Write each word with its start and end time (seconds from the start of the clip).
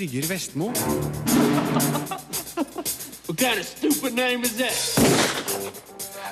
Birger 0.00 0.22
Vestmo. 0.22 0.72
What 3.26 3.38
kind 3.38 3.60
of 3.60 3.66
stupid 3.66 4.14
name 4.14 4.42
is 4.42 4.56
that? 4.56 5.29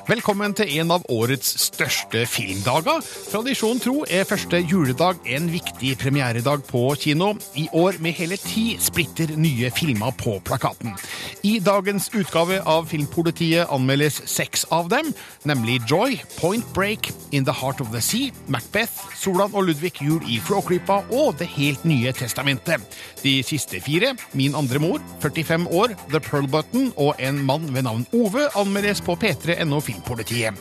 Velkommen 0.06 0.54
til 0.54 0.70
en 0.78 0.92
av 0.94 1.02
årets 1.10 1.48
største 1.64 2.22
filmdager. 2.30 3.02
Tradisjon 3.32 3.80
tro 3.82 4.04
er 4.06 4.26
første 4.28 4.60
juledag 4.62 5.18
en 5.34 5.48
viktig 5.50 5.94
premieredag 5.98 6.62
på 6.68 6.82
kino. 7.00 7.32
I 7.58 7.66
år 7.76 7.98
med 8.04 8.14
hele 8.16 8.38
ti 8.38 8.76
splitter 8.80 9.34
nye 9.40 9.72
filmer 9.74 10.14
på 10.20 10.36
plakaten. 10.46 10.94
I 11.42 11.58
dagens 11.64 12.10
utgave 12.14 12.60
av 12.68 12.86
Filmpolitiet 12.90 13.70
anmeldes 13.74 14.20
seks 14.30 14.64
av 14.74 14.88
dem, 14.92 15.10
nemlig 15.48 15.80
Joy, 15.90 16.18
Point 16.38 16.66
Break, 16.76 17.10
In 17.32 17.44
the 17.44 17.52
Heart 17.52 17.82
of 17.82 17.90
the 17.92 18.02
Sea, 18.04 18.30
Macbeth, 18.46 19.10
Solan 19.18 19.54
og 19.54 19.66
Ludvig 19.68 19.96
jul 20.00 20.22
i 20.28 20.38
Flåklypa 20.40 21.02
og 21.10 21.36
Det 21.38 21.50
helt 21.56 21.84
nye 21.88 22.12
testamentet. 22.12 22.84
De 23.24 23.38
siste 23.42 23.80
fire, 23.82 24.14
Min 24.32 24.54
andre 24.54 24.78
mor, 24.78 25.02
45 25.20 25.68
år, 25.72 25.96
The 26.12 26.20
Pearl 26.20 26.48
Button 26.48 26.92
og 26.96 27.16
En 27.18 27.42
mann 27.46 27.74
ved 27.74 27.82
navn 27.82 28.06
Ove 28.12 28.48
anmeldes 28.58 29.00
på 29.04 29.16
p3.no 29.18 29.80
Filmpolitiet. 29.88 30.52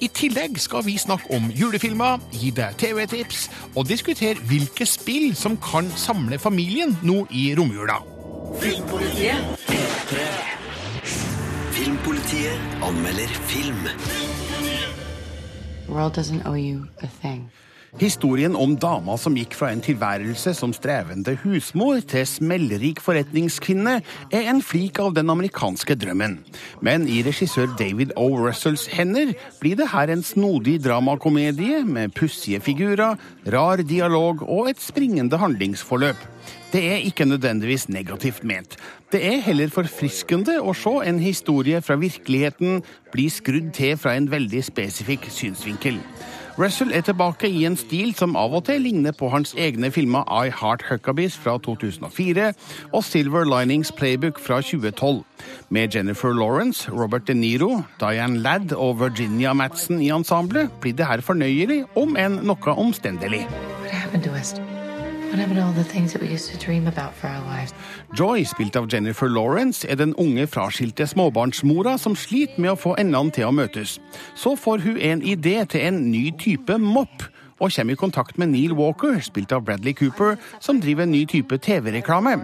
I 0.00 0.08
tillegg 0.14 0.60
skal 0.62 0.84
vi 0.86 0.94
snakke 1.00 1.30
om 1.34 1.48
julefilmer, 1.50 2.20
gi 2.30 2.52
deg 2.54 2.76
TV-tips 2.78 3.48
og 3.74 3.88
diskutere 3.90 4.42
hvilke 4.46 4.86
spill 4.86 5.32
som 5.38 5.58
kan 5.58 5.90
samle 5.98 6.38
familien 6.38 6.94
nå 7.02 7.24
i 7.34 7.48
romjula. 7.58 7.98
Filmpolitiet 11.76 12.60
anmelder 12.86 13.28
film. 13.50 13.84
The 15.86 15.92
world 15.92 16.14
doesn't 16.14 16.46
owe 16.46 16.58
you 16.58 16.86
a 17.02 17.06
thing. 17.22 17.50
Historien 17.96 18.52
om 18.52 18.74
dama 18.76 19.14
som 19.16 19.36
gikk 19.38 19.54
fra 19.56 19.70
en 19.72 19.80
tilværelse 19.80 20.52
som 20.58 20.74
strevende 20.76 21.32
husmor 21.40 22.02
til 22.04 22.26
smellrik 22.28 23.00
forretningskvinne, 23.00 23.94
er 24.28 24.50
en 24.50 24.60
flik 24.60 25.00
av 25.00 25.14
den 25.16 25.32
amerikanske 25.32 25.96
drømmen. 25.96 26.34
Men 26.84 27.06
i 27.08 27.22
regissør 27.24 27.72
David 27.80 28.12
O. 28.20 28.28
Russells 28.36 28.84
hender 28.92 29.32
blir 29.62 29.80
det 29.80 29.88
her 29.94 30.12
en 30.12 30.26
snodig 30.26 30.76
dramakomedie 30.84 31.80
med 31.88 32.12
pussige 32.12 32.60
figurer, 32.60 33.16
rar 33.48 33.80
dialog 33.80 34.44
og 34.44 34.68
et 34.74 34.84
springende 34.84 35.40
handlingsforløp. 35.40 36.20
Det 36.76 36.84
er 36.92 37.04
ikke 37.08 37.24
nødvendigvis 37.24 37.88
negativt 37.88 38.44
ment. 38.44 38.76
Det 39.08 39.24
er 39.24 39.40
heller 39.40 39.72
forfriskende 39.72 40.60
å 40.60 40.76
se 40.76 40.98
en 41.08 41.24
historie 41.24 41.80
fra 41.80 41.96
virkeligheten 41.96 42.82
bli 43.14 43.30
skrudd 43.32 43.72
til 43.72 43.96
fra 43.96 44.18
en 44.18 44.28
veldig 44.28 44.66
spesifikk 44.68 45.30
synsvinkel. 45.32 46.02
Russell 46.58 46.92
er 46.92 47.02
tilbake 47.04 47.48
i 47.52 47.66
en 47.68 47.74
stil 47.76 48.14
som 48.16 48.32
av 48.40 48.54
og 48.56 48.62
til 48.64 48.80
ligner 48.86 49.12
på 49.12 49.28
hans 49.28 49.50
egne 49.60 49.90
filmer 49.92 50.24
I 50.32 50.48
Heart 50.48 50.86
Huckabees 50.88 51.36
fra 51.36 51.58
2004 51.60 52.46
og 52.96 53.04
Silver 53.04 53.44
Linings 53.44 53.92
Playbook 53.92 54.40
fra 54.40 54.62
2012. 54.64 55.20
Med 55.68 55.96
Jennifer 55.96 56.32
Lawrence, 56.32 56.88
Robert 56.90 57.28
De 57.28 57.34
Niro, 57.34 57.82
Diane 58.00 58.40
Ladd 58.40 58.72
og 58.72 59.00
Virginia 59.00 59.52
Madsen 59.52 60.00
i 60.00 60.08
ensemblet 60.08 60.72
blir 60.80 60.96
det 60.96 61.10
her 61.10 61.20
fornøyelig, 61.20 61.82
om 61.96 62.16
enn 62.16 62.40
noe 62.48 62.78
omstendelig. 62.80 63.44
What 64.14 64.75
Joy, 68.16 68.44
spilt 68.48 68.76
av 68.76 68.86
Jennifer 68.92 69.28
Lawrence, 69.28 69.84
er 69.88 69.98
den 70.00 70.14
unge 70.16 70.46
fraskilte 70.48 71.04
småbarnsmora 71.06 71.98
som 72.00 72.16
sliter 72.16 72.56
med 72.62 72.72
å 72.72 72.78
få 72.80 72.94
endene 72.96 73.34
til 73.36 73.44
å 73.44 73.52
møtes. 73.52 73.98
Så 74.32 74.54
får 74.56 74.80
hun 74.86 74.96
en 74.96 75.20
idé 75.20 75.58
til 75.68 75.84
en 75.90 75.98
ny 76.08 76.30
type 76.40 76.78
mopp, 76.80 77.26
og 77.60 77.72
kommer 77.72 77.92
i 77.92 78.00
kontakt 78.00 78.38
med 78.40 78.48
Neil 78.54 78.72
Walker, 78.76 79.20
spilt 79.24 79.52
av 79.52 79.64
Bradley 79.64 79.92
Cooper, 79.96 80.36
som 80.60 80.80
driver 80.80 81.04
en 81.04 81.12
ny 81.12 81.24
type 81.28 81.58
TV-reklame. 81.58 82.38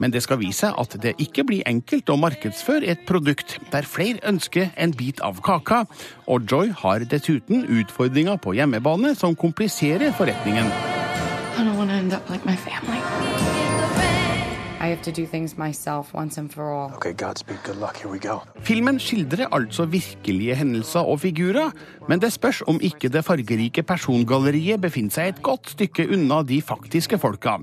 Men 0.00 0.12
det 0.12 0.22
skal 0.24 0.40
vise 0.40 0.72
at 0.72 0.96
det 1.02 1.18
ikke 1.20 1.44
blir 1.48 1.68
enkelt 1.68 2.08
å 2.08 2.16
markedsføre 2.20 2.88
et 2.88 3.04
produkt 3.08 3.58
der 3.72 3.88
flere 3.88 4.24
ønsker 4.28 4.72
en 4.76 4.96
bit 4.96 5.20
av 5.20 5.40
kaka, 5.44 5.84
og 6.24 6.48
Joy 6.48 6.72
har 6.80 7.04
dessuten 7.12 7.66
utfordringer 7.68 8.40
på 8.40 8.56
hjemmebane 8.56 9.12
som 9.16 9.36
kompliserer 9.36 10.16
forretningen. 10.16 10.72
I 11.58 11.64
don't 11.64 11.76
want 11.76 11.90
to 11.90 11.96
end 11.96 12.12
up 12.12 12.30
like 12.30 12.44
my 12.46 12.54
family. 12.54 13.00
I 14.80 14.86
have 14.86 15.02
to 15.02 15.12
do 15.12 15.26
things 15.26 15.58
myself 15.58 16.14
once 16.14 16.38
and 16.38 16.52
for 16.54 16.70
all. 16.72 16.92
Okay, 16.94 17.12
Godspeed. 17.12 17.58
Good 17.64 17.80
luck. 17.80 17.96
Here 17.96 18.08
we 18.08 18.20
go. 18.20 18.38
Filmen 18.62 19.00
skildrer 19.02 19.48
altså 19.52 19.84
virkelige 19.90 20.54
hendelser 20.54 21.00
og 21.00 21.20
figurer, 21.20 21.72
men 22.08 22.22
det 22.22 22.30
spørs 22.32 22.62
om 22.70 22.78
ikke 22.80 23.08
det 23.10 23.24
fargerike 23.26 23.82
persongalleriet 23.82 24.80
befinner 24.80 25.10
seg 25.10 25.32
et 25.32 25.42
godt 25.42 25.74
stykke 25.74 26.06
unna 26.14 26.44
de 26.46 26.60
faktiske 26.62 27.18
folka. 27.18 27.56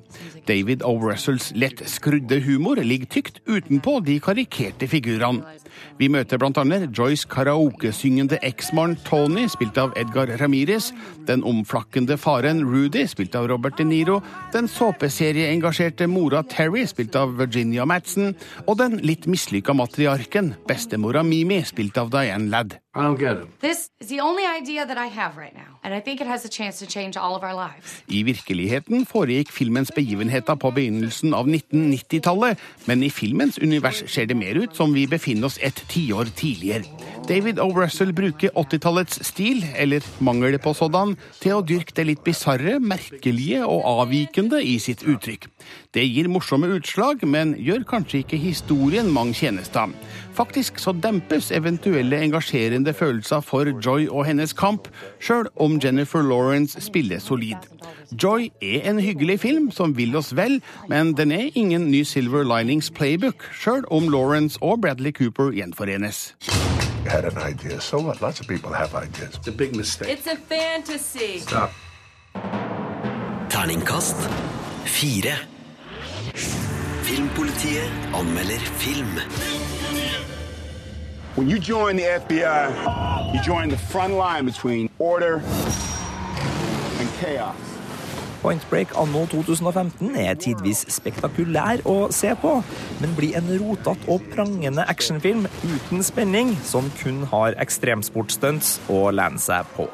David 0.47 0.83
O. 0.83 0.97
Russells 0.99 1.53
lett 1.55 1.85
skrudde 1.89 2.41
humor 2.43 2.83
ligger 2.83 3.07
tykt 3.07 3.39
utenpå 3.47 4.01
de 4.03 4.19
karikerte 4.19 4.91
figurene. 4.91 5.55
Vi 5.95 6.09
møter 6.11 6.41
annet 6.43 6.89
Joyce 6.91 7.27
karaokesyngende 7.31 8.35
eksmann 8.43 8.97
Tony, 9.07 9.45
spilt 9.47 9.77
av 9.79 9.93
Edgar 9.95 10.27
Ramirez, 10.41 10.91
den 11.27 11.43
omflakkende 11.47 12.17
faren 12.19 12.65
Rudy, 12.67 13.05
spilt 13.07 13.35
av 13.35 13.47
Robert 13.47 13.77
De 13.79 13.85
Niro, 13.87 14.19
den 14.51 14.67
såpeserieengasjerte 14.67 16.07
mora 16.11 16.43
Terry, 16.43 16.83
spilt 16.85 17.15
av 17.15 17.37
Virginia 17.39 17.87
Madsen, 17.87 18.35
og 18.67 18.81
den 18.83 18.99
litt 19.07 19.23
mislykka 19.25 19.73
matriarken, 19.73 20.55
bestemora 20.67 21.23
Mimi, 21.23 21.63
spilt 21.63 21.97
av 21.97 22.11
Diane 22.11 22.51
Ladd. 22.51 22.75
I 22.95 23.01
don't 23.01 23.19
get 23.19 23.37
it. 23.37 23.59
This 23.59 23.89
is 23.99 24.07
the 24.07 24.21
only 24.21 24.45
idea 24.45 24.85
that 24.85 24.97
I 24.97 25.07
have 25.07 25.35
right 25.35 25.53
now, 25.53 25.79
and 25.83 25.93
I 25.93 25.99
think 25.99 26.21
it 26.21 26.27
has 26.27 26.45
a 26.45 26.49
chance 26.49 26.79
to 26.79 26.87
change 26.87 27.17
all 27.17 27.35
of 27.35 27.43
our 27.43 27.53
lives. 27.53 28.01
I 28.07 28.23
virkeligheten 28.23 29.03
foregikk 29.05 29.51
filmens 29.51 29.91
begivenheter 29.91 30.55
på 30.55 30.71
begynnelsen 30.71 31.33
av 31.35 31.49
1990-tallet, 31.51 32.57
men 32.87 33.03
i 33.03 33.09
filmens 33.11 33.59
univers 33.59 33.99
ser 34.07 34.31
det 34.31 34.37
mer 34.39 34.55
ut 34.55 34.75
som 34.79 34.95
vi 34.95 35.03
befinner 35.11 35.51
oss 35.51 35.59
et 35.59 35.83
tiår 35.91 36.31
tidligere. 36.39 36.87
David 37.25 37.59
O. 37.59 37.71
Russell 37.73 38.11
bruker 38.13 38.51
80-tallets 38.53 39.17
stil, 39.25 39.63
eller 39.75 40.03
mangel 40.21 40.59
på 40.61 40.75
sådan, 40.77 41.15
til 41.41 41.55
å 41.57 41.63
dyrke 41.65 41.95
det 41.97 42.03
litt 42.05 42.21
bisarre, 42.25 42.75
merkelige 42.77 43.63
og 43.65 43.81
avvikende 44.03 44.59
i 44.61 44.75
sitt 44.79 45.01
uttrykk. 45.01 45.47
Det 45.97 46.03
gir 46.05 46.29
morsomme 46.29 46.69
utslag, 46.75 47.23
men 47.25 47.55
gjør 47.57 47.87
kanskje 47.89 48.21
ikke 48.21 48.37
historien 48.37 49.09
mange 49.09 49.33
tjenester. 49.39 49.89
Faktisk 50.37 50.77
så 50.81 50.93
dempes 50.93 51.49
eventuelle 51.55 52.19
engasjerende 52.27 52.93
følelser 52.93 53.41
for 53.41 53.73
Joy 53.73 54.05
og 54.05 54.27
hennes 54.29 54.53
kamp, 54.53 54.91
sjøl 55.17 55.49
om 55.57 55.79
Jennifer 55.81 56.21
Lawrence 56.21 56.77
spiller 56.83 57.23
solid. 57.23 57.57
Joy 58.13 58.51
er 58.61 58.85
en 58.91 59.01
hyggelig 59.01 59.39
film 59.47 59.71
som 59.73 59.97
vil 59.97 60.13
oss 60.19 60.35
vel, 60.37 60.59
men 60.91 61.15
den 61.17 61.33
er 61.33 61.49
ingen 61.57 61.89
ny 61.89 62.03
Silver 62.05 62.45
Linings 62.45 62.91
Playbook, 62.93 63.49
sjøl 63.49 63.87
om 63.89 64.11
Lawrence 64.13 64.61
og 64.61 64.83
Bradley 64.85 65.15
Cooper 65.15 65.55
gjenforenes. 65.57 66.35
You 67.05 67.11
had 67.11 67.25
an 67.25 67.37
idea. 67.37 67.79
So 67.79 67.99
what? 67.99 68.19
Lots 68.19 68.39
of 68.39 68.47
people 68.47 68.73
have 68.73 68.95
ideas. 68.95 69.35
It's 69.35 69.47
a 69.47 69.51
big 69.51 69.75
mistake. 69.75 70.09
It's 70.09 70.25
a 70.25 70.35
fantasy. 70.35 71.37
Stop. 71.37 71.71
Terningkast 73.53 74.15
fire. 74.89 75.37
Filmpolitiet 77.05 77.91
anmelder 78.11 78.59
film. 78.81 79.19
When 81.35 81.47
you 81.47 81.59
join 81.59 81.95
the 81.95 82.05
FBI, 82.21 83.35
you 83.35 83.41
join 83.43 83.69
the 83.69 83.77
front 83.77 84.13
line 84.13 84.45
between 84.45 84.89
order 84.97 85.43
and 86.97 87.09
chaos. 87.19 87.74
Point 88.45 88.65
Break 88.69 88.91
anno 88.93 89.23
2015 89.25 90.11
er 90.21 90.35
tidvis 90.37 90.83
spektakulær 90.93 91.81
å 91.89 92.11
se 92.13 92.29
på, 92.37 92.51
men 93.01 93.15
blir 93.17 93.33
en 93.39 93.47
rotete 93.57 94.05
og 94.11 94.21
prangende 94.35 94.85
actionfilm 94.85 95.47
uten 95.63 96.05
spenning, 96.05 96.51
som 96.61 96.91
kun 96.99 97.23
har 97.31 97.57
ekstremsportstunts 97.63 98.75
å 98.93 99.07
lene 99.17 99.41
seg 99.41 99.65
på. 99.73 99.87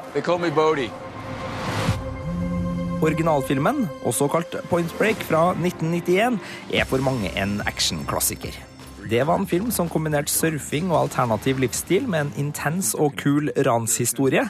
Originalfilmen, 3.02 3.86
også 4.04 4.28
kalt 4.36 4.58
Point 4.68 4.92
Break 5.00 5.24
fra 5.30 5.46
1991, 5.56 6.36
er 6.76 6.84
for 6.92 7.00
mange 7.00 7.32
en 7.32 7.56
actionklassiker. 7.64 8.60
Det 9.08 9.24
var 9.26 9.40
en 9.40 9.48
film 9.48 9.72
som 9.72 9.88
kombinerte 9.88 10.30
surfing 10.30 10.92
og 10.92 11.06
alternativ 11.06 11.64
livsstil 11.64 12.04
med 12.04 12.26
en 12.26 12.36
intens 12.44 12.92
og 12.92 13.16
kul 13.16 13.48
ranshistorie. 13.64 14.44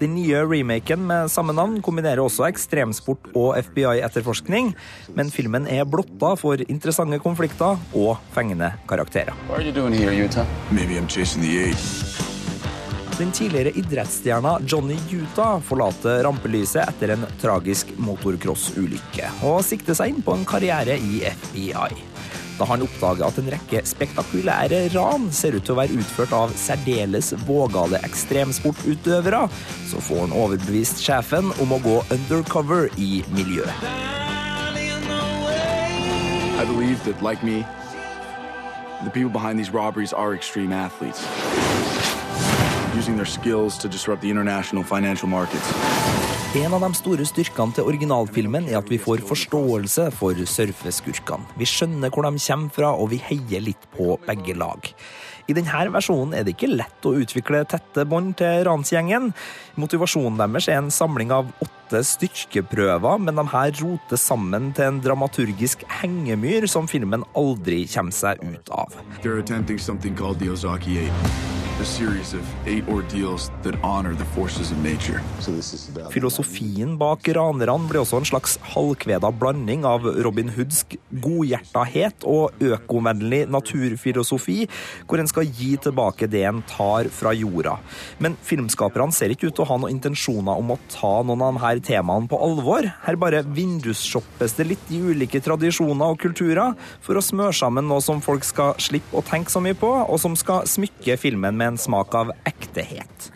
Den 0.00 0.14
nye 0.16 0.38
remaken 0.48 1.02
med 1.04 1.28
samme 1.28 1.52
navn 1.52 1.76
kombinerer 1.84 2.22
også 2.24 2.46
ekstremsport 2.46 3.26
og 3.36 3.52
FBI-etterforskning, 3.66 4.72
men 5.12 5.32
filmen 5.34 5.68
er 5.68 5.84
blotta 5.84 6.32
for 6.40 6.62
interessante 6.72 7.18
konflikter 7.20 7.76
og 7.92 8.14
fengende 8.32 8.72
karakterer. 8.88 9.36
Den 13.20 13.32
tidligere 13.36 13.74
idrettsstjerna 13.76 14.54
Johnny 14.64 14.96
Utah 15.12 15.58
forlater 15.60 16.22
rampelyset 16.24 16.86
etter 16.86 17.12
en 17.18 17.26
tragisk 17.42 17.92
motocrossulykke 18.00 19.28
og 19.50 19.60
sikter 19.68 19.98
seg 19.98 20.14
inn 20.14 20.24
på 20.24 20.38
en 20.38 20.48
karriere 20.48 20.96
i 20.96 21.26
FBI. 21.28 22.09
Da 22.60 22.66
han 22.68 22.82
oppdager 22.84 23.24
at 23.24 23.38
en 23.40 23.46
rekke 23.54 23.80
spektakulære 23.88 24.82
ran 24.92 25.30
ser 25.32 25.54
ut 25.56 25.64
til 25.64 25.72
å 25.72 25.78
være 25.78 25.96
utført 25.96 26.34
av 26.36 26.52
særdeles 26.60 27.32
vågale 27.48 27.96
ekstremsportutøvere, 28.04 29.46
så 29.88 30.02
får 30.04 30.26
han 30.26 30.34
overbevist 30.36 31.00
sjefen 31.00 31.48
om 31.64 31.72
å 31.72 31.80
gå 31.80 31.96
undercover 32.12 32.92
i 33.00 33.22
miljøet. 33.32 33.72
I 36.60 36.66
believe 36.68 37.02
that, 37.04 37.22
like 37.22 37.42
me, 37.42 37.64
the 39.04 39.10
people 39.10 39.30
behind 39.30 39.58
these 39.58 39.72
robberies 39.72 40.12
are 40.12 40.34
extreme 40.34 40.72
athletes, 40.72 41.24
using 42.94 43.16
their 43.16 43.24
skills 43.24 43.78
to 43.78 43.88
disrupt 43.88 44.20
the 44.20 44.28
international 44.28 44.84
financial 44.84 45.28
markets. 45.28 46.29
En 46.50 46.72
av 46.74 46.82
de 46.82 46.88
store 46.98 47.22
styrkene 47.22 47.70
til 47.76 47.86
originalfilmen 47.86 48.64
er 48.66 48.80
at 48.80 48.88
vi 48.90 48.96
får 48.98 49.20
forståelse 49.22 50.08
for 50.18 50.34
surfeskurkene. 50.34 51.46
Vi 51.54 51.68
skjønner 51.70 52.10
hvor 52.10 52.26
de 52.26 52.42
kommer 52.42 52.74
fra, 52.74 52.88
og 52.90 53.12
vi 53.12 53.20
heier 53.22 53.62
litt 53.62 53.86
på 53.94 54.16
begge 54.26 54.56
lag. 54.58 54.88
I 55.46 55.54
denne 55.54 55.84
versjonen 55.94 56.34
er 56.34 56.42
det 56.42 56.56
ikke 56.56 56.72
lett 56.72 57.06
å 57.06 57.14
utvikle 57.22 57.62
tette 57.70 58.02
bånd 58.02 58.34
til 58.42 58.64
ransgjengen. 58.66 59.30
Motivasjonen 59.78 60.42
deres 60.42 60.66
er 60.66 60.80
en 60.80 60.90
samling 60.90 61.30
av 61.30 61.54
åtte 61.62 61.79
styrkeprøver, 62.06 63.18
men 63.18 63.38
de 63.40 63.46
her 63.50 63.74
roter 63.82 64.20
sammen 64.20 64.70
til 64.76 64.86
en 64.86 65.00
dramaturgisk 65.02 65.82
hengemyr 66.00 66.68
som 66.70 66.86
filmen 66.90 67.26
aldri 67.34 67.82
kommer 67.90 68.14
seg 68.14 68.42
ut 68.46 68.70
av. 68.70 68.94
Filosofien 76.12 76.90
bak 77.00 77.28
ranerne 77.38 77.88
blir 77.88 78.02
også 78.02 78.18
en 78.20 78.28
slags 78.28 78.58
halvkveda 78.74 79.30
blanding 79.40 79.86
av 79.88 80.04
Robin 80.26 80.52
Hoodsk 80.52 80.98
godhjertahet 81.24 82.26
og 82.28 82.60
økovennlig 82.60 83.46
naturfilosofi, 83.48 84.58
hvor 85.08 85.22
en 85.22 85.30
skal 85.30 85.48
gi 85.48 85.70
tilbake 85.80 86.28
det 86.28 86.44
en 86.50 86.60
tar 86.68 87.08
fra 87.16 87.32
jorda. 87.32 87.78
Men 88.20 88.36
filmskaperne 88.44 89.16
ser 89.16 89.32
ikke 89.32 89.48
ut 89.48 89.56
til 89.56 89.64
å 89.64 89.70
ha 89.72 89.80
noen 89.80 89.96
intensjoner 89.96 90.60
om 90.60 90.74
å 90.76 90.80
ta 90.92 91.14
noen 91.24 91.46
av 91.48 91.56
de 91.56 91.64
her 91.64 91.79
temaene 91.84 92.28
på 92.30 92.38
alvor. 92.40 92.86
Her 93.04 93.18
bare 93.20 93.42
vindusshoppes 93.46 94.56
det 94.58 94.68
litt 94.72 94.92
i 94.92 95.00
ulike 95.00 95.42
tradisjoner 95.44 96.14
og 96.14 96.20
kulturer 96.22 96.76
for 97.04 97.18
å 97.18 97.24
smøre 97.24 97.56
sammen 97.56 97.88
noe 97.90 98.02
som 98.04 98.22
folk 98.24 98.46
skal 98.46 98.76
slippe 98.82 99.18
å 99.18 99.24
tenke 99.26 99.52
så 99.52 99.62
mye 99.64 99.78
på, 99.78 99.90
og 100.06 100.20
som 100.22 100.36
skal 100.38 100.68
smykke 100.68 101.18
filmen 101.20 101.56
med 101.56 101.74
en 101.74 101.80
smak 101.80 102.14
av 102.16 102.34
ektehet. 102.48 103.30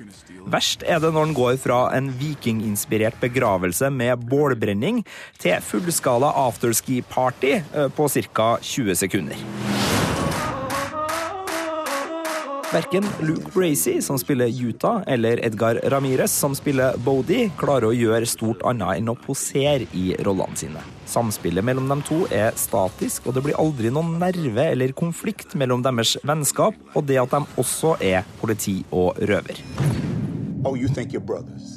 Verst 0.44 0.85
er 0.85 1.00
det 1.00 1.12
når 1.14 1.31
den 1.31 1.37
går 1.38 1.56
fra 1.61 1.79
en 1.96 2.11
vikinginspirert 2.20 3.17
begravelse 3.23 3.88
med 3.91 4.26
bålbrenning 4.29 5.02
til 5.41 5.64
fullskala 5.64 6.35
afterski-party 6.44 7.55
eh, 7.56 7.88
på 7.96 8.11
ca. 8.35 8.50
20 8.61 9.00
sekunder. 9.06 10.03
Verken 12.74 13.04
Luke 13.20 13.50
Bracey, 13.54 14.02
som 14.02 14.18
spiller 14.18 14.46
Utah, 14.66 15.02
eller 15.06 15.44
Edgar 15.44 15.80
Ramirez, 15.84 16.32
som 16.32 16.56
spiller 16.58 16.96
Bodie, 16.98 17.52
klarer 17.54 17.86
å 17.86 17.94
gjøre 17.94 18.26
stort 18.26 18.64
annet 18.66 18.98
enn 18.98 19.12
å 19.12 19.14
posere 19.14 19.86
i 19.94 20.08
rollene 20.26 20.58
sine. 20.58 20.82
Samspillet 21.06 21.62
mellom 21.62 21.86
dem 21.92 22.02
to 22.02 22.24
er 22.34 22.50
statisk, 22.58 23.28
og 23.28 23.36
det 23.36 23.44
blir 23.46 23.60
aldri 23.62 23.94
noen 23.94 24.16
nerve 24.18 24.66
eller 24.72 24.96
konflikt 24.98 25.54
mellom 25.54 25.86
deres 25.86 26.16
vennskap 26.26 26.74
og 26.98 27.06
det 27.06 27.20
at 27.22 27.36
de 27.36 27.44
også 27.62 27.94
er 28.02 28.26
politi 28.42 28.80
og 28.90 29.22
røver. 29.22 29.62
Oh, 30.66 30.74
you 30.74 30.88
think 30.88 31.14
you're 31.14 31.22
brothers? 31.22 31.73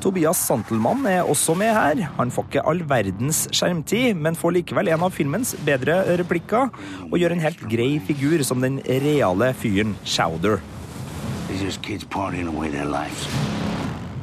Tobias 0.00 0.40
Santelmann 0.46 1.04
er 1.06 1.26
også 1.28 1.54
med 1.58 1.72
her. 1.76 2.02
Han 2.16 2.32
får 2.32 2.46
ikke 2.48 2.64
all 2.70 2.82
verdens 2.88 3.44
skjermtid, 3.52 4.16
men 4.16 4.38
får 4.38 4.56
likevel 4.56 4.88
en 4.92 5.04
av 5.04 5.12
filmens 5.12 5.52
bedre 5.66 5.98
replikker, 6.20 6.70
og 7.10 7.18
gjør 7.20 7.36
en 7.36 7.44
helt 7.44 7.64
grei 7.68 7.90
figur 8.06 8.44
som 8.48 8.64
den 8.64 8.80
reale 8.86 9.52
fyren 9.60 9.92
Chowder. 10.08 10.62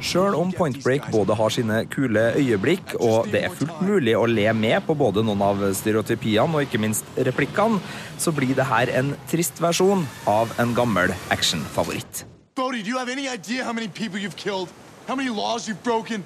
Sjøl 0.00 0.34
om 0.34 0.50
Point 0.56 0.78
Break 0.82 1.10
både 1.12 1.36
har 1.36 1.52
sine 1.52 1.82
kule 1.92 2.22
øyeblikk, 2.40 2.96
og 2.98 3.28
det 3.30 3.44
er 3.44 3.54
fullt 3.54 3.84
mulig 3.84 4.16
å 4.16 4.24
le 4.26 4.48
med 4.56 4.80
på 4.86 4.96
både 4.98 5.22
noen 5.26 5.44
av 5.44 5.62
stereotypiene 5.76 6.56
og 6.56 6.64
ikke 6.66 6.80
minst 6.80 7.06
replikkene, 7.20 7.78
så 8.18 8.32
blir 8.34 8.56
det 8.56 8.66
her 8.72 8.90
en 8.96 9.14
trist 9.30 9.60
versjon 9.62 10.08
av 10.26 10.56
en 10.58 10.74
gammel 10.74 11.12
actionfavoritt. 11.30 12.24
Bodie, 12.60 12.82
do 12.82 12.90
you 12.90 12.98
have 12.98 13.08
any 13.08 13.26
idea 13.26 13.64
how 13.64 13.72
many 13.72 13.88
people 13.88 14.18
you've 14.18 14.36
killed? 14.36 14.68
How 15.08 15.14
many 15.14 15.30
laws 15.30 15.66
you've 15.66 15.82
broken? 15.82 16.22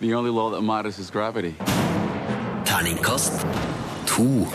The 0.00 0.14
only 0.14 0.30
law 0.30 0.48
that 0.52 0.62
matters 0.62 0.98
is 0.98 1.10
gravity. 1.10 1.54
Terningkast 2.64 3.44
to. 4.06 4.46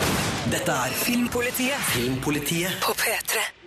Dette 0.50 0.68
er 0.68 0.90
Filmpolitiet. 0.90 1.78
Filmpolitiet 1.78 2.80
På 2.80 2.92
P3. 2.92 3.65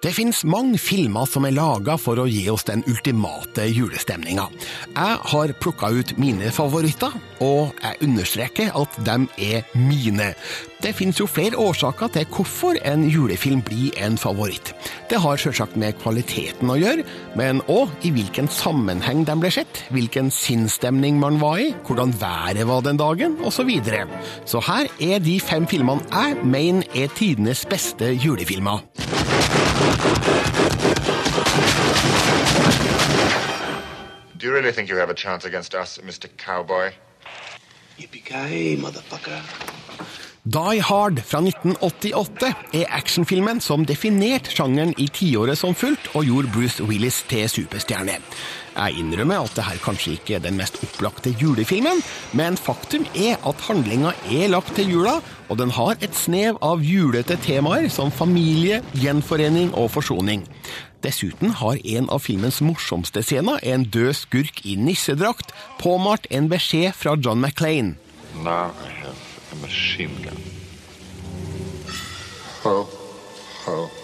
Det 0.00 0.14
fins 0.16 0.38
mange 0.48 0.78
filmer 0.80 1.26
som 1.28 1.44
er 1.44 1.52
laga 1.52 1.98
for 2.00 2.16
å 2.22 2.24
gi 2.24 2.46
oss 2.48 2.62
den 2.64 2.80
ultimate 2.88 3.66
julestemninga. 3.68 4.46
Jeg 4.94 5.18
har 5.32 5.52
plukka 5.60 5.90
ut 5.92 6.14
mine 6.16 6.48
favoritter, 6.56 7.12
og 7.44 7.76
jeg 7.82 8.00
understreker 8.06 8.70
at 8.80 8.96
de 9.04 9.16
er 9.44 9.66
mine. 9.76 10.30
Det 10.80 10.94
fins 10.96 11.20
jo 11.20 11.26
flere 11.28 11.60
årsaker 11.60 12.14
til 12.14 12.24
hvorfor 12.32 12.80
en 12.88 13.04
julefilm 13.12 13.60
blir 13.66 13.92
en 14.00 14.16
favoritt. 14.16 14.72
Det 15.12 15.20
har 15.20 15.36
selvsagt 15.36 15.76
med 15.76 15.98
kvaliteten 16.00 16.72
å 16.72 16.78
gjøre, 16.80 17.04
men 17.36 17.60
òg 17.68 17.92
i 18.00 18.14
hvilken 18.16 18.48
sammenheng 18.48 19.26
de 19.28 19.36
ble 19.36 19.52
sett, 19.52 19.82
hvilken 19.92 20.32
sinnsstemning 20.32 21.20
man 21.20 21.36
var 21.44 21.60
i, 21.60 21.74
hvordan 21.84 22.16
været 22.22 22.64
var 22.72 22.88
den 22.88 23.00
dagen, 23.00 23.36
osv. 23.44 23.60
Så, 23.60 23.68
videre. 23.68 24.06
så 24.48 24.62
her 24.64 24.88
er 25.04 25.20
de 25.20 25.34
fem 25.44 25.66
filmene 25.68 26.00
jeg 26.08 26.40
mener 26.48 26.88
er 26.96 27.12
tidenes 27.12 27.66
beste 27.68 28.14
julefilmer. 28.24 28.80
Do 34.40 34.46
you 34.46 34.54
really 34.54 34.72
think 34.72 34.88
you 34.88 34.96
have 34.96 35.10
a 35.10 35.14
chance 35.14 35.44
against 35.44 35.74
us, 35.74 35.98
Mr. 35.98 36.28
Cowboy? 36.36 36.92
Yippee-ki-yay, 37.98 38.76
motherfucker. 38.76 39.40
Die 40.44 40.82
Hard 40.82 41.20
fra 41.20 41.38
1988 41.38 42.54
er 42.72 42.86
actionfilmen 42.96 43.60
som 43.60 43.84
definerte 43.84 44.50
sjangeren 44.54 44.94
i 44.96 45.10
tiåret 45.12 45.60
som 45.60 45.74
fulgt, 45.76 46.08
og 46.16 46.24
gjorde 46.24 46.48
Bruce 46.54 46.82
Willis 46.82 47.20
til 47.28 47.44
superstjerne. 47.52 48.16
Jeg 48.80 48.96
innrømmer 48.96 49.44
at 49.44 49.52
det 49.58 49.64
her 49.66 49.80
kanskje 49.84 50.14
ikke 50.16 50.38
er 50.38 50.44
den 50.44 50.56
mest 50.56 50.78
opplagte 50.80 51.34
julefilmen, 51.36 52.00
men 52.32 52.56
faktum 52.56 53.04
er 53.12 53.36
at 53.44 53.64
handlinga 53.66 54.14
er 54.32 54.48
lagt 54.54 54.72
til 54.78 54.88
jula, 54.94 55.18
og 55.52 55.58
den 55.60 55.74
har 55.76 56.00
et 56.00 56.16
snev 56.16 56.56
av 56.64 56.80
julete 56.80 57.36
temaer 57.44 57.90
som 57.92 58.08
familie, 58.14 58.80
gjenforening 58.96 59.74
og 59.76 59.90
forsoning. 59.98 60.46
Dessuten 61.04 61.52
har 61.60 61.76
en 61.96 62.08
av 62.12 62.24
filmens 62.24 62.62
morsomste 62.64 63.22
scener, 63.24 63.60
en 63.60 63.84
død 63.84 64.12
skurk 64.16 64.64
i 64.64 64.76
nissedrakt, 64.80 65.52
påmalt 65.80 66.28
en 66.32 66.48
beskjed 66.48 66.96
fra 66.96 67.16
John 67.20 67.40
McClain. 67.40 67.96
Now 68.40 68.72
I 68.80 68.90
have 69.04 69.16
a 69.52 69.60
machine 69.60 70.16
gun. 70.24 70.40
Ho, 72.64 72.84
ho. 73.64 73.99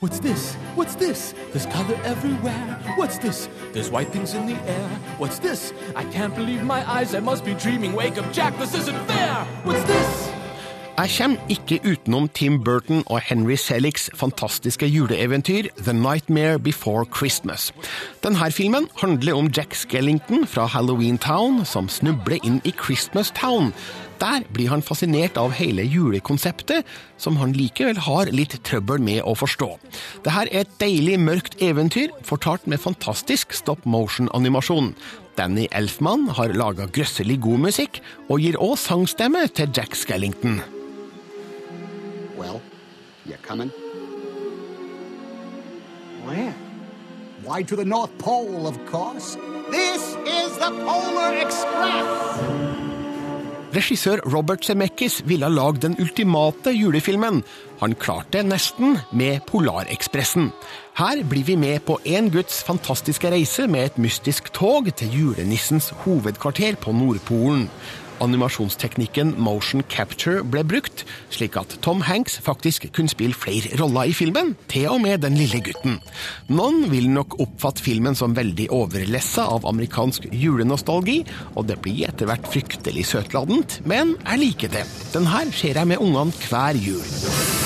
What's 0.00 0.18
this? 0.20 0.54
What's 0.74 0.94
this? 0.96 1.34
There's 1.52 1.66
color 1.66 1.98
everywhere. 2.04 2.80
What's 2.96 3.18
this? 3.18 3.48
There's 3.72 3.90
white 3.90 4.08
things 4.08 4.34
in 4.34 4.46
the 4.46 4.56
air. 4.68 4.88
What's 5.18 5.38
this? 5.38 5.72
I 5.96 6.04
can't 6.04 6.34
believe 6.34 6.62
my 6.62 6.88
eyes. 6.88 7.14
I 7.14 7.20
must 7.20 7.44
be 7.44 7.54
dreaming. 7.54 7.94
Wake 7.94 8.18
up, 8.18 8.32
Jack. 8.32 8.58
This 8.58 8.74
isn't 8.74 8.98
fair. 9.06 9.46
What's 9.64 9.84
this? 9.84 10.30
Jeg 10.98 11.10
kommer 11.18 11.36
ikke 11.48 11.80
utenom 11.90 12.28
Tim 12.28 12.64
Burton 12.64 13.02
og 13.06 13.20
Henry 13.20 13.56
Seligs 13.56 14.10
fantastiske 14.14 14.86
juleeventyr 14.86 15.62
The 15.78 15.92
Nightmare 15.92 16.58
Before 16.58 17.04
Christmas. 17.16 17.72
Denne 18.22 18.52
filmen 18.52 18.86
handler 19.00 19.34
om 19.34 19.50
Jack 19.56 19.74
Skellington 19.74 20.46
fra 20.46 20.66
Halloween 20.66 21.18
Town 21.18 21.64
som 21.64 21.88
snubler 21.88 22.38
inn 22.44 22.60
i 22.64 22.70
Christmas 22.84 23.32
Town. 23.34 23.74
Der 24.20 24.44
blir 24.54 24.70
han 24.70 24.82
fascinert 24.82 25.36
av 25.40 25.52
hele 25.58 25.82
julekonseptet, 25.82 26.86
som 27.18 27.36
han 27.40 27.54
likevel 27.56 27.98
har 28.06 28.30
litt 28.32 28.56
trøbbel 28.66 29.02
med 29.02 29.22
å 29.26 29.34
forstå. 29.38 29.68
Dette 30.24 30.36
er 30.44 30.52
et 30.62 30.76
deilig 30.80 31.18
mørkt 31.20 31.58
eventyr, 31.62 32.14
fortalt 32.22 32.68
med 32.70 32.82
fantastisk 32.82 33.52
stop 33.56 33.84
motion-animasjon. 33.84 34.94
Danny 35.36 35.66
Elfman 35.74 36.28
har 36.36 36.54
laga 36.54 36.86
grøsselig 36.86 37.40
god 37.42 37.66
musikk, 37.66 38.00
og 38.28 38.44
gir 38.44 38.58
òg 38.62 38.76
sangstemme 38.78 39.48
til 39.50 39.72
Jack 39.74 39.98
Skellington. 39.98 40.60
Well, 42.38 42.62
you're 43.26 43.42
coming? 43.42 43.70
Where? 46.24 46.54
Why, 47.44 47.62
to 47.62 47.76
the 47.76 47.84
North 47.84 48.16
Pole, 48.18 48.66
of 48.66 48.78
course. 48.86 49.36
This 49.70 50.16
is 50.24 50.56
the 50.56 50.70
Polar 50.70 51.34
Express! 51.34 52.83
Regissør 53.74 54.20
Robert 54.30 54.62
Zemeckis 54.62 55.18
ville 55.26 55.48
lagd 55.50 55.80
den 55.82 55.96
ultimate 55.98 56.70
julefilmen. 56.70 57.40
Han 57.80 57.96
klarte 57.98 58.44
nesten 58.46 59.00
med 59.10 59.42
Polarekspressen. 59.48 60.52
Her 60.94 61.24
blir 61.26 61.42
vi 61.48 61.56
med 61.58 61.82
på 61.82 61.96
en 62.06 62.30
guds 62.30 62.60
fantastiske 62.62 63.32
reise 63.34 63.66
med 63.66 63.88
et 63.88 63.98
mystisk 63.98 64.52
tog 64.54 64.92
til 64.94 65.16
julenissens 65.18 65.90
hovedkvarter 66.04 66.78
på 66.78 66.94
Nordpolen. 66.94 67.66
Animasjonsteknikken 68.22 69.34
motion 69.42 69.82
capture 69.90 70.44
ble 70.46 70.62
brukt, 70.66 71.04
slik 71.34 71.58
at 71.58 71.76
Tom 71.84 72.04
Hanks 72.06 72.38
faktisk 72.44 72.86
kunne 72.94 73.10
spille 73.10 73.34
flere 73.34 73.74
roller 73.80 74.10
i 74.10 74.14
filmen, 74.16 74.54
til 74.70 74.88
og 74.92 75.02
med 75.04 75.24
den 75.24 75.38
lille 75.38 75.62
gutten. 75.64 75.98
Noen 76.52 76.86
vil 76.92 77.10
nok 77.10 77.38
oppfatte 77.42 77.84
filmen 77.84 78.18
som 78.18 78.36
veldig 78.36 78.70
overlessa 78.74 79.48
av 79.56 79.66
amerikansk 79.70 80.28
julenostalgi, 80.30 81.22
og 81.54 81.68
det 81.70 81.80
blir 81.84 82.08
etter 82.10 82.30
hvert 82.30 82.48
fryktelig 82.50 83.08
søtladent, 83.10 83.80
men 83.88 84.16
jeg 84.22 84.42
liker 84.44 84.74
det. 84.74 84.86
Den 85.16 85.30
her 85.32 85.50
ser 85.54 85.80
jeg 85.82 85.94
med 85.94 86.02
ungene 86.02 86.44
hver 86.48 86.78
jul. 86.78 87.63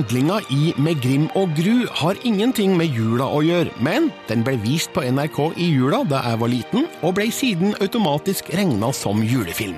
Handlinga 0.00 0.38
i 0.48 0.70
Med 0.80 1.02
Grim 1.02 1.26
og 1.36 1.50
Gru 1.52 1.82
har 1.92 2.16
ingenting 2.24 2.72
med 2.78 2.94
jula 2.96 3.26
å 3.36 3.42
gjøre, 3.44 3.68
men 3.84 4.06
den 4.30 4.40
ble 4.46 4.54
vist 4.62 4.94
på 4.94 5.02
NRK 5.04 5.40
i 5.60 5.66
jula 5.74 5.98
da 6.08 6.22
jeg 6.24 6.40
var 6.40 6.48
liten, 6.48 6.86
og 7.04 7.18
ble 7.18 7.26
siden 7.28 7.74
automatisk 7.84 8.48
regna 8.56 8.94
som 8.96 9.20
julefilm. 9.20 9.76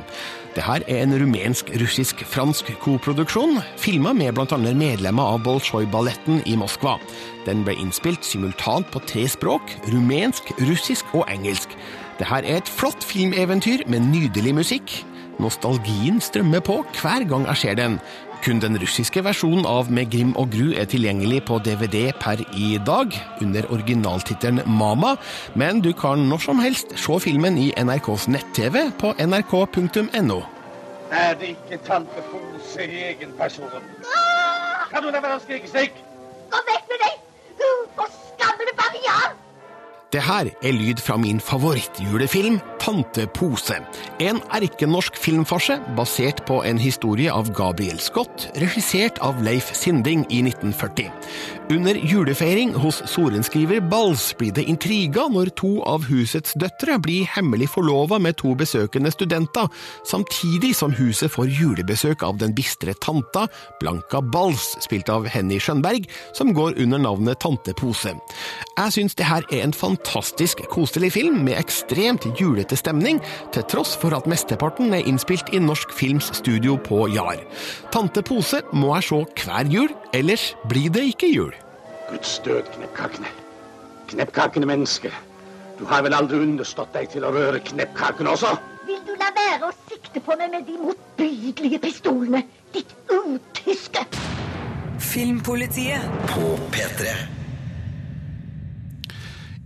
Dette 0.54 0.78
er 0.78 0.86
en 1.00 1.16
rumensk-russisk-fransk 1.24 2.70
koproduksjon, 2.84 3.58
filma 3.82 4.14
med 4.14 4.36
bl.a. 4.38 4.62
medlemmer 4.62 5.34
av 5.34 5.42
Bolsjoj-balletten 5.48 6.44
i 6.46 6.54
Moskva. 6.60 7.00
Den 7.48 7.66
ble 7.66 7.74
innspilt 7.82 8.22
simultant 8.22 8.86
på 8.94 9.02
tre 9.02 9.26
språk, 9.26 9.74
rumensk, 9.90 10.54
russisk 10.68 11.16
og 11.18 11.26
engelsk. 11.34 11.74
Dette 12.20 12.44
er 12.44 12.52
et 12.60 12.70
flott 12.70 13.02
filmeventyr 13.02 13.88
med 13.90 14.12
nydelig 14.12 14.54
musikk. 14.62 15.00
Nostalgien 15.42 16.22
strømmer 16.22 16.62
på 16.62 16.84
hver 17.00 17.26
gang 17.26 17.50
jeg 17.50 17.64
ser 17.64 17.82
den. 17.82 17.98
Kun 18.42 18.58
den 18.58 18.74
russiske 18.82 19.22
versjonen 19.22 19.62
av 19.70 19.86
Med 19.94 20.08
Grim 20.10 20.32
og 20.34 20.48
Gru 20.50 20.72
er 20.74 20.88
tilgjengelig 20.90 21.44
på 21.46 21.60
DVD 21.62 22.08
per 22.18 22.40
i 22.58 22.72
dag, 22.82 23.14
under 23.44 23.68
originaltittelen 23.70 24.64
Mama, 24.66 25.12
men 25.54 25.78
du 25.84 25.92
kan 25.94 26.24
når 26.26 26.42
som 26.48 26.62
helst 26.62 26.90
se 26.98 27.18
filmen 27.22 27.54
i 27.54 27.68
NRKs 27.78 28.26
nett-TV 28.34 28.80
på 28.98 29.12
nrk.no. 29.22 30.40
Er 31.12 31.38
det 31.38 31.52
ikke 31.54 31.78
tante 31.86 32.24
Pose 32.32 32.82
i 32.82 33.04
egen 33.12 33.30
person? 33.38 33.70
Kan 34.90 35.06
du 35.06 35.12
la 35.14 35.22
være 35.22 35.38
å 35.38 35.44
skrike 35.46 35.70
slik? 35.70 36.02
Gå 36.50 36.66
vekk 36.66 36.90
med 36.90 37.06
deg! 37.06 37.22
Du 37.62 37.70
bare 37.94 38.78
bavian! 38.82 39.41
Det 40.12 40.20
her 40.20 40.50
er 40.60 40.74
lyd 40.76 40.98
fra 41.00 41.14
min 41.16 41.38
favorittjulefilm, 41.40 42.58
Tante 42.82 43.24
Pose. 43.32 43.78
En 44.20 44.42
erkenorsk 44.52 45.16
filmfarse 45.16 45.78
basert 45.96 46.42
på 46.44 46.58
en 46.68 46.76
historie 46.76 47.32
av 47.32 47.48
Gabriel 47.56 47.96
Scott, 47.96 48.50
regissert 48.60 49.22
av 49.24 49.40
Leif 49.40 49.70
Sinding 49.72 50.26
i 50.28 50.42
1940. 50.44 51.08
Under 51.72 51.94
julefeiring 51.94 52.74
hos 52.74 52.98
sorenskriver 53.08 53.80
Bals 53.80 54.34
blir 54.36 54.52
det 54.52 54.66
intriga 54.68 55.22
når 55.32 55.54
to 55.56 55.70
av 55.88 56.02
husets 56.04 56.52
døtre 56.60 56.98
blir 57.00 57.24
hemmelig 57.32 57.70
forlova 57.72 58.18
med 58.20 58.36
to 58.42 58.50
besøkende 58.58 59.08
studenter, 59.14 59.70
samtidig 60.04 60.74
som 60.76 60.92
huset 60.92 61.32
får 61.32 61.48
julebesøk 61.48 62.26
av 62.28 62.36
den 62.42 62.52
bistre 62.52 62.92
tanta, 63.00 63.46
Blanka 63.80 64.20
Bals, 64.20 64.74
spilt 64.84 65.08
av 65.08 65.30
Henny 65.32 65.56
Skjønberg, 65.62 66.10
som 66.36 66.52
går 66.52 66.76
under 66.82 67.00
navnet 67.06 67.40
Tante 67.40 67.72
Pose. 67.78 68.12
Jeg 68.76 68.96
syns 68.98 69.16
det 69.16 69.30
her 69.30 69.48
er 69.48 69.64
en 69.64 69.72
fantastisk 69.72 70.60
koselig 70.68 71.14
film 71.16 71.40
med 71.46 71.56
ekstremt 71.62 72.28
julete 72.36 72.76
stemning, 72.76 73.22
til 73.56 73.64
tross 73.72 73.96
for 73.96 74.12
at 74.18 74.28
mesteparten 74.28 74.92
er 74.92 75.08
innspilt 75.08 75.54
i 75.56 75.62
Norsk 75.62 75.96
Films 75.96 76.34
studio 76.36 76.76
på 76.76 77.06
Jar. 77.16 77.40
Tante 77.94 78.20
Pose 78.20 78.60
må 78.76 78.92
jeg 78.98 79.08
se 79.08 79.26
hver 79.46 79.76
jul, 79.78 80.00
ellers 80.12 80.50
blir 80.68 80.92
det 80.92 81.08
ikke 81.14 81.32
jul. 81.32 81.61
Guds 82.12 82.38
død, 82.44 82.62
kneppkakene. 82.74 83.26
Kneppkakene 84.08 84.66
menneske. 84.66 85.12
Du 85.78 85.84
har 85.88 86.02
vel 86.04 86.12
aldri 86.12 86.42
understått 86.44 86.92
deg 86.92 87.08
til 87.14 87.24
å 87.24 87.32
røre 87.32 87.62
kneppkakene 87.64 88.34
også? 88.36 88.50
Vil 88.84 89.00
du 89.06 89.14
la 89.16 89.30
være 89.32 89.70
å 89.70 89.72
sikte 89.88 90.20
på 90.20 90.36
meg 90.36 90.52
med 90.52 90.68
de 90.68 90.76
motbydelige 90.76 91.80
pistolene? 91.80 92.44
Ditt 92.74 92.92
utyske! 93.08 94.04
Filmpolitiet 95.00 96.28
på 96.34 96.52
P3. 96.74 97.41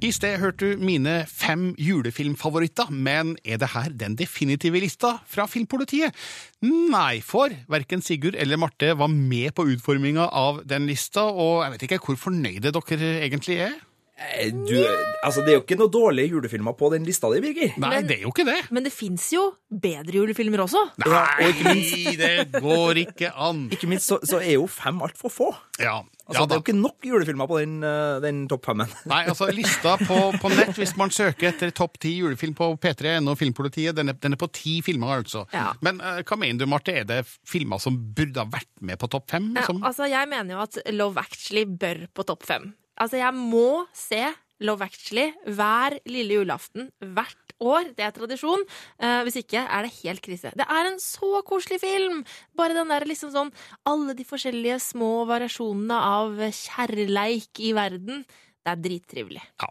I 0.07 0.13
sted 0.15 0.37
hørte 0.39 0.69
du 0.77 0.83
mine 0.87 1.25
fem 1.27 1.73
julefilmfavoritter, 1.83 2.93
men 2.95 3.33
er 3.43 3.59
det 3.59 3.73
her 3.73 3.89
den 3.91 4.15
definitive 4.15 4.79
lista 4.79 5.17
fra 5.27 5.49
Filmpolitiet? 5.51 6.15
Nei, 6.63 7.19
for 7.27 7.51
verken 7.73 8.05
Sigurd 8.07 8.39
eller 8.39 8.61
Marte 8.61 8.93
var 9.01 9.11
med 9.11 9.57
på 9.57 9.67
utforminga 9.73 10.29
av 10.31 10.61
den 10.69 10.87
lista, 10.87 11.25
og 11.27 11.65
jeg 11.65 11.75
vet 11.75 11.87
ikke 11.89 11.99
hvor 12.05 12.21
fornøyde 12.29 12.71
dere 12.77 13.11
egentlig 13.27 13.59
er. 13.67 13.75
Eh, 14.17 14.49
Du, 14.53 14.77
altså, 15.23 15.43
det 15.45 15.53
er 15.53 15.59
jo 15.59 15.63
ikke 15.65 15.77
noe 15.79 15.93
dårlige 15.93 16.33
julefilmer 16.33 16.77
på 16.79 16.89
den 16.95 17.05
lista 17.05 17.29
di, 17.35 17.43
Birger. 17.45 17.75
Nei, 17.83 18.01
det 18.07 18.19
er 18.19 18.25
jo 18.25 18.33
ikke 18.33 18.47
det. 18.49 18.59
Men 18.73 18.87
det 18.87 18.93
fins 18.97 19.29
jo 19.35 19.51
bedre 19.69 20.23
julefilmer 20.23 20.65
også. 20.65 20.83
Nei, 21.05 21.47
og 21.47 21.65
det 22.23 22.35
går 22.57 23.03
ikke 23.07 23.33
an. 23.33 23.67
Ikke 23.77 23.91
minst 23.91 24.09
så, 24.09 24.21
så 24.25 24.41
er 24.41 24.57
jo 24.57 24.69
fem 24.71 25.03
altfor 25.05 25.33
få. 25.33 25.51
Ja, 25.83 26.01
Altså, 26.27 26.41
ja 26.41 26.47
det 26.49 26.55
er 26.57 26.59
jo 26.59 26.63
ikke 26.65 26.81
nok 26.81 27.07
julefilmer 27.07 27.47
på 27.47 27.59
den, 27.61 27.75
eh, 27.87 28.17
den 28.25 28.39
topp 28.51 28.65
femmen. 28.67 28.91
Nei, 29.13 29.21
altså 29.31 29.47
lista 29.55 29.93
på, 30.01 30.17
på 30.43 30.51
nett, 30.51 30.73
hvis 30.75 30.97
man 30.99 31.13
søker 31.15 31.53
etter 31.53 31.71
topp 31.71 32.01
ti 32.03 32.17
julefilm 32.17 32.57
på 32.59 32.73
P3.no 32.83 33.37
Filmpolitiet, 33.39 33.95
den 33.95 34.11
er, 34.11 34.17
den 34.19 34.35
er 34.35 34.41
på 34.41 34.49
ti 34.51 34.81
filmer, 34.83 35.21
altså. 35.21 35.45
Ja. 35.55 35.69
Men 35.87 36.01
uh, 36.03 36.25
hva 36.27 36.41
mener 36.41 36.65
du, 36.65 36.67
Marte? 36.71 36.97
Er 36.99 37.07
det 37.07 37.21
filmer 37.47 37.79
som 37.83 38.01
burde 38.17 38.43
ha 38.43 38.51
vært 38.51 38.73
med 38.83 38.99
på 38.99 39.11
topp 39.13 39.31
fem? 39.37 39.53
Ja, 39.55 39.69
altså, 39.71 40.09
jeg 40.11 40.33
mener 40.33 40.57
jo 40.57 40.65
at 40.65 40.81
Love 40.97 41.23
Actually 41.23 41.63
bør 41.79 42.03
på 42.11 42.27
topp 42.27 42.43
fem. 42.49 42.73
Altså, 42.97 43.21
jeg 43.21 43.35
må 43.37 43.87
se 43.97 44.23
Love 44.65 44.87
Actually 44.87 45.35
hver 45.53 45.99
lille 46.09 46.39
julaften 46.39 46.89
hvert 47.01 47.53
år. 47.61 47.91
Det 47.97 48.05
er 48.07 48.15
tradisjon. 48.17 48.65
Eh, 49.01 49.21
hvis 49.27 49.39
ikke 49.43 49.61
er 49.61 49.87
det 49.87 49.93
helt 50.01 50.23
krise. 50.25 50.53
Det 50.57 50.65
er 50.65 50.91
en 50.91 50.99
så 51.03 51.43
koselig 51.47 51.81
film! 51.83 52.23
Bare 52.57 52.77
den 52.77 52.93
der 52.93 53.05
liksom 53.09 53.33
sånn 53.35 53.53
Alle 53.89 54.17
de 54.17 54.25
forskjellige 54.29 54.79
små 54.83 55.27
variasjonene 55.29 56.01
av 56.09 56.41
kjærleik 56.41 57.61
i 57.61 57.75
verden. 57.77 58.25
Det 58.65 58.73
er 58.73 58.83
drittrivelig. 58.89 59.45
ja, 59.63 59.69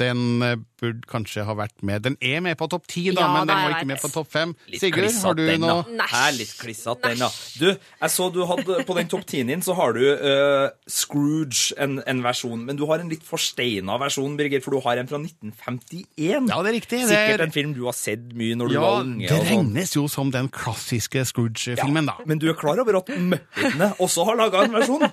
den 0.00 0.42
eh, 0.42 0.56
burde 0.82 1.06
kanskje 1.08 1.44
ha 1.46 1.54
vært 1.56 1.78
med. 1.86 2.02
Den 2.04 2.16
er 2.20 2.40
med 2.44 2.58
på 2.60 2.66
topp 2.72 2.88
ti, 2.90 3.04
da, 3.14 3.22
Ja, 3.22 3.28
men 3.36 3.46
den 3.48 3.56
var 3.62 3.76
ikke 3.76 3.88
med 3.92 4.00
på 4.02 4.10
topp 4.12 4.30
fem. 4.34 4.54
Sigurd, 4.74 5.08
har 5.22 5.34
du 5.38 5.44
noe 5.62 5.76
Jeg 5.94 6.18
er 6.18 6.34
litt 6.36 6.54
klissete 6.58 7.12
den, 7.12 7.22
da. 7.22 7.28
Du, 7.62 7.68
jeg 7.70 8.10
så 8.16 8.28
du 8.34 8.40
hadde 8.50 8.82
på 8.88 8.96
den 8.98 9.08
topp 9.12 9.22
10-en 9.30 9.52
din, 9.54 9.62
så 9.62 9.76
har 9.78 9.94
du 9.96 10.02
uh, 10.02 10.68
Scrooge, 10.90 11.72
en, 11.78 12.00
en 12.10 12.22
versjon. 12.26 12.64
Men 12.66 12.76
du 12.80 12.84
har 12.90 13.00
en 13.02 13.08
litt 13.12 13.22
forsteina 13.26 13.96
versjon, 14.02 14.34
Birger, 14.38 14.60
for 14.64 14.74
du 14.76 14.82
har 14.84 14.98
en 15.00 15.08
fra 15.10 15.20
1951. 15.22 16.50
Ja, 16.50 16.58
det 16.62 16.72
er 16.72 16.76
riktig. 16.78 17.00
Det 17.06 17.10
Sikkert 17.12 17.40
er- 17.40 17.46
en 17.46 17.54
film 17.54 17.74
du 17.76 17.84
har 17.86 17.96
sett 17.96 18.32
mye 18.36 18.56
når 18.58 18.68
du 18.68 18.74
Ja, 18.74 18.80
var 18.84 19.02
unge. 19.06 19.28
det 19.28 19.38
sånn. 19.38 19.48
regnes 19.52 19.94
jo 19.96 20.06
som 20.10 20.30
den 20.34 20.48
klassiske 20.52 21.24
Scrooge-filmen, 21.28 22.06
da. 22.10 22.16
Men 22.26 22.38
du 22.42 22.48
er 22.50 22.54
klar 22.58 22.80
over 22.82 22.98
at 23.00 23.08
Muppetene 23.12 23.92
også 24.02 24.24
har 24.28 24.36
laga 24.40 24.64
en 24.66 24.72
versjon 24.76 25.06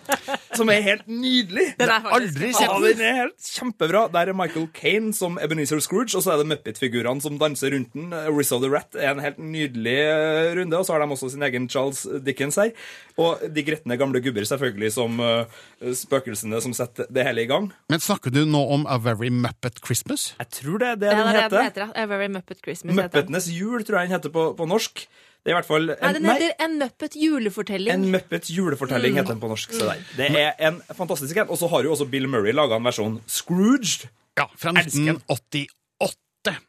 som 0.55 0.69
er 0.73 0.81
helt 0.85 1.07
nydelig? 1.07 1.69
Den 1.79 1.89
er 1.89 2.01
faktisk 2.01 2.19
Aldri 2.19 2.51
sett 2.53 2.67
Ja, 2.69 2.79
den 2.83 3.01
er 3.05 3.17
helt 3.23 3.49
kjempebra. 3.49 4.05
Der 4.13 4.31
er 4.31 4.37
Michael 4.37 4.67
Kane 4.73 5.13
som 5.13 5.37
Ebenezer 5.59 5.81
Scrooge, 5.83 6.15
og 6.15 6.23
så 6.23 6.31
er 6.33 6.39
det 6.41 6.47
Muppet-figurene 6.49 7.21
som 7.23 7.35
danser 7.39 7.73
rundt 7.75 7.91
den. 7.95 8.13
Rizzo 8.31 8.59
the 8.63 8.69
Rat 8.71 8.95
er 8.95 9.11
en 9.11 9.19
helt 9.23 9.39
nydelig 9.43 9.95
eh, 9.99 10.53
runde, 10.55 10.77
og 10.79 10.85
så 10.87 10.95
har 10.95 11.03
de 11.03 11.11
også 11.11 11.29
sin 11.33 11.43
egen 11.43 11.67
Charles 11.69 12.05
Dickens 12.23 12.55
her. 12.61 12.71
Og 13.19 13.41
de 13.53 13.63
gretne 13.67 13.97
gamle 13.99 14.21
gubber, 14.23 14.47
selvfølgelig, 14.47 14.91
som 14.95 15.19
eh, 15.19 15.59
spøkelsene 15.99 16.61
som 16.63 16.75
setter 16.77 17.09
det 17.11 17.25
hele 17.27 17.43
i 17.43 17.49
gang. 17.51 17.71
Men 17.91 17.99
snakker 18.03 18.31
du 18.33 18.45
nå 18.47 18.61
om 18.77 18.85
A 18.87 18.97
Very 19.03 19.29
Muppet 19.33 19.81
Christmas? 19.83 20.29
Jeg 20.39 20.51
tror 20.61 20.79
det 20.83 20.93
er 20.93 21.01
det 21.03 21.11
Ja, 21.11 21.17
den 21.17 21.27
det 21.27 21.43
er 21.43 21.49
det 21.49 21.63
heter. 21.65 21.89
heter. 21.89 21.95
A 21.95 22.05
Very 22.13 22.29
Muppet 22.31 22.61
Christmas. 22.63 22.95
heter. 22.95 23.03
Muppetenes 23.09 23.49
jul, 23.51 23.83
tror 23.83 23.99
jeg 23.99 24.09
den 24.09 24.15
heter 24.17 24.29
på, 24.35 24.53
på 24.59 24.69
norsk. 24.69 25.07
Det 25.39 25.53
er 25.53 25.55
i 25.55 25.55
hvert 25.61 25.67
fall 25.69 25.85
Nei, 25.87 26.09
den 26.17 26.25
heter 26.27 26.55
En 26.65 26.73
Muppet 26.81 27.13
julefortelling. 27.15 27.93
En 27.93 28.11
Muppet 28.11 28.49
julefortelling 28.51 29.13
Mm. 29.15 29.19
heter 29.21 29.33
den 29.35 29.39
på 29.43 29.47
norsk. 29.47 29.71
Der. 29.79 30.01
Det 30.17 30.27
er 30.35 30.51
en 30.67 30.81
fantastisk 30.97 31.37
en. 31.39 31.47
Og 31.49 31.57
så 31.57 31.67
har 31.71 31.83
jo 31.87 31.93
også 31.95 32.09
Bill 32.11 32.27
Murray 32.27 32.51
laga 32.51 32.75
en 32.75 32.83
versjon. 32.83 33.19
Scrooged. 33.27 34.09
Ja, 34.39 34.47
fra 34.57 34.71
1988. 34.79 35.75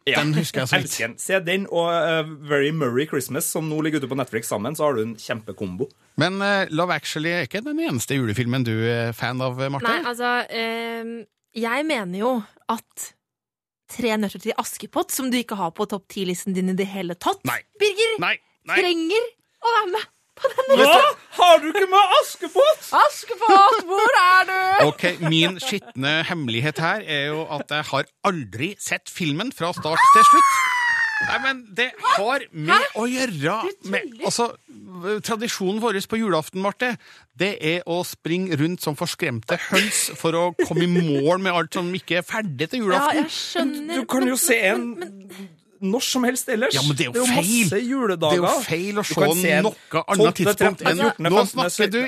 Ja, 0.05 0.19
Den 0.19 0.33
husker 0.35 0.65
jeg 0.65 0.69
så 0.69 0.81
vidt. 0.83 1.21
Se 1.23 1.39
den 1.47 1.69
og 1.71 1.87
uh, 1.95 2.27
Very 2.51 2.73
Murray 2.75 3.07
Christmas, 3.09 3.47
som 3.47 3.69
nå 3.71 3.79
ligger 3.87 4.03
ute 4.03 4.11
på 4.11 4.19
Netflix 4.19 4.51
sammen, 4.51 4.75
så 4.77 4.89
har 4.89 4.99
du 4.99 5.05
en 5.05 5.15
kjempekombo. 5.21 5.87
Men 6.19 6.41
uh, 6.43 6.67
Love 6.75 6.97
Actually 6.99 7.31
er 7.31 7.47
ikke 7.47 7.63
den 7.65 7.79
eneste 7.87 8.19
julefilmen 8.19 8.67
du 8.67 8.75
er 8.91 9.15
fan 9.17 9.41
av, 9.45 9.63
Marte? 9.71 9.87
Nei, 9.87 10.03
altså 10.11 10.33
ehm, 10.51 11.15
Jeg 11.57 11.87
mener 11.87 12.19
jo 12.19 12.35
at 12.71 13.11
Tre 13.91 14.13
nøtter 14.23 14.39
til 14.43 14.55
Askepott, 14.61 15.11
som 15.11 15.33
du 15.33 15.39
ikke 15.41 15.57
har 15.59 15.73
på 15.75 15.83
topp 15.91 16.05
ti-listen 16.15 16.55
din 16.55 16.71
i 16.71 16.77
det 16.79 16.87
hele 16.93 17.17
tatt, 17.19 17.41
Birger, 17.43 18.13
Nei, 18.23 18.37
nei. 18.71 18.77
trenger 18.79 19.25
å 19.67 19.73
være 19.75 19.89
med 19.97 20.05
på 20.43 20.51
denne 20.57 20.77
Hva? 20.77 20.85
lista. 20.85 21.17
Har 21.41 21.61
du 21.63 21.69
ikke 21.71 21.87
med 21.89 22.17
Askepott? 22.19 22.89
Askepott, 23.01 23.85
hvor 23.89 24.19
er 24.21 24.49
du? 24.51 24.59
Ok, 24.91 25.05
Min 25.25 25.61
skitne 25.63 26.21
hemmelighet 26.29 26.83
her 26.83 27.07
er 27.07 27.31
jo 27.31 27.47
at 27.57 27.71
jeg 27.71 27.89
har 27.93 28.11
aldri 28.29 28.75
sett 28.83 29.13
filmen 29.13 29.55
fra 29.57 29.73
start 29.77 30.03
til 30.17 30.29
slutt. 30.33 30.53
Nei, 31.21 31.39
men 31.45 31.59
det 31.77 31.91
har 32.17 32.45
med 32.57 32.95
å 32.97 33.05
gjøre 33.09 33.59
med, 33.93 34.15
altså, 34.25 34.51
Tradisjonen 35.25 35.81
vår 35.83 35.99
på 36.09 36.19
julaften, 36.21 36.63
Marte, 36.65 36.95
det 37.37 37.53
er 37.61 37.85
å 37.89 38.01
springe 38.09 38.57
rundt 38.61 38.83
som 38.85 38.97
forskremte 38.99 39.59
høns 39.69 40.07
for 40.19 40.37
å 40.37 40.45
komme 40.65 40.87
i 40.87 40.91
mål 40.91 41.41
med 41.45 41.53
alt 41.57 41.77
som 41.77 41.89
ikke 41.97 42.21
er 42.21 42.27
ferdig 42.27 42.71
til 42.73 42.87
julaften. 42.87 43.21
Ja, 43.21 43.25
jeg 43.25 43.37
skjønner 43.37 44.01
Du 44.01 44.09
kan 44.11 44.29
jo 44.29 44.37
se 44.41 44.59
en 44.73 44.87
når 45.81 46.05
som 46.05 46.25
helst 46.29 46.49
ellers. 46.53 46.75
Ja, 46.77 46.83
men 46.87 46.97
det 46.99 47.07
er 47.07 47.15
jo 47.15 47.23
jo 47.23 47.27
feil. 47.29 47.37
masse 47.65 47.81
juledager. 47.81 48.37
Det 48.37 48.39
er 48.39 48.45
jo 48.45 48.65
feil 48.67 49.01
å 49.01 49.05
se 49.07 49.29
se 49.41 49.61
noe 49.65 50.03
annet 50.15 50.41
tidspunkt 50.41 50.85
enn 50.85 51.03
14., 51.07 51.31
Nå 51.31 51.45
snakker 51.53 51.93
du 51.95 52.01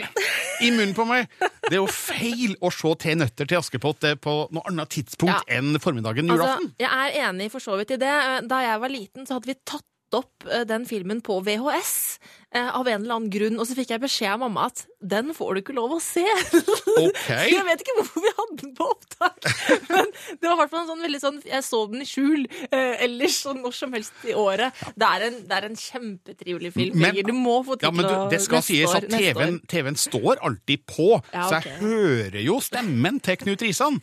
i 0.63 0.71
munnen 0.75 0.95
på 0.97 1.07
meg! 1.09 1.31
Det 1.69 1.73
er 1.77 1.81
jo 1.81 1.89
feil 1.91 2.57
å 2.61 2.73
se 2.75 2.93
Te 3.03 3.15
nøtter 3.17 3.49
til 3.49 3.59
Askepott 3.59 4.05
eh, 4.09 4.19
på 4.21 4.35
noe 4.53 4.69
annet 4.71 4.93
tidspunkt 4.93 5.49
enn 5.51 5.79
formiddagen 5.83 6.29
julaften. 6.29 6.69
Altså, 6.69 6.85
jeg 6.85 7.17
er 7.23 7.31
enig 7.31 7.49
for 7.55 7.65
så 7.65 7.79
vidt 7.81 7.97
i 7.97 8.01
det. 8.03 8.13
Da 8.51 8.61
jeg 8.67 8.83
var 8.85 8.93
liten, 8.93 9.27
så 9.27 9.39
hadde 9.39 9.51
vi 9.53 9.57
tatt 9.65 9.89
opp 10.19 10.47
eh, 10.51 10.67
den 10.69 10.85
filmen 10.89 11.23
på 11.25 11.41
VHS 11.47 11.95
eh, 12.21 12.42
av 12.61 12.89
en 12.89 13.01
eller 13.01 13.15
annen 13.17 13.31
grunn, 13.33 13.59
og 13.61 13.69
så 13.69 13.77
fikk 13.79 13.95
jeg 13.95 14.03
beskjed 14.03 14.35
av 14.35 14.43
mamma 14.45 14.67
at 14.69 14.85
den 15.03 15.33
får 15.35 15.55
du 15.55 15.61
ikke 15.63 15.75
lov 15.75 15.97
å 15.97 16.01
se. 16.03 16.23
Ok. 16.23 17.29
Jeg 17.53 17.65
vet 17.67 17.81
ikke 17.83 17.95
hvorfor 17.99 18.23
vi 18.23 18.31
hadde 18.37 18.57
den 18.61 18.75
på 18.77 18.87
opptak, 18.93 19.49
men 19.89 20.11
det 20.39 20.47
var 20.51 20.59
hvert 20.61 20.77
en 20.79 20.89
sånn 20.91 21.03
veldig 21.03 21.21
sånn 21.23 21.39
Jeg 21.49 21.65
så 21.67 21.81
den 21.91 22.05
i 22.05 22.07
skjul 22.07 22.45
eh, 22.69 23.03
ellers 23.07 23.39
sånn 23.43 23.63
når 23.65 23.75
som 23.77 23.97
helst 23.97 24.23
i 24.29 24.37
året. 24.39 24.79
Det 24.99 25.09
er 25.09 25.27
en, 25.27 25.39
det 25.49 25.57
er 25.59 25.67
en 25.69 25.79
kjempetrivelig 25.79 26.73
film. 26.77 27.01
Men- 27.03 27.19
du 27.23 27.35
må 27.37 27.59
få 27.67 27.77
tid 27.79 27.87
Ja, 27.87 27.93
men 27.95 28.07
til 28.07 28.15
du, 28.15 28.31
det 28.33 28.41
skal 28.45 28.65
sies 28.67 28.95
at 28.97 29.09
TV-en. 29.11 29.59
TV 29.71 29.91
står 29.99 30.41
alltid 30.43 30.85
på, 30.91 31.09
Ja, 31.33 31.49
så 31.49 31.59
jeg 31.59 31.77
hører 31.83 32.41
jo 32.43 32.59
stemmen 32.65 33.21
til 33.23 33.39
Knut 33.43 33.63
Risan 33.67 33.99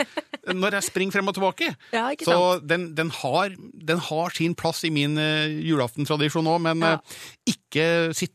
når 0.50 0.79
jeg 0.79 0.88
springer 0.89 1.18
frem 1.18 1.32
og 1.32 1.38
tilbake. 1.38 1.72
Ja, 1.96 2.12
så 2.24 2.60
den, 2.63 2.94
den, 2.96 3.10
har, 3.22 3.53
den 3.74 4.00
har 4.10 4.36
sin 4.36 4.53
plass 4.58 4.84
i 4.88 4.91
min 4.94 5.18
uh, 5.20 5.48
julaftentradisjon 5.48 6.48
òg, 6.50 6.62
men 6.63 6.84
eh, 6.86 7.18
ikke 7.50 7.86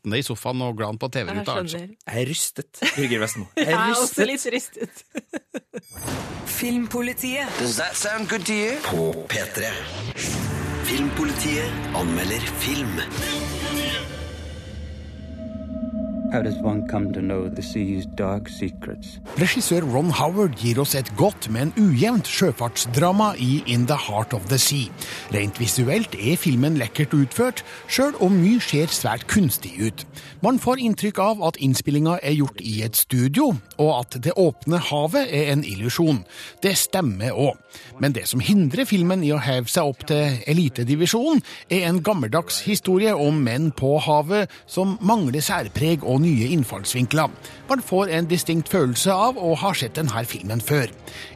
sittende 0.05 0.19
i 0.21 0.23
sofaen 0.23 0.61
og 0.63 0.77
glad 0.77 0.99
på 1.01 1.09
TV-ruta. 1.09 1.55
Altså. 1.61 1.79
skjønner. 1.79 1.95
Jeg 2.07 2.23
er 2.23 2.29
rystet, 2.29 2.81
Birger 2.97 3.19
Vestmo. 3.21 3.45
Jeg 3.57 3.67
Jeg 3.67 3.75
er 3.75 3.79
er 3.79 3.95
også 3.97 4.25
litt 4.27 4.47
rystet. 4.53 5.05
Filmpolitiet. 6.47 7.49
Does 7.59 7.77
that 7.77 7.97
sound 7.97 8.29
good 8.29 8.45
to 8.45 8.53
you? 8.53 8.77
På 8.85 9.27
P3. 9.33 9.65
Filmpolitiet 10.85 11.73
anmelder 11.97 12.41
film. 12.61 13.01
Regissør 19.39 19.85
Ron 19.87 20.11
Howard 20.11 20.57
gir 20.59 20.81
oss 20.83 20.97
et 20.99 21.07
godt, 21.15 21.47
men 21.55 21.71
ujevnt 21.79 22.27
sjøfartsdrama 22.27 23.29
i 23.39 23.61
In 23.71 23.85
the 23.87 23.95
Heart 23.95 24.35
of 24.35 24.49
the 24.51 24.59
Sea. 24.59 24.91
Rent 25.31 25.61
visuelt 25.63 26.17
er 26.19 26.35
filmen 26.41 26.75
lekkert 26.81 27.15
utført, 27.15 27.63
sjøl 27.87 28.19
om 28.19 28.35
mye 28.41 28.59
ser 28.59 28.91
svært 28.91 29.29
kunstig 29.31 29.77
ut. 29.79 30.03
Man 30.43 30.59
får 30.59 30.83
inntrykk 30.83 31.21
av 31.23 31.45
at 31.47 31.61
innspillinga 31.63 32.19
er 32.19 32.35
gjort 32.41 32.59
i 32.67 32.81
et 32.83 32.99
studio, 32.99 33.53
og 33.79 33.93
at 34.01 34.19
det 34.27 34.35
åpne 34.35 34.83
havet 34.91 35.31
er 35.31 35.53
en 35.53 35.63
illusjon. 35.63 36.25
Det 36.67 36.75
stemmer 36.81 37.31
òg. 37.31 37.63
Men 38.03 38.15
det 38.15 38.27
som 38.31 38.43
hindrer 38.43 38.89
filmen 38.91 39.23
i 39.23 39.31
å 39.35 39.39
heve 39.43 39.71
seg 39.71 39.87
opp 39.87 40.03
til 40.11 40.43
elitedivisjonen, 40.51 41.43
er 41.71 41.87
en 41.89 42.03
gammeldags 42.03 42.65
historie 42.67 43.15
om 43.15 43.39
menn 43.47 43.71
på 43.71 43.95
havet 44.03 44.51
som 44.67 44.99
mangler 44.99 45.45
særpreg 45.45 46.03
og 46.03 46.24
nye 46.25 46.49
innfallsvinkler. 46.57 47.33
Man 47.69 47.83
får 47.85 48.13
en 48.17 48.29
distinkt 48.31 48.73
følelse 48.73 49.13
av 49.13 49.39
å 49.39 49.55
ha 49.61 49.73
sett 49.77 49.99
denne 49.99 50.25
filmen 50.29 50.63
før. 50.65 50.91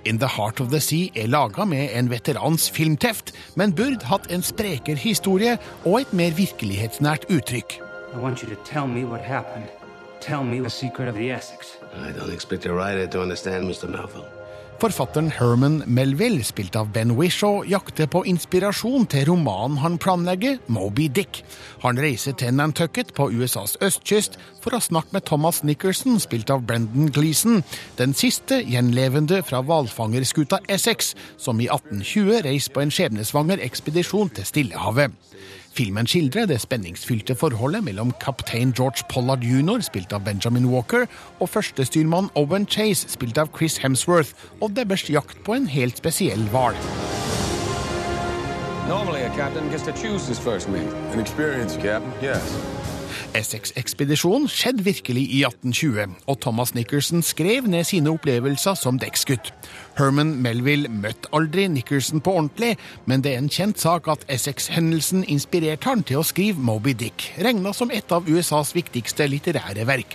In 0.05 0.19
the 0.19 0.31
Heart 0.35 0.61
of 0.65 0.73
the 0.73 0.81
Sea 0.81 1.13
er 1.15 1.29
laga 1.29 1.67
med 1.69 1.93
en 1.93 2.11
veterans 2.11 2.71
filmteft, 2.71 3.35
men 3.57 3.77
burde 3.77 4.09
hatt 4.09 4.31
en 4.33 4.43
sprekere 4.43 4.99
historie 4.99 5.59
og 5.85 6.01
et 6.01 6.13
mer 6.13 6.33
virkelighetsnært 6.39 7.29
uttrykk. 7.29 7.79
I 8.15 8.19
want 8.19 8.43
you 8.43 8.49
to 8.49 8.57
tell 8.65 8.87
me 8.87 9.05
what 9.05 9.21
happened. 9.21 9.69
Tell 10.21 10.43
me 10.43 10.61
the 10.61 10.71
secret 10.71 11.09
of 11.09 11.15
the 11.15 11.31
Essex. 11.31 11.77
I 11.95 12.13
don't 12.13 12.33
expect 12.33 12.67
a 12.67 12.73
writer 12.73 13.07
to 13.07 13.23
understand, 13.23 13.69
Mr. 13.69 13.89
Melville. 13.89 14.38
Forfatteren 14.79 15.33
Herman 15.35 15.83
Melville, 15.87 16.45
spilt 16.47 16.77
av 16.79 16.93
Ben 16.95 17.11
Wishaw, 17.19 17.65
jakter 17.67 18.07
på 18.07 18.21
inspirasjon 18.31 19.09
til 19.11 19.25
romanen 19.27 19.81
han 19.83 19.97
planlegger, 19.99 20.61
Moby 20.71 21.09
Dick. 21.11 21.41
Han 21.83 21.99
reiser 21.99 22.37
til 22.39 22.55
Nantucket 22.55 23.11
på 23.17 23.27
USAs 23.35 23.75
østkyst 23.83 24.39
for 24.63 24.79
å 24.79 24.83
snakke 24.85 25.17
med 25.17 25.27
Thomas 25.27 25.65
Nickerson, 25.67 26.21
spilt 26.23 26.53
av 26.55 26.63
Brendan 26.69 27.11
Gleeson, 27.11 27.65
den 27.99 28.15
siste 28.15 28.61
gjenlevende 28.63 29.43
fra 29.43 29.65
hvalfangerskuta 29.67 30.63
Essex, 30.71 31.17
som 31.43 31.59
i 31.59 31.67
1820 31.67 32.47
reiste 32.47 32.77
på 32.77 32.87
en 32.87 32.95
skjebnesvanger 32.95 33.59
ekspedisjon 33.67 34.31
til 34.39 34.47
Stillehavet. 34.47 35.19
Filmen 35.79 36.09
skildrer 36.11 36.49
det 36.51 36.57
spenningsfylte 36.59 37.37
forholdet 37.39 37.85
mellom 37.87 38.09
kaptein 38.19 38.73
George 38.75 39.05
Pollard 39.13 39.45
jr., 39.47 39.79
spilt 39.87 40.11
av 40.13 40.25
Benjamin 40.27 40.67
Walker, 40.73 41.05
og 41.39 41.53
førstestyrmann 41.53 42.33
Owen 42.35 42.67
Chase, 42.67 43.07
spilt 43.13 43.39
av 43.39 43.53
Chris 43.55 43.79
Hemsworth, 43.79 44.35
og 44.59 44.75
deres 44.75 45.07
jakt 45.07 45.39
på 45.47 45.55
en 45.55 45.71
helt 45.71 46.03
spesiell 46.03 46.43
hval. 46.51 46.75
Normally, 48.89 49.23
a 49.23 49.31
captain 49.37 49.71
gets 49.71 49.85
to 49.85 49.93
choose 49.93 50.27
his 50.27 50.41
first 50.41 50.69
mate. 50.69 50.91
An 51.13 51.21
experience, 51.21 51.77
Captain. 51.77 52.11
Yes. 52.23 52.43
Essex-ekspedisjonen 53.37 54.49
skjedde 54.51 54.85
virkelig 54.85 55.23
i 55.31 55.43
1820, 55.45 56.15
og 56.27 56.41
Thomas 56.41 56.75
Nickerson 56.75 57.23
skrev 57.23 57.69
ned 57.69 57.85
sine 57.85 58.11
opplevelser 58.11 58.75
som 58.75 58.99
dekksgutt. 58.99 59.53
Herman 59.99 60.37
Melville 60.45 60.87
møtte 60.95 61.27
aldri 61.35 61.65
Nickerson 61.73 62.23
på 62.23 62.37
ordentlig, 62.39 62.77
men 63.11 63.25
det 63.25 63.33
er 63.33 63.41
en 63.43 63.51
kjent 63.51 63.81
sak 63.83 64.07
at 64.13 64.23
Essex-hendelsen 64.31 65.25
inspirerte 65.27 65.91
han 65.91 66.05
til 66.07 66.21
å 66.21 66.27
skrive 66.27 66.63
Moby 66.63 66.95
Dick, 66.95 67.33
regna 67.43 67.73
som 67.75 67.91
et 67.91 68.15
av 68.15 68.29
USAs 68.31 68.71
viktigste 68.77 69.27
litterære 69.27 69.89
verk. 69.89 70.15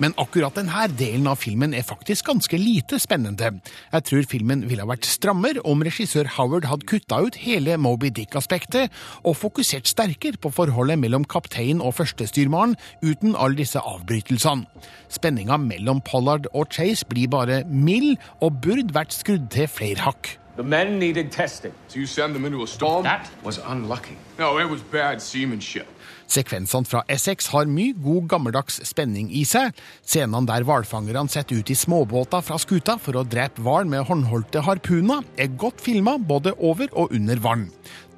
Men 0.00 0.16
akkurat 0.18 0.56
denne 0.56 0.86
delen 0.96 1.28
av 1.28 1.38
filmen 1.42 1.74
er 1.76 1.84
faktisk 1.86 2.30
ganske 2.30 2.58
lite 2.58 2.98
spennende. 2.98 3.52
Jeg 3.92 4.06
tror 4.08 4.28
filmen 4.30 4.64
ville 4.66 4.82
ha 4.82 4.88
vært 4.88 5.06
strammer 5.06 5.60
om 5.68 5.84
regissør 5.84 6.30
Howard 6.38 6.66
hadde 6.66 6.88
kutta 6.88 7.20
ut 7.20 7.36
hele 7.38 7.76
Moby 7.78 8.10
Dick-aspektet, 8.16 8.88
og 9.22 9.36
fokusert 9.36 9.86
sterkere 9.90 10.40
på 10.40 10.50
forholdet 10.56 10.98
mellom 10.98 11.26
kaptein 11.28 11.84
og 11.84 11.98
førstestyrmannen, 12.00 12.78
uten 13.04 13.36
alle 13.36 13.60
disse 13.60 13.78
avbrytelsene. 13.78 14.66
Spenninga 15.12 15.58
mellom 15.60 16.00
Pollard 16.06 16.48
og 16.54 16.70
Chase 16.72 17.04
blir 17.10 17.28
bare 17.30 17.62
mild, 17.68 18.16
og 18.40 18.56
burde 18.64 18.96
vært 18.96 19.12
skrudd 19.20 19.48
til 19.52 19.68
flere 19.68 20.00
hakk. 20.06 20.36
The 20.56 20.64
men 20.66 20.98
needed 20.98 21.30
testing. 21.32 21.72
So 21.88 21.98
you 21.98 22.06
send 22.06 22.34
them 22.34 22.44
into 22.44 22.62
a 22.62 22.66
storm? 22.66 23.04
That 23.04 23.30
was 23.44 23.58
unlucky. 23.58 24.16
No, 24.38 24.58
it 24.58 24.68
was 24.68 24.82
bad 24.82 25.22
seamanship. 25.22 25.86
Sekvensene 26.30 26.86
fra 26.86 27.02
Essex 27.10 27.48
har 27.50 27.66
mye 27.66 27.96
god 27.98 28.28
gammeldags 28.30 28.78
spenning 28.86 29.32
i 29.34 29.42
seg. 29.48 29.74
Scenene 30.06 30.46
der 30.46 30.66
hvalfangerne 30.66 31.26
setter 31.32 31.58
ut 31.58 31.72
i 31.72 31.78
småbåter 31.78 32.44
fra 32.46 32.58
skuta 32.62 32.94
for 33.02 33.18
å 33.18 33.26
drepe 33.26 33.64
hval 33.66 33.88
med 33.90 34.06
håndholdte 34.06 34.62
harpuner, 34.66 35.24
er 35.34 35.50
godt 35.58 35.82
filma 35.82 36.18
både 36.18 36.54
over 36.58 36.92
og 36.94 37.16
under 37.16 37.42
vann. 37.42 37.66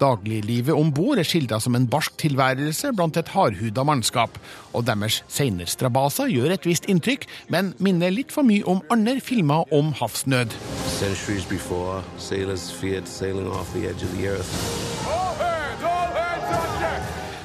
Dagliglivet 0.03 0.75
om 0.75 0.90
bord 0.92 1.20
er 1.22 1.27
skildra 1.27 1.61
som 1.62 1.77
en 1.79 1.87
barsk 1.88 2.16
tilværelse 2.20 2.90
blant 2.96 3.16
et 3.16 3.31
hardhuda 3.33 3.85
mannskap, 3.87 4.37
og 4.75 4.85
deres 4.88 5.22
strabaser 5.72 6.33
gjør 6.33 6.57
et 6.57 6.66
visst 6.68 6.88
inntrykk, 6.90 7.25
men 7.48 7.72
minner 7.79 8.12
litt 8.12 8.35
for 8.35 8.44
mye 8.44 8.66
om 8.68 8.83
andre 8.92 9.20
filmer 9.25 9.64
om 9.72 9.94
havsnød. 9.96 10.53
Centuries 10.98 11.46
before, 11.46 12.03
sailors 12.18 12.70
feared 12.70 13.09
sailing 13.09 13.48
off 13.48 13.72
the 13.72 13.87
edge 13.88 14.03
of 14.03 14.12
the 14.18 14.29
earth. 14.29 15.42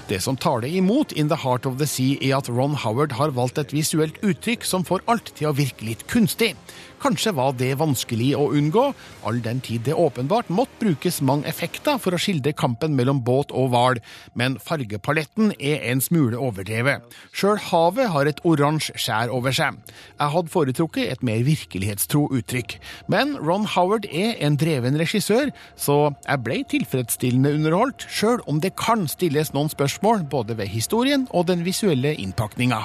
Det 0.08 0.22
som 0.24 0.38
taler 0.40 0.72
imot 0.72 1.12
In 1.20 1.28
the 1.28 1.36
Heart 1.36 1.66
of 1.68 1.76
the 1.82 1.86
Sea, 1.86 2.16
er 2.24 2.38
at 2.38 2.48
Ron 2.48 2.78
Howard 2.80 3.12
har 3.18 3.34
valgt 3.36 3.58
et 3.60 3.74
visuelt 3.76 4.16
uttrykk 4.24 4.64
som 4.64 4.86
får 4.88 5.04
alt 5.12 5.34
til 5.36 5.50
å 5.50 5.56
virke 5.58 5.84
litt 5.84 6.06
kunstig. 6.08 6.54
Kanskje 6.98 7.34
var 7.38 7.52
det 7.60 7.76
vanskelig 7.78 8.32
å 8.40 8.48
unngå, 8.58 8.86
all 9.28 9.42
den 9.46 9.60
tid 9.62 9.84
det 9.86 9.94
åpenbart 9.94 10.48
måtte 10.50 10.80
brukes 10.80 11.20
mange 11.22 11.46
effekter 11.46 12.00
for 12.02 12.16
å 12.16 12.20
skildre 12.22 12.56
kampen 12.58 12.96
mellom 12.98 13.20
båt 13.28 13.52
og 13.52 13.68
hval, 13.74 14.00
men 14.34 14.56
fargepaletten 14.64 15.52
er 15.60 15.84
en 15.92 16.02
smule 16.02 16.40
overdrevet. 16.40 17.04
Sjøl 17.36 17.60
havet 17.68 18.10
har 18.16 18.32
et 18.32 18.42
oransje 18.48 18.96
skjær 18.98 19.30
over 19.36 19.54
seg. 19.54 19.78
Jeg 20.16 20.34
hadde 20.38 20.54
foretrukket 20.56 21.12
et 21.12 21.28
mer 21.28 21.44
virkelighetstro 21.46 22.24
uttrykk, 22.40 22.80
men 23.12 23.36
Ron 23.44 23.68
Howard 23.76 24.08
er 24.10 24.40
en 24.42 24.58
dreven 24.58 24.98
regissør, 24.98 25.52
så 25.76 26.00
jeg 26.24 26.44
ble 26.48 26.64
tilfredsstillende 26.72 27.54
underholdt, 27.60 28.08
sjøl 28.10 28.42
om 28.50 28.64
det 28.64 28.74
kan 28.80 29.06
stilles 29.12 29.54
noen 29.54 29.70
spørsmål 29.70 29.97
både 30.30 30.58
ved 30.58 30.68
historien 30.68 31.28
og 31.30 31.48
den 31.48 31.66
visuelle 31.66 32.16
innpakninga. 32.16 32.78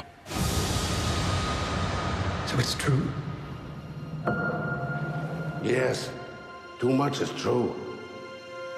So 2.46 2.58
it's 2.58 2.74
true. 2.74 3.02
Yes. 5.64 6.10
Too 6.80 6.90
much 6.90 7.22
is 7.22 7.30
true. 7.42 7.72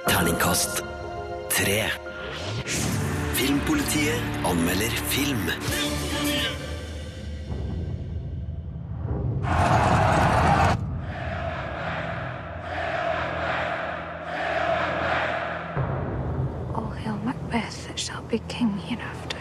Terningkast 0.09 0.85
tre. 1.51 1.91
Filmpolitiet 3.35 4.23
anmelder 4.45 4.91
film. 4.91 5.51
All 9.47 10.44
be 18.35 18.41
king 18.49 18.79
hereafter. 18.89 19.39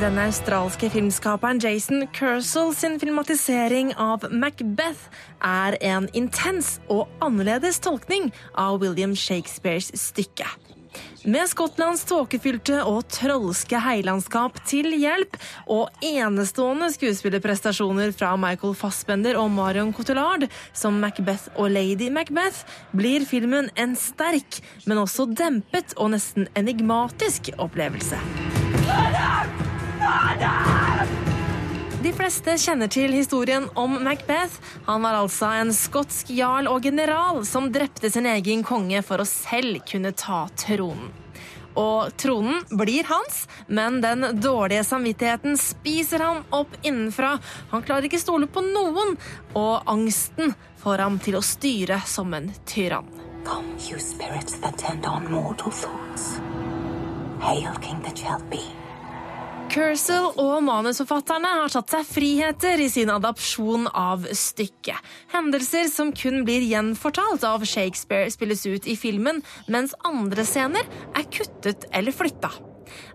Den 0.00 0.18
australske 0.18 0.90
filmskaperen 0.90 1.58
Jason 1.58 2.06
Kersel 2.12 2.74
sin 2.74 3.00
filmatisering 3.00 3.94
av 3.96 4.26
Macbeth 4.30 5.08
er 5.40 5.78
en 5.80 6.08
intens 6.12 6.76
og 6.92 7.08
annerledes 7.24 7.80
tolkning 7.80 8.28
av 8.52 8.82
William 8.84 9.16
Shakespeares 9.16 9.88
stykke. 9.96 10.44
Med 11.26 11.48
Skottlands 11.50 12.04
tåkefylte 12.06 12.82
og 12.86 13.08
trolske 13.10 13.80
heilandskap 13.82 14.60
til 14.68 14.92
hjelp, 14.94 15.34
og 15.66 15.90
enestående 16.04 16.92
skuespillerprestasjoner 16.94 18.14
fra 18.14 18.34
Michael 18.38 18.76
Fassbender 18.78 19.40
og 19.40 19.50
Marion 19.56 19.90
Cotillard 19.96 20.46
som 20.70 21.00
Macbeth 21.02 21.50
og 21.56 21.72
Lady 21.74 22.12
Macbeth, 22.14 22.62
blir 22.94 23.26
filmen 23.26 23.72
en 23.74 23.96
sterk, 23.98 24.60
men 24.86 25.02
også 25.02 25.26
dempet 25.34 25.96
og 25.98 26.14
nesten 26.14 26.46
enigmatisk 26.54 27.50
opplevelse. 27.58 28.20
De 32.06 32.12
fleste 32.14 32.52
kjenner 32.62 32.86
til 32.86 33.10
historien 33.10 33.64
om 33.74 33.96
Macbeth. 34.04 34.60
Han 34.86 35.02
var 35.02 35.16
altså 35.18 35.48
en 35.58 35.72
skotsk 35.74 36.28
jarl 36.30 36.68
og 36.70 36.84
general 36.86 37.40
som 37.48 37.66
drepte 37.74 38.12
sin 38.14 38.28
egen 38.30 38.62
konge 38.62 39.00
for 39.02 39.18
å 39.18 39.26
selv 39.26 39.80
kunne 39.90 40.12
ta 40.14 40.44
tronen. 40.54 41.10
Og 41.74 42.14
tronen 42.14 42.62
blir 42.78 43.10
hans, 43.10 43.42
men 43.66 43.98
den 44.06 44.22
dårlige 44.38 44.86
samvittigheten 44.86 45.58
spiser 45.58 46.22
ham 46.28 46.44
opp 46.54 46.78
innenfra. 46.86 47.40
Han 47.74 47.82
klarer 47.82 48.06
ikke 48.06 48.22
stole 48.22 48.46
på 48.46 48.62
noen, 48.62 49.18
og 49.58 49.90
angsten 49.90 50.54
får 50.78 51.06
ham 51.08 51.18
til 51.26 51.40
å 51.40 51.44
styre 51.50 52.04
som 52.06 52.38
en 52.38 52.52
tyrann. 52.70 53.10
Come, 53.42 53.74
you 53.90 53.98
spirits 53.98 54.60
that 54.62 54.78
tend 54.78 55.10
on 55.10 55.26
mortal 55.26 55.74
thoughts. 55.74 56.36
Hail 57.42 57.74
King 57.82 57.98
that 58.06 58.14
shall 58.16 58.46
be. 58.46 58.62
Kersel 59.72 60.28
og 60.40 60.60
manusforfatterne 60.66 61.50
har 61.60 61.72
tatt 61.72 61.92
seg 61.92 62.06
friheter 62.08 62.80
i 62.80 62.88
sin 62.92 63.10
adapsjon 63.12 63.88
av 63.90 64.24
stykket. 64.30 65.00
Hendelser 65.34 65.90
som 65.92 66.12
kun 66.16 66.44
blir 66.46 66.64
gjenfortalt 66.66 67.44
av 67.46 67.66
Shakespeare 67.68 68.30
spilles 68.32 68.64
ut 68.66 68.86
i 68.86 68.96
filmen, 68.98 69.42
mens 69.68 69.96
andre 70.06 70.46
scener 70.48 70.86
er 71.16 71.28
kuttet 71.28 71.88
eller 71.92 72.14
flytta. 72.14 72.54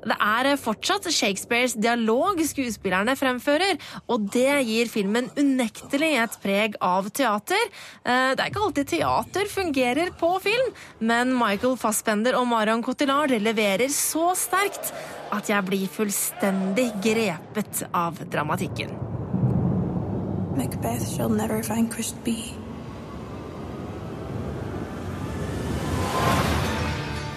Det 0.04 0.18
er 0.18 0.52
fortsatt 0.60 1.10
Shakespeares 1.12 1.76
dialog 1.78 2.40
skuespillerne 2.46 3.16
fremfører, 3.20 3.80
og 4.08 4.30
det 4.34 4.66
gir 4.68 4.92
filmen 4.92 5.30
unektelig 5.38 6.12
et 6.24 6.38
preg 6.44 6.78
av 6.82 7.10
teater. 7.10 7.62
Eh, 8.06 8.34
Det 8.36 8.40
er 8.40 8.50
ikke 8.52 8.66
alltid 8.66 8.88
teater 8.88 9.50
fungerer 9.52 10.12
på 10.18 10.34
film, 10.42 10.74
men 11.00 11.34
Michael 11.38 11.78
Fassbender 11.78 12.38
og 12.40 12.48
Marion 12.48 12.84
Cotillard 12.84 13.32
leverer 13.32 13.90
så 13.90 14.32
sterkt 14.36 14.94
at 15.32 15.48
jeg 15.50 15.66
blir 15.68 15.88
fullstendig 15.88 16.92
grepet 17.04 17.86
av 17.94 18.20
dramatikken. 18.32 18.92
Macbeth 20.56 21.08
shall 21.16 21.30
never 21.30 21.64
vanquished 21.64 22.24
be. 22.24 22.61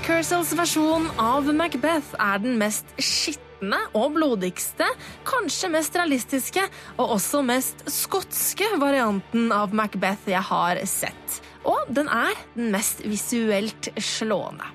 Kersels 0.05 0.51
versjon 0.53 1.07
av 1.17 1.47
Macbeth 1.57 2.11
er 2.21 2.43
den 2.43 2.59
mest 2.61 2.91
skitne 3.01 3.79
og 3.97 4.13
blodigste, 4.19 4.85
kanskje 5.25 5.71
mest 5.73 5.97
realistiske 5.97 6.61
og 6.99 7.15
også 7.15 7.41
mest 7.49 7.81
skotske 7.89 8.69
varianten 8.83 9.49
av 9.57 9.73
Macbeth 9.73 10.29
jeg 10.29 10.45
har 10.45 10.83
sett. 10.85 11.41
Og 11.65 11.89
den 11.89 12.13
er 12.13 12.37
den 12.53 12.69
mest 12.75 13.01
visuelt 13.09 13.89
slående. 13.97 14.69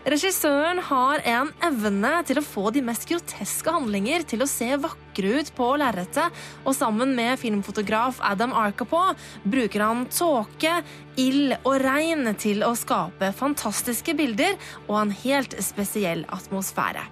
Regissøren 0.00 0.78
har 0.88 1.20
en 1.28 1.50
evne 1.60 2.10
til 2.24 2.38
å 2.40 2.44
få 2.44 2.70
de 2.72 2.80
mest 2.84 3.04
groteske 3.10 3.72
handlinger 3.74 4.24
til 4.24 4.40
å 4.40 4.48
se 4.48 4.70
vakre 4.80 5.34
ut 5.42 5.50
på 5.58 5.66
lerretet, 5.76 6.32
og 6.64 6.72
sammen 6.72 7.12
med 7.18 7.36
filmfotograf 7.42 8.22
Adam 8.24 8.54
Arkapaw 8.56 9.12
bruker 9.44 9.84
han 9.84 10.06
tåke, 10.08 10.78
ild 11.20 11.52
og 11.58 11.76
regn 11.84 12.32
til 12.40 12.64
å 12.64 12.72
skape 12.80 13.28
fantastiske 13.36 14.16
bilder 14.16 14.56
og 14.86 14.96
en 15.02 15.16
helt 15.20 15.58
spesiell 15.60 16.24
atmosfære. 16.32 17.04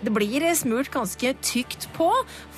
Det 0.00 0.10
blir 0.10 0.48
smurt 0.56 0.90
ganske 0.90 1.34
tykt 1.44 1.86
på. 1.94 2.08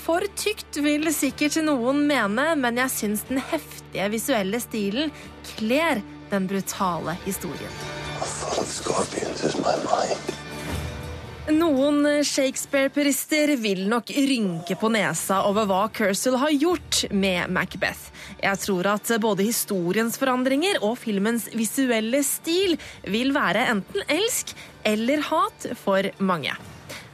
For 0.03 0.25
tykt 0.39 0.79
vil 0.81 1.11
sikkert 1.13 1.59
noen 1.67 2.07
mene, 2.09 2.53
men 2.57 2.81
jeg 2.81 2.95
syns 2.95 3.27
den 3.29 3.43
heftige 3.51 4.09
visuelle 4.15 4.63
stilen 4.63 5.13
kler 5.57 6.01
den 6.31 6.49
brutale 6.49 7.19
historien. 7.27 8.02
Noen 11.53 12.23
Shakespeare-purister 12.23 13.57
vil 13.59 13.81
nok 13.91 14.13
rynke 14.15 14.77
på 14.79 14.91
nesa 14.95 15.41
over 15.49 15.67
hva 15.67 15.81
Kersel 15.95 16.37
har 16.39 16.53
gjort 16.55 17.01
med 17.11 17.51
Macbeth. 17.51 18.13
Jeg 18.39 18.61
tror 18.63 18.87
at 18.93 19.11
både 19.23 19.47
historiens 19.49 20.19
forandringer 20.21 20.79
og 20.87 21.01
filmens 21.03 21.49
visuelle 21.57 22.23
stil 22.27 22.77
vil 23.11 23.35
være 23.35 23.67
enten 23.75 24.07
elsk 24.07 24.55
eller 24.87 25.25
hat 25.33 25.67
for 25.83 26.07
mange. 26.23 26.55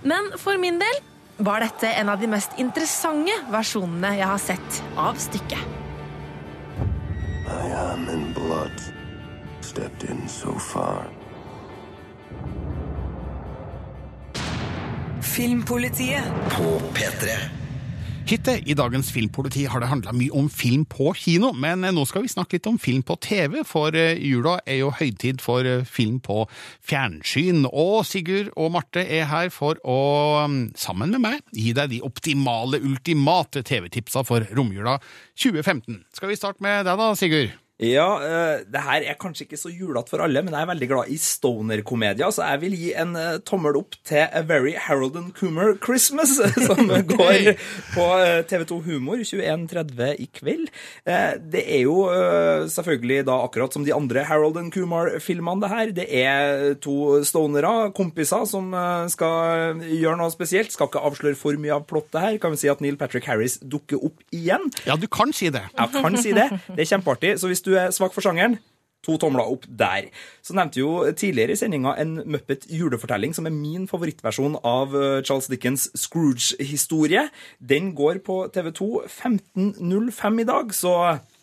Men 0.05 0.29
for 0.37 0.61
min 0.61 0.77
del 0.83 1.01
var 1.39 1.65
dette 1.65 1.89
en 1.97 2.13
av 2.13 2.21
de 2.21 2.29
mest 2.29 2.61
interessante 2.61 3.33
versjonene 3.53 4.13
jeg 4.19 4.29
har 4.29 4.45
sett 4.45 4.83
av 4.99 5.19
stykket. 5.25 5.65
I 7.49 7.73
am 7.73 8.09
in 8.13 8.33
blood. 8.37 8.98
Stepped 9.79 10.11
in 10.11 10.29
so 10.29 10.59
far. 10.59 11.07
Filmpolitiet 15.23 16.25
på 16.51 16.81
P3. 16.95 17.37
Hittil 18.27 18.65
i 18.67 18.75
dagens 18.75 19.13
Filmpoliti 19.15 19.69
har 19.71 19.79
det 19.79 19.91
handla 19.93 20.11
mye 20.17 20.35
om 20.35 20.49
film 20.51 20.83
på 20.91 21.13
kino, 21.15 21.53
men 21.55 21.87
nå 21.95 22.07
skal 22.11 22.25
vi 22.25 22.33
snakke 22.33 22.59
litt 22.59 22.67
om 22.67 22.81
film 22.83 23.05
på 23.07 23.15
TV, 23.23 23.61
for 23.65 23.95
eh, 23.95 24.19
jula 24.19 24.57
er 24.67 24.81
jo 24.81 24.91
høytid 24.99 25.39
for 25.45 25.63
eh, 25.63 25.87
film 25.87 26.19
på 26.27 26.41
fjernsyn. 26.83 27.63
Og 27.71 28.03
Sigurd 28.09 28.51
og 28.59 28.75
Marte 28.75 29.07
er 29.07 29.31
her 29.31 29.55
for 29.55 29.79
å, 29.87 30.01
mm, 30.51 30.59
sammen 30.75 31.15
med 31.15 31.23
meg, 31.29 31.47
gi 31.55 31.71
deg 31.79 31.95
de 31.95 32.03
optimale, 32.11 32.83
ultimate 32.83 33.63
TV-tipsa 33.63 34.27
for 34.27 34.51
romjula 34.59 34.99
2015. 35.39 36.03
Skal 36.19 36.35
vi 36.35 36.43
starte 36.43 36.67
med 36.67 36.83
deg 36.91 36.99
da, 36.99 37.15
Sigurd? 37.15 37.57
Ja, 37.79 38.07
eh, 38.27 38.65
det 38.67 38.81
her 38.83 39.05
er 39.07 39.17
kanskje 39.23 39.45
ikke 39.47 39.59
så 39.61 39.71
julete 39.71 40.11
for 40.11 40.25
alle, 40.25 40.41
men 40.43 40.51
jeg 40.51 40.67
er 40.67 40.71
veldig 40.73 40.87
glad 40.91 41.11
i 41.15 41.19
stoner-komedier, 41.23 42.33
så 42.35 42.49
jeg 42.51 42.63
vil 42.65 42.75
gi 42.75 42.89
en 42.99 43.13
eh, 43.15 43.37
tommel 43.47 43.79
opp 43.79 43.95
til 44.09 44.25
A 44.27 44.43
Very 44.43 44.73
Harold 44.83 45.15
and 45.21 45.31
Coomer 45.39 45.77
Christmas, 45.79 46.33
som 46.67 46.91
går 46.91 47.53
på 47.95 48.07
eh, 48.19 48.41
TV2 48.51 48.81
Humor 48.89 49.23
21.30 49.23 50.19
i 50.19 50.27
kveld. 50.35 50.67
Det 51.07 51.63
er 51.63 51.85
jo 51.85 52.01
selvfølgelig 52.71 53.23
da 53.29 53.37
akkurat 53.45 53.75
som 53.75 53.85
de 53.87 53.95
andre 53.95 54.25
Harold 54.27 54.59
and 54.59 54.73
Kumar-filmene, 54.75 55.63
det 55.63 55.71
her. 55.71 55.93
Det 55.95 56.07
er 56.25 56.75
to 56.83 57.23
stonere, 57.27 57.93
kompiser, 57.97 58.43
som 58.49 58.75
skal 59.13 59.79
gjøre 59.87 60.17
noe 60.19 60.35
spesielt. 60.35 60.75
Skal 60.75 60.91
ikke 60.91 61.03
avsløre 61.07 61.39
for 61.39 61.59
mye 61.61 61.77
av 61.79 61.87
plottet 61.89 62.21
her. 62.25 62.39
Kan 62.43 62.55
vi 62.55 62.63
si 62.65 62.71
at 62.73 62.83
Neil 62.85 62.99
Patrick 63.01 63.29
Harris 63.31 63.59
dukker 63.63 64.03
opp 64.11 64.21
igjen? 64.35 64.69
Ja, 64.89 64.99
du 64.99 65.09
kan 65.11 65.33
si 65.37 65.51
det. 65.55 65.65
Ja, 65.79 65.89
kan 65.95 66.19
si 66.21 66.35
det. 66.37 66.49
Det 66.69 66.85
er 66.85 66.93
kjempeartig. 66.93 67.37
Så 67.41 67.51
hvis 67.51 67.65
du 67.68 67.68
er 67.77 67.91
svak 67.93 68.15
for 68.15 68.25
sjangeren, 68.25 68.59
to 69.05 69.15
tomler 69.17 69.47
opp 69.47 69.65
der. 69.79 70.09
Så 70.43 70.57
nevnte 70.59 70.81
jo 70.81 71.13
tidligere 71.15 71.55
i 71.55 71.57
sendinga 71.61 71.93
en 72.03 72.17
Muppet 72.27 72.67
julefortelling, 72.69 73.35
som 73.37 73.47
er 73.47 73.55
min 73.55 73.87
favorittversjon 73.89 74.57
av 74.67 74.95
eh, 74.99 75.23
Charles 75.23 75.47
Dickens 75.49 75.89
Scrooge-historie. 75.95 77.29
Den 77.61 77.93
går 77.95 78.19
på 78.27 78.41
TV2 78.55 78.89
15.05 79.07 80.41
i 80.41 80.47
dag, 80.49 80.73
så 80.75 80.95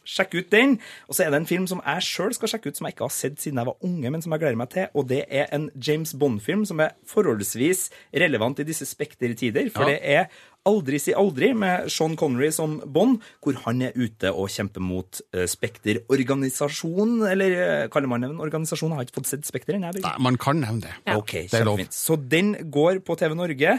sjekk 0.05 0.35
ut 0.37 0.51
den. 0.53 0.75
Og 1.09 1.15
så 1.17 1.23
er 1.25 1.31
det 1.33 1.39
en 1.41 1.47
film 1.49 1.65
som 1.69 1.79
jeg 1.81 2.03
sjøl 2.05 2.35
skal 2.37 2.51
sjekke 2.51 2.69
ut, 2.69 2.77
som 2.77 2.85
jeg 2.85 2.93
ikke 2.93 3.07
har 3.07 3.15
sett 3.15 3.39
siden 3.41 3.57
jeg 3.57 3.69
var 3.71 3.79
unge, 3.87 4.11
men 4.13 4.21
som 4.21 4.35
jeg 4.35 4.43
gleder 4.43 4.59
meg 4.59 4.69
til. 4.75 4.89
Og 4.93 5.07
det 5.09 5.23
er 5.33 5.47
en 5.55 5.69
James 5.81 6.13
Bond-film 6.13 6.65
som 6.69 6.83
er 6.85 6.93
forholdsvis 7.09 7.87
relevant 8.13 8.61
i 8.61 8.67
disse 8.67 8.85
spektertider. 8.85 9.71
For 9.73 9.87
Ja. 9.87 9.95
det 9.95 9.99
er 10.03 10.27
Aldri 10.65 10.97
si 10.97 11.13
aldri 11.13 11.51
med 11.53 11.89
Sean 11.93 12.15
Connery 12.17 12.47
som 12.53 12.79
Bond, 12.89 13.19
hvor 13.43 13.57
han 13.67 13.83
er 13.85 13.93
ute 13.93 14.31
og 14.33 14.49
kjemper 14.49 14.81
mot 14.81 15.19
uh, 15.35 15.43
Spekter-organisasjonen. 15.45 17.21
Eller 17.29 17.53
eh, 17.59 17.83
kaller 17.93 18.09
man 18.09 18.25
det 18.25 18.31
en 18.31 18.41
organisasjon? 18.41 18.89
Jeg 18.95 18.97
har 18.97 19.05
ikke 19.05 19.19
fått 19.19 19.29
sett 19.29 19.45
Spekter 19.45 19.77
ennå. 19.77 19.91
Nei, 20.01 20.15
man 20.25 20.39
kan 20.41 20.57
nevne 20.63 20.87
det. 20.87 20.95
Ok, 21.13 21.35
Det 21.51 21.59
er 21.59 21.67
lov. 21.67 21.77
kjempefint. 21.77 21.93
Så 21.99 22.17
den 22.17 22.55
går 22.73 23.03
på 23.05 23.17
TV 23.19 23.37
Norge 23.37 23.77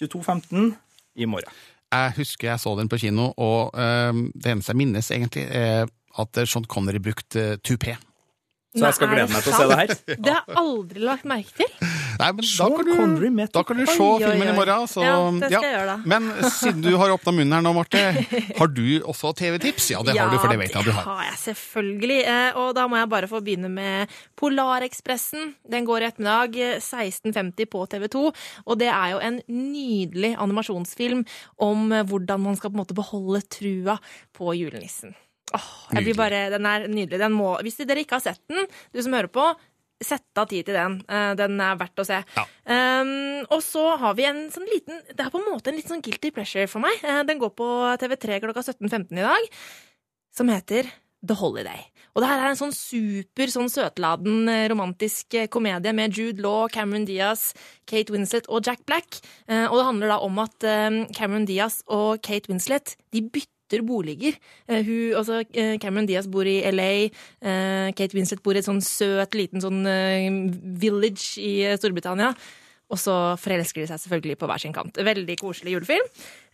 22.15 0.00 0.72
i 1.20 1.28
morgen. 1.28 1.60
Jeg 1.94 2.16
husker 2.16 2.48
jeg 2.54 2.62
så 2.64 2.72
den 2.78 2.88
på 2.90 2.98
kino, 2.98 3.28
og 3.38 3.76
øh, 3.78 4.24
det 4.34 4.50
eneste 4.50 4.72
jeg 4.72 4.80
minnes 4.80 5.10
egentlig, 5.14 5.44
er 5.52 5.86
at 6.18 6.40
Sean 6.48 6.64
Connery 6.64 6.98
brukte 7.04 7.58
tupé. 7.62 7.94
Så 8.74 8.82
jeg 8.88 8.94
skal 8.96 9.10
glede 9.12 9.30
meg 9.30 9.44
til 9.44 9.52
å 9.52 9.58
se 9.60 9.66
det 9.70 9.76
her. 9.78 9.90
Det 10.24 10.32
har 10.34 10.48
jeg 10.50 10.56
aldri 10.58 11.02
lagt 11.06 11.26
merke 11.30 11.52
til. 11.60 11.68
Nei, 12.14 12.28
men 12.30 12.46
da 12.46 12.66
kan, 12.70 13.14
du, 13.18 13.24
da 13.54 13.62
kan 13.66 13.78
du 13.78 13.84
se 13.86 13.94
Oi, 13.98 14.06
oi, 14.06 14.18
filmen 14.22 14.50
i 14.50 14.54
morgen. 14.54 14.84
Så, 14.90 15.02
Ja, 15.02 15.14
det 15.34 15.48
skal 15.50 15.64
jeg 15.66 15.74
gjøre 15.74 15.86
da. 15.90 15.96
Men 16.12 16.28
siden 16.54 16.82
du 16.84 16.90
har 17.00 17.10
åpna 17.14 17.34
munnen 17.34 17.54
her 17.56 17.64
nå, 17.66 17.72
Marte, 17.74 18.02
har 18.60 18.70
du 18.70 18.84
også 19.02 19.32
TV-tips? 19.38 19.88
Ja, 19.94 20.02
det 20.06 20.14
har 20.18 20.30
du, 20.30 20.38
for 20.42 20.50
det 20.50 20.58
vet 20.62 20.70
jeg 20.74 20.82
at 20.82 20.86
du 20.86 20.94
har. 20.94 21.08
Ja, 21.10 21.28
jeg 21.30 21.40
selvfølgelig. 21.42 22.20
Eh, 22.34 22.60
Og 22.62 22.70
da 22.78 22.86
må 22.90 22.98
jeg 23.00 23.10
bare 23.14 23.30
få 23.30 23.40
begynne 23.46 23.70
med 23.70 24.14
Polarekspressen. 24.38 25.54
Den 25.70 25.86
går 25.88 26.04
i 26.04 26.08
ettermiddag 26.12 26.58
eh, 26.62 26.78
16.50 26.82 27.70
på 27.74 27.82
TV 27.90 28.06
2. 28.14 28.24
Og 28.66 28.78
det 28.80 28.90
er 28.94 29.14
jo 29.14 29.20
en 29.26 29.40
nydelig 29.50 30.34
animasjonsfilm 30.38 31.24
om 31.66 31.90
eh, 31.92 32.06
hvordan 32.06 32.42
man 32.46 32.58
skal 32.58 32.70
på 32.70 32.78
en 32.78 32.82
måte 32.84 32.96
beholde 32.98 33.42
trua 33.50 33.98
på 34.34 34.54
julenissen. 34.58 35.14
Åh, 35.52 35.68
jeg 35.92 36.06
blir 36.06 36.16
bare, 36.18 36.48
den 36.54 36.66
er 36.66 36.88
nydelig. 36.88 37.20
Den 37.20 37.34
må, 37.36 37.52
hvis 37.62 37.76
dere 37.82 38.00
ikke 38.02 38.16
har 38.18 38.24
sett 38.24 38.40
den, 38.48 38.66
du 38.94 39.02
som 39.04 39.12
hører 39.12 39.28
på, 39.30 39.44
sett 40.02 40.40
av 40.40 40.48
tid 40.50 40.66
til 40.66 40.76
den. 40.76 40.96
Eh, 41.08 41.32
Den 41.38 41.60
er 41.62 41.76
verdt 41.80 42.00
å 42.02 42.06
se. 42.06 42.18
Um, 42.66 43.44
og 43.52 43.60
så 43.64 43.84
har 44.00 44.16
vi 44.18 44.26
en 44.28 44.46
sånn 44.52 44.66
liten 44.66 44.98
Det 45.12 45.22
er 45.22 45.30
på 45.32 45.38
en 45.40 45.46
måte 45.52 45.70
en 45.70 45.78
litt 45.78 45.88
sånn 45.90 46.02
guilty 46.04 46.32
pleasure 46.34 46.66
for 46.70 46.82
meg. 46.84 46.98
Eh, 47.04 47.22
Den 47.28 47.38
går 47.40 47.54
på 47.56 47.68
TV3 48.02 48.40
klokka 48.42 48.64
17.15 48.64 49.20
i 49.20 49.24
dag, 49.24 49.48
som 50.34 50.50
heter 50.50 50.90
The 51.24 51.36
Holiday. 51.38 51.86
Og 52.14 52.20
det 52.20 52.28
her 52.28 52.42
er 52.42 52.50
en 52.50 52.58
sånn 52.58 52.74
super 52.76 53.48
sånn 53.54 53.70
søtladen 53.72 54.48
eh, 54.50 54.66
romantisk 54.68 55.38
komedie 55.54 55.94
med 55.96 56.12
Jude 56.18 56.42
Law, 56.42 56.66
Cameron 56.68 57.06
Diaz, 57.08 57.52
Kate 57.86 58.12
Winslet 58.12 58.50
og 58.50 58.66
Jack 58.66 58.84
Black. 58.84 59.22
Og 59.48 59.78
det 59.78 59.86
handler 59.88 60.12
da 60.12 60.18
om 60.26 60.38
at 60.42 60.66
Cameron 61.16 61.46
Diaz 61.48 61.80
og 61.86 62.20
Kate 62.24 62.50
Winslet 62.52 62.96
de 63.14 63.22
bytter 63.24 63.53
boliger. 63.82 64.36
Eh, 64.68 64.84
Hun, 64.84 65.14
altså 65.18 65.40
eh, 65.52 65.78
Cameron 65.82 66.06
Diaz 66.06 66.28
bor 66.30 66.46
i 66.46 66.60
LA, 66.70 66.90
eh, 67.42 67.92
Kate 67.96 68.14
Winslet 68.14 68.42
bor 68.44 68.54
i 68.54 68.60
et 68.62 68.68
sånn 68.68 68.82
søt 68.84 69.34
liten 69.34 69.60
sånn 69.64 69.82
village 70.78 71.38
i 71.42 71.56
Storbritannia. 71.78 72.34
Og 72.92 73.00
så 73.00 73.14
forelsker 73.40 73.80
de 73.82 73.88
seg 73.88 74.02
selvfølgelig 74.02 74.36
på 74.38 74.46
hver 74.48 74.60
sin 74.60 74.74
kant. 74.76 74.98
Veldig 75.00 75.36
koselig 75.40 75.72
julefilm. 75.72 76.04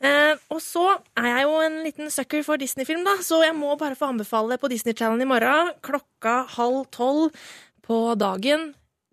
Eh, 0.01 0.39
og 0.55 0.61
så 0.63 0.85
er 1.19 1.27
jeg 1.27 1.47
jo 1.49 1.57
en 1.67 1.79
liten 1.85 2.13
sucker 2.15 2.45
for 2.47 2.61
Disney-film, 2.61 3.03
da, 3.05 3.17
så 3.27 3.43
jeg 3.45 3.57
må 3.59 3.75
bare 3.81 3.99
få 3.99 4.13
anbefale 4.13 4.57
på 4.63 4.71
Disney 4.71 4.95
Challenge 4.97 5.27
i 5.27 5.29
morgen 5.29 5.73
klokka 5.85 6.45
halv 6.55 6.85
tolv 6.95 7.35
på 7.85 7.99
dagen. 8.21 8.71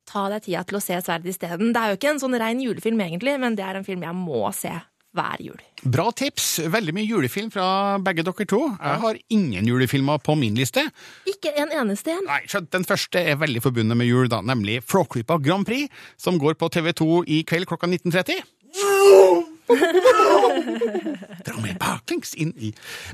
Ta 0.07 0.27
deg 0.31 0.45
tida 0.45 0.61
til 0.63 0.77
å 0.77 0.83
se 0.83 1.01
Sverd 1.03 1.25
isteden. 1.27 1.73
Det 1.75 1.81
er 1.81 1.91
jo 1.91 1.97
ikke 1.99 2.13
en 2.13 2.21
sånn 2.21 2.37
rein 2.39 2.61
julefilm, 2.63 3.01
egentlig, 3.03 3.33
men 3.41 3.57
det 3.57 3.65
er 3.65 3.81
en 3.81 3.87
film 3.87 4.05
jeg 4.05 4.15
må 4.15 4.45
se 4.55 4.71
hver 5.17 5.41
jul. 5.43 5.59
Bra 5.83 6.07
tips. 6.15 6.47
Veldig 6.73 6.93
mye 6.95 7.07
julefilm 7.07 7.49
fra 7.53 7.67
begge 8.03 8.25
dere 8.27 8.47
to. 8.49 8.61
Jeg 8.75 9.01
har 9.03 9.19
ingen 9.33 9.69
julefilmer 9.69 10.21
på 10.23 10.35
min 10.39 10.57
liste. 10.57 10.83
Ikke 11.29 11.53
en 11.57 11.73
eneste 11.73 12.13
en. 12.13 12.25
Nei, 12.29 12.43
så 12.49 12.61
Den 12.61 12.85
første 12.87 13.21
er 13.21 13.39
veldig 13.41 13.61
forbundet 13.65 13.97
med 13.97 14.09
jul, 14.09 14.29
da, 14.31 14.41
nemlig 14.45 14.81
Flåklypa 14.85 15.39
Grand 15.43 15.65
Prix, 15.67 15.89
som 16.17 16.39
går 16.41 16.57
på 16.59 16.69
TV2 16.73 17.23
i 17.27 17.43
kveld 17.47 17.67
klokka 17.69 17.87
19.30. 17.89 18.43
Dra 21.47 21.55
meg 21.59 21.75
baklengs 21.81 22.33
inn 22.39 22.53
i 22.55 22.69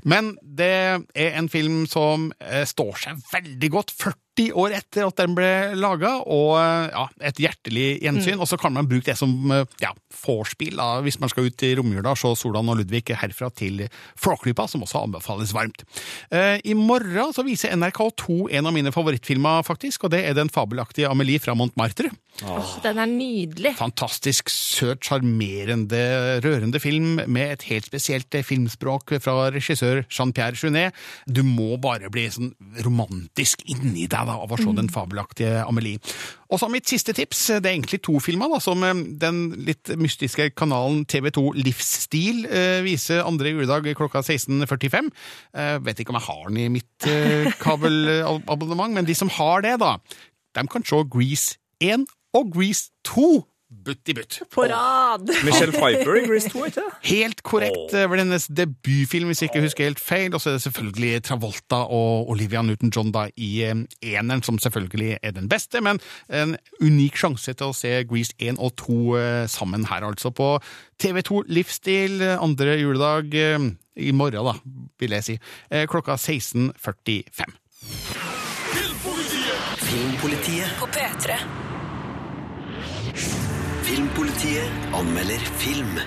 Men 0.06 0.36
det 0.44 0.74
er 1.18 1.38
en 1.40 1.50
film 1.50 1.86
som 1.90 2.32
eh, 2.40 2.66
står 2.70 3.00
seg 3.06 3.24
veldig 3.32 3.70
godt. 3.74 3.94
40 3.98 4.23
år 4.54 4.74
etter 4.80 5.06
at 5.08 5.20
den 5.20 5.36
ble 5.38 5.50
laga, 5.78 6.16
og 6.26 6.56
ja, 6.58 7.06
et 7.30 7.42
hjertelig 7.42 8.00
gjensyn. 8.04 8.38
Mm. 8.38 8.44
Og 8.44 8.50
så 8.50 8.58
kan 8.60 8.74
man 8.74 8.90
bruke 8.90 9.06
det 9.12 9.18
som 9.20 9.32
eh, 9.54 9.68
ja, 9.84 9.94
vorspiel 10.24 10.82
hvis 11.06 11.20
man 11.22 11.32
skal 11.32 11.50
ut 11.50 11.66
i 11.66 11.74
romjula 11.78 12.14
og 12.14 12.20
se 12.20 12.32
Solan 12.40 12.72
og 12.72 12.80
Ludvig 12.80 13.06
herfra 13.20 13.50
til 13.54 13.84
Flåklypa, 14.20 14.66
som 14.70 14.86
også 14.86 15.04
anbefales 15.06 15.54
varmt. 15.56 15.86
Eh, 16.34 16.58
I 16.66 16.76
morgen 16.78 17.34
så 17.36 17.46
viser 17.46 17.76
NRK2 17.78 18.50
en 18.58 18.70
av 18.70 18.76
mine 18.76 18.94
favorittfilmer, 18.96 19.64
faktisk, 19.68 20.08
og 20.08 20.16
det 20.16 20.24
er 20.28 20.38
den 20.38 20.52
fabelaktige 20.54 21.12
Amelie 21.12 21.42
fra 21.44 21.56
Montmartre. 21.58 22.12
Åh, 22.42 22.78
den 22.82 22.98
er 22.98 23.10
nydelig. 23.10 23.76
Fantastisk 23.78 24.50
søt, 24.50 25.04
sjarmerende, 25.06 26.42
rørende 26.42 26.82
film 26.82 27.20
med 27.28 27.60
et 27.60 27.68
helt 27.70 27.86
spesielt 27.86 28.34
filmspråk 28.34 29.14
fra 29.22 29.52
regissør 29.54 30.02
Jean-Pierre 30.10 30.58
Junet. 30.58 30.98
Du 31.30 31.44
må 31.46 31.78
bare 31.82 32.10
bli 32.14 32.26
sånn 32.34 32.54
romantisk 32.82 33.62
inni 33.70 34.08
deg 34.10 34.23
da, 34.26 34.38
av 34.40 34.52
å 34.52 34.58
se 34.58 34.68
Mm. 34.70 34.76
den 34.76 34.90
fabelaktige 34.90 35.66
Amelie. 35.68 36.00
Og 36.50 36.60
så 36.60 36.70
mitt 36.70 36.88
siste 36.88 37.14
tips, 37.14 37.48
det 37.62 37.66
er 37.66 37.76
egentlig 37.76 38.02
to 38.02 38.20
filmer, 38.20 38.48
da, 38.50 38.60
som 38.60 38.84
eh, 38.84 38.94
den 38.94 39.52
litt 39.66 39.90
mystiske 39.98 40.52
kanalen 40.56 41.06
TV2 41.06 41.54
Livsstil 41.58 42.46
eh, 42.46 42.82
viser 42.86 43.24
andre 43.26 43.54
juledag 43.54 43.90
klokka 43.96 44.22
16.45. 44.22 45.10
Eh, 45.54 45.78
vet 45.84 46.00
ikke 46.00 46.14
om 46.14 46.20
jeg 46.22 46.28
har 46.30 46.50
den 46.50 46.58
i 46.58 46.68
mitt 46.70 47.08
kabelabonnement, 47.60 48.94
men 48.94 49.06
de 49.06 49.16
som 49.16 49.30
har 49.30 49.62
det, 49.66 49.78
da, 49.82 49.98
de 50.56 50.68
kan 50.68 50.86
se 50.86 51.04
Grease 51.10 51.58
1 51.82 52.06
og 52.34 52.54
Grease 52.54 52.90
2 53.06 53.44
butt 53.86 54.10
i 54.10 54.16
butt. 54.18 54.40
På 54.54 54.66
rad! 54.70 55.30
Michelle 55.46 55.74
Pfeiffer 55.76 56.20
i 56.20 56.26
Grease 56.28 56.50
2, 56.54 56.66
ikke? 56.72 56.86
Helt 57.10 57.44
korrekt. 57.44 57.92
Det 57.92 58.06
var 58.10 58.22
hennes 58.22 58.48
debutfilm, 58.48 59.32
hvis 59.32 59.44
jeg 59.44 59.52
ikke 59.52 59.64
husker 59.66 59.88
helt 59.90 60.02
feil. 60.02 60.34
Og 60.34 60.42
så 60.42 60.52
er 60.52 60.58
det 60.58 60.66
selvfølgelig 60.66 61.24
Travolta 61.28 61.84
og 61.88 62.30
Olivia 62.34 62.64
Newton-John 62.66 63.12
da 63.16 63.28
i 63.36 63.52
eh, 63.68 63.84
eneren, 64.14 64.44
som 64.44 64.60
selvfølgelig 64.60 65.18
er 65.22 65.36
den 65.36 65.50
beste, 65.52 65.82
men 65.84 66.02
en 66.30 66.58
unik 66.82 67.20
sjanse 67.20 67.54
til 67.54 67.72
å 67.72 67.78
se 67.78 67.96
Grease 68.10 68.36
1 68.40 68.60
og 68.60 68.76
2 68.82 69.00
eh, 69.20 69.46
sammen 69.52 69.88
her, 69.92 70.08
altså. 70.08 70.32
På 70.34 70.56
TV2 71.04 71.44
Livsstil 71.54 72.22
eh, 72.22 72.38
andre 72.42 72.78
juledag 72.82 73.36
eh, 73.36 73.72
i 73.96 74.12
morgen, 74.12 74.46
da, 74.48 74.56
vil 75.00 75.18
jeg 75.20 75.28
si. 75.28 75.40
Eh, 75.70 75.86
Klokka 75.90 76.18
16.45. 76.18 77.60
Filmpolitiet 79.84 80.80
På 80.80 80.86
P3. 80.86 81.38
Filmpolitiet 83.94 84.72
anmelder 84.94 85.40
film. 85.58 86.00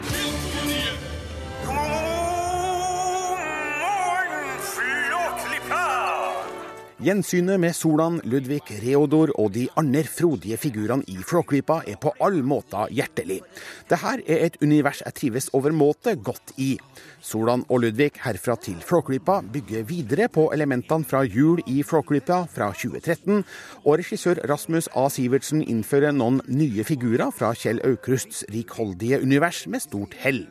Gjensynet 6.97 7.61
med 7.61 7.75
Solan, 7.77 8.23
Ludvig, 8.25 8.63
Reodor 8.81 9.29
og 9.37 9.51
de 9.53 9.67
andre 9.77 10.01
frodige 10.09 10.57
figurene 10.57 11.05
i 11.13 11.19
Flåklypa 11.21 11.83
er 11.85 11.99
på 12.01 12.15
all 12.25 12.39
måter 12.41 12.89
hjertelig. 12.89 13.43
Dette 13.91 14.13
er 14.15 14.47
et 14.47 14.57
univers 14.65 15.03
jeg 15.05 15.13
trives 15.19 15.51
overmåte 15.53 16.15
godt 16.17 16.55
i. 16.57 16.79
Solan 17.21 17.67
og 17.69 17.83
Ludvig 17.85 18.15
herfra 18.23 18.57
til 18.65 18.79
Flåklypa 18.81 19.43
bygger 19.53 19.85
videre 19.85 20.31
på 20.33 20.47
elementene 20.57 21.05
fra 21.05 21.21
Jul 21.29 21.61
i 21.69 21.83
Flåklypa 21.85 22.47
fra 22.49 22.71
2013, 22.73 23.45
og 23.85 24.01
regissør 24.01 24.41
Rasmus 24.49 24.89
A. 24.97 25.05
Sivertsen 25.13 25.61
innfører 25.69 26.17
noen 26.17 26.41
nye 26.49 26.81
figurer 26.89 27.29
fra 27.29 27.53
Kjell 27.53 27.83
Aukrusts 27.85 28.47
rikholdige 28.55 29.21
univers 29.21 29.67
med 29.69 29.85
stort 29.85 30.17
hell. 30.25 30.47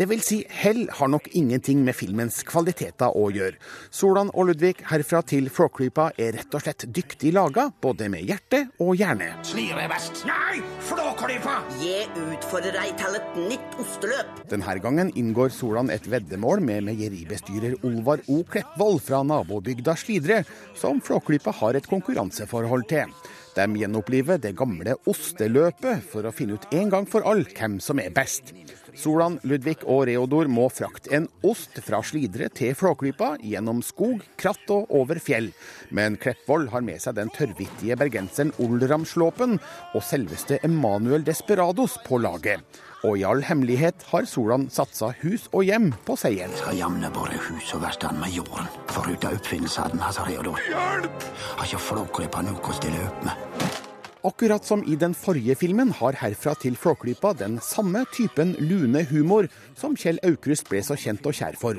Det 0.00 0.08
vil 0.10 0.24
si, 0.24 0.40
hell 0.48 0.86
har 0.96 1.12
nok 1.12 1.28
ingenting 1.36 1.84
med 1.84 1.94
filmens 1.94 2.40
kvaliteter 2.48 3.12
å 3.12 3.28
gjøre. 3.30 3.60
Solan 3.92 4.32
og 4.32 4.48
Ludvig 4.48 4.80
herfra 4.88 5.20
til 5.28 5.52
Flåklypa 5.52 5.73
er 5.74 6.32
rett 6.36 6.54
og 6.54 6.62
slett 6.62 6.84
dyktig 6.86 7.32
laga, 7.34 7.70
både 7.82 8.08
med 8.08 8.22
hjerte 8.22 8.68
og 8.78 8.94
hjerne. 8.96 9.32
Slire 9.42 9.84
er 9.84 9.90
best. 9.90 10.24
Nei, 10.28 10.62
Flåklypa! 10.86 11.56
Jeg 11.82 12.06
utfordrer 12.14 12.72
deg 12.78 12.94
til 13.00 13.18
et 13.18 13.38
nytt 13.50 13.78
osteløp. 13.82 14.42
Denne 14.50 14.78
gangen 14.80 15.10
inngår 15.18 15.50
Solan 15.50 15.90
et 15.90 16.06
veddemål 16.06 16.62
med 16.62 16.84
meieribestyrer 16.86 17.78
Olvar 17.82 18.22
O. 18.28 18.42
Kleppvold 18.46 19.02
fra 19.02 19.22
nabobygda 19.26 19.96
Slidre, 19.98 20.44
som 20.78 21.00
Flåklypa 21.02 21.50
har 21.60 21.74
et 21.74 21.88
konkurranseforhold 21.90 22.86
til. 22.88 23.10
De 23.54 23.66
gjenoppliver 23.78 24.40
det 24.42 24.54
gamle 24.58 24.96
osteløpet 25.10 26.02
for 26.10 26.26
å 26.26 26.32
finne 26.34 26.58
ut 26.58 26.66
en 26.74 26.90
gang 26.90 27.06
for 27.06 27.26
alle 27.28 27.46
hvem 27.54 27.78
som 27.82 28.00
er 28.02 28.14
best. 28.14 28.52
Solan, 28.94 29.40
Ludvig 29.42 29.80
og 29.90 30.04
Reodor 30.08 30.46
må 30.50 30.68
frakte 30.70 31.10
en 31.16 31.26
ost 31.46 31.80
fra 31.82 31.98
Slidre 32.06 32.46
til 32.54 32.76
Flåklypa 32.78 33.32
gjennom 33.42 33.82
skog, 33.82 34.22
kratt 34.38 34.70
og 34.70 34.90
over 34.94 35.18
fjell. 35.22 35.50
Men 35.90 36.18
Kleppvold 36.20 36.70
har 36.74 36.86
med 36.86 37.02
seg 37.02 37.18
den 37.18 37.32
tørrvittige 37.34 37.98
bergenseren 37.98 38.54
Olram 38.62 39.06
Slåpen 39.08 39.58
og 39.94 40.06
selveste 40.06 40.60
Emanuel 40.66 41.26
Desperados 41.26 41.98
på 42.06 42.22
laget. 42.22 42.62
Og 43.04 43.18
i 43.20 43.24
all 43.28 43.42
hemmelighet 43.44 44.06
har 44.08 44.24
Solan 44.28 44.68
satsa 44.72 45.10
hus 45.20 45.44
og 45.52 45.66
hjem 45.68 45.90
på 46.08 46.16
seieren. 46.16 46.54
Skal 46.56 46.78
jamne 46.80 47.12
både 47.12 47.36
hus 47.50 47.74
og 47.76 47.84
verkstedet 47.84 48.16
med 48.22 48.32
jorden. 48.32 48.70
Foruten 48.88 49.36
oppfinnelsen 49.36 50.00
hans, 50.00 50.22
Hjelp! 50.24 51.32
Har 51.58 51.68
ikke 51.68 51.84
Flåklypa 51.90 52.46
noe 52.48 52.64
å 52.64 52.78
stille 52.80 53.04
opp 53.04 53.26
med. 53.28 53.83
Akkurat 54.24 54.64
som 54.64 54.80
i 54.88 54.94
den 54.96 55.12
forrige 55.12 55.52
filmen 55.60 55.90
har 55.92 56.16
Herfra 56.16 56.54
til 56.56 56.78
Flåklypa 56.80 57.34
den 57.36 57.58
samme 57.60 58.06
typen 58.08 58.54
lune 58.56 59.02
humor 59.10 59.50
som 59.76 59.92
Kjell 60.00 60.16
Aukrust 60.24 60.70
ble 60.70 60.80
så 60.86 60.96
kjent 60.96 61.26
og 61.28 61.36
kjær 61.36 61.58
for. 61.60 61.76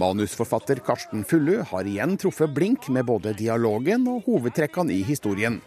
Manusforfatter 0.00 0.80
Karsten 0.86 1.20
Fullu 1.28 1.58
har 1.68 1.84
igjen 1.84 2.14
truffet 2.16 2.54
blink 2.56 2.88
med 2.88 3.04
både 3.10 3.34
dialogen 3.36 4.06
og 4.08 4.24
hovedtrekkene 4.24 4.94
i 4.94 5.02
historien. 5.04 5.58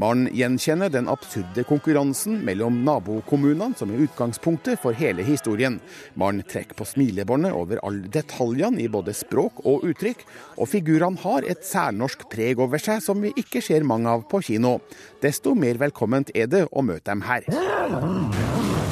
Man 0.00 0.24
gjenkjenner 0.32 0.88
den 0.88 1.10
absurde 1.12 1.66
konkurransen 1.68 2.40
mellom 2.48 2.80
nabokommunene 2.86 3.76
som 3.76 3.92
er 3.92 4.06
utgangspunktet 4.06 4.80
for 4.80 4.96
hele 4.96 5.26
historien. 5.28 5.76
Man 6.16 6.40
trekker 6.48 6.80
på 6.80 6.88
smilebåndet 6.94 7.52
over 7.52 7.84
alle 7.84 8.08
detaljene 8.08 8.80
i 8.80 8.88
både 8.88 9.12
språk 9.12 9.60
og 9.68 9.84
uttrykk, 9.90 10.24
og 10.56 10.72
figurene 10.72 11.20
har 11.26 11.44
et 11.44 11.60
særnorsk 11.68 12.24
preg 12.32 12.64
over 12.64 12.80
seg 12.80 13.04
som 13.04 13.20
vi 13.20 13.36
ikke 13.36 13.60
ser 13.60 13.84
mange 13.84 14.08
av 14.08 14.24
på 14.32 14.40
kino. 14.48 14.78
Desto 15.20 15.52
mer 15.52 15.73
velkomment 15.80 16.30
er 16.34 16.46
det 16.50 16.66
å 16.70 16.82
møte 16.84 17.10
dem 17.10 17.24
her. 17.26 17.44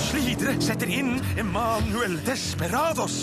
Slidre 0.02 0.54
setter 0.60 0.90
inn 0.90 1.12
Emanuel 1.38 2.16
Desperados. 2.26 3.14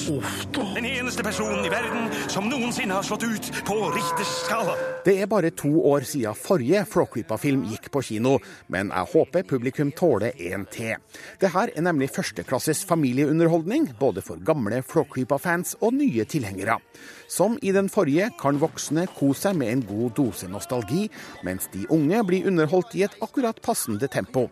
Den 0.54 0.88
eneste 0.88 1.26
personen 1.26 1.66
i 1.68 1.72
verden 1.72 2.08
som 2.32 2.48
noensinne 2.50 2.96
har 2.96 3.06
slått 3.06 3.26
ut 3.28 3.50
på 3.68 3.78
Richters 3.94 4.32
skala. 4.46 4.78
Det 5.06 5.18
er 5.20 5.30
bare 5.32 5.52
to 5.52 5.72
år 5.92 6.08
siden 6.08 6.38
forrige 6.40 6.86
Flåklypa-film 6.90 7.66
gikk 7.74 7.90
på 7.92 8.04
kino, 8.08 8.38
men 8.72 8.94
jeg 8.96 9.12
håper 9.14 9.48
publikum 9.50 9.92
tåler 9.92 10.38
en 10.54 10.66
til. 10.72 10.96
Det 11.42 11.52
her 11.54 11.74
er 11.76 11.86
nemlig 11.86 12.12
førsteklasses 12.16 12.86
familieunderholdning, 12.90 13.92
både 14.00 14.24
for 14.26 14.42
gamle 14.42 14.82
Flåklypa-fans 14.86 15.76
og 15.82 15.98
nye 16.00 16.26
tilhengere. 16.30 16.80
Som 17.30 17.60
i 17.62 17.72
den 17.72 17.92
forrige 17.94 18.32
kan 18.42 18.58
voksne 18.58 19.06
kose 19.14 19.46
seg 19.46 19.58
med 19.62 19.70
en 19.72 19.86
god 19.86 20.16
dose 20.18 20.50
nostalgi, 20.50 21.06
mens 21.46 21.70
de 21.74 21.86
unge 21.94 22.24
blir 22.26 22.50
underholdt 22.50 22.96
i 22.98 23.06
et 23.06 23.18
akkurat 23.22 23.62
passende 23.62 24.10
tempo. 24.10 24.48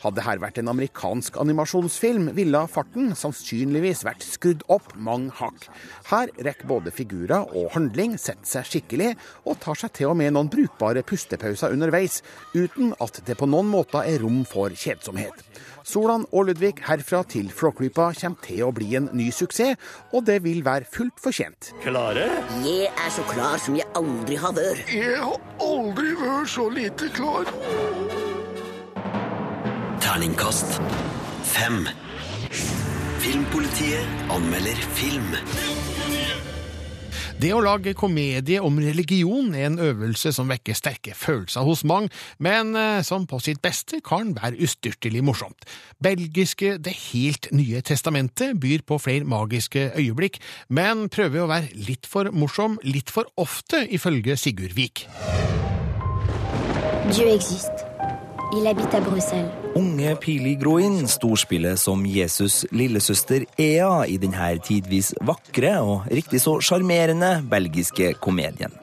Hadde 0.00 0.22
her 0.24 0.38
vært 0.40 0.56
en 0.62 0.70
amerikansk 0.72 1.36
animasjonsfilm, 1.42 2.30
ville 2.36 2.62
farten 2.72 3.10
sannsynligvis 3.18 4.04
vært 4.06 4.24
skrudd 4.24 4.62
opp 4.72 4.94
mange 4.96 5.34
hakk. 5.42 5.66
Her 6.08 6.32
rekker 6.38 6.70
både 6.70 6.94
figurer 6.94 7.50
og 7.50 7.74
handling 7.74 8.16
sette 8.16 8.48
seg 8.48 8.70
skikkelig, 8.70 9.12
og 9.44 9.60
tar 9.60 9.76
seg 9.82 9.92
til 9.98 10.14
og 10.14 10.16
med 10.22 10.32
noen 10.36 10.48
brukbare 10.52 11.04
pustepauser 11.04 11.74
underveis, 11.76 12.22
uten 12.54 12.94
at 13.02 13.20
det 13.26 13.36
på 13.36 13.50
noen 13.50 13.68
måter 13.74 14.06
er 14.06 14.22
rom 14.24 14.44
for 14.48 14.72
kjedsomhet. 14.72 15.49
Solan 15.90 16.24
og 16.30 16.46
Ludvig 16.46 16.76
herfra 16.86 17.24
til 17.26 17.48
Flåklypa 17.50 18.12
kommer 18.20 18.44
til 18.44 18.62
å 18.62 18.70
bli 18.74 18.92
en 18.98 19.08
ny 19.16 19.30
suksess, 19.34 19.74
og 20.14 20.22
det 20.28 20.38
vil 20.44 20.62
være 20.66 20.86
fullt 20.86 21.18
fortjent. 21.18 21.72
Klare? 21.82 22.28
Jeg 22.62 22.92
er 22.92 23.10
så 23.10 23.24
klar 23.30 23.58
som 23.58 23.78
jeg 23.78 23.88
aldri 23.98 24.38
har 24.38 24.54
vært. 24.54 24.86
Jeg 24.94 25.18
har 25.18 25.40
aldri 25.66 26.14
vært 26.20 26.52
så 26.54 26.68
lite 26.70 27.10
klar. 27.16 27.50
Terningkast 30.04 30.78
fem. 31.50 31.82
Filmpolitiet 33.20 34.30
anmelder 34.30 34.78
film. 34.94 35.34
Det 37.40 37.54
å 37.56 37.60
lage 37.64 37.94
komedie 37.96 38.60
om 38.60 38.76
religion 38.82 39.54
er 39.56 39.70
en 39.70 39.78
øvelse 39.80 40.28
som 40.36 40.50
vekker 40.50 40.76
sterke 40.76 41.14
følelser 41.16 41.64
hos 41.64 41.86
mange, 41.88 42.10
men 42.36 42.74
eh, 42.76 43.00
som 43.06 43.24
på 43.30 43.38
sitt 43.40 43.62
beste 43.64 44.02
kan 44.04 44.34
være 44.36 44.60
ustyrtelig 44.60 45.22
morsomt. 45.24 45.64
Belgiske 46.04 46.74
Det 46.84 46.92
helt 47.06 47.48
nye 47.56 47.80
testamentet 47.86 48.60
byr 48.60 48.84
på 48.84 49.00
flere 49.00 49.24
magiske 49.24 49.88
øyeblikk, 49.94 50.36
men 50.68 51.08
prøver 51.08 51.46
å 51.46 51.48
være 51.48 51.72
litt 51.88 52.10
for 52.10 52.28
morsom 52.28 52.76
litt 52.84 53.08
for 53.14 53.30
ofte, 53.40 53.86
ifølge 53.88 54.36
Sigurd 54.36 54.76
Vik. 54.76 55.06
Dieu 57.08 57.30
existe. 57.30 57.89
Il 58.52 58.66
habite 58.66 58.94
à 58.94 59.00
Bruxelles. 59.00 59.50
Unge 59.76 60.16
Pili 60.18 60.56
Groin 60.56 61.06
storspiller 61.06 61.76
som 61.78 62.02
Jesus' 62.02 62.64
lillesøster 62.74 63.44
Ea 63.56 64.06
i 64.10 64.16
denne 64.18 64.48
tidvis 64.66 65.12
vakre 65.22 65.76
og 65.78 66.08
riktig 66.10 66.40
så 66.42 66.56
sjarmerende 66.58 67.44
belgiske 67.46 68.16
komedien. 68.18 68.74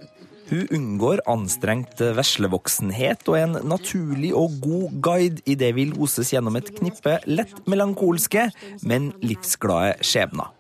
Hun 0.48 0.70
unngår 0.72 1.26
anstrengt 1.28 2.00
veslevoksenhet 2.00 3.28
og 3.28 3.36
er 3.36 3.48
en 3.50 3.58
naturlig 3.68 4.32
og 4.32 4.56
god 4.64 5.02
guide 5.04 5.44
i 5.44 5.58
det 5.60 5.74
vi 5.76 5.90
loses 5.92 6.32
gjennom 6.32 6.56
et 6.56 6.72
knippe 6.80 7.18
lett 7.28 7.60
melankolske, 7.68 8.48
men 8.88 9.12
livsglade 9.20 9.98
skjebner. 10.00 10.57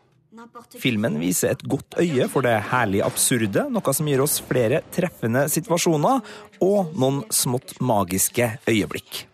Filmen 0.80 1.18
viser 1.22 1.54
et 1.54 1.64
godt 1.70 1.98
øye 2.02 2.28
for 2.32 2.46
det 2.46 2.58
herlig 2.72 3.04
absurde, 3.06 3.68
noe 3.72 3.96
som 3.96 4.10
gir 4.10 4.24
oss 4.24 4.40
flere 4.44 4.84
treffende 4.96 5.48
situasjoner 5.52 6.22
og 6.64 6.94
noen 6.98 7.24
smått 7.34 7.78
magiske 7.84 8.56
øyeblikk. 8.70 9.26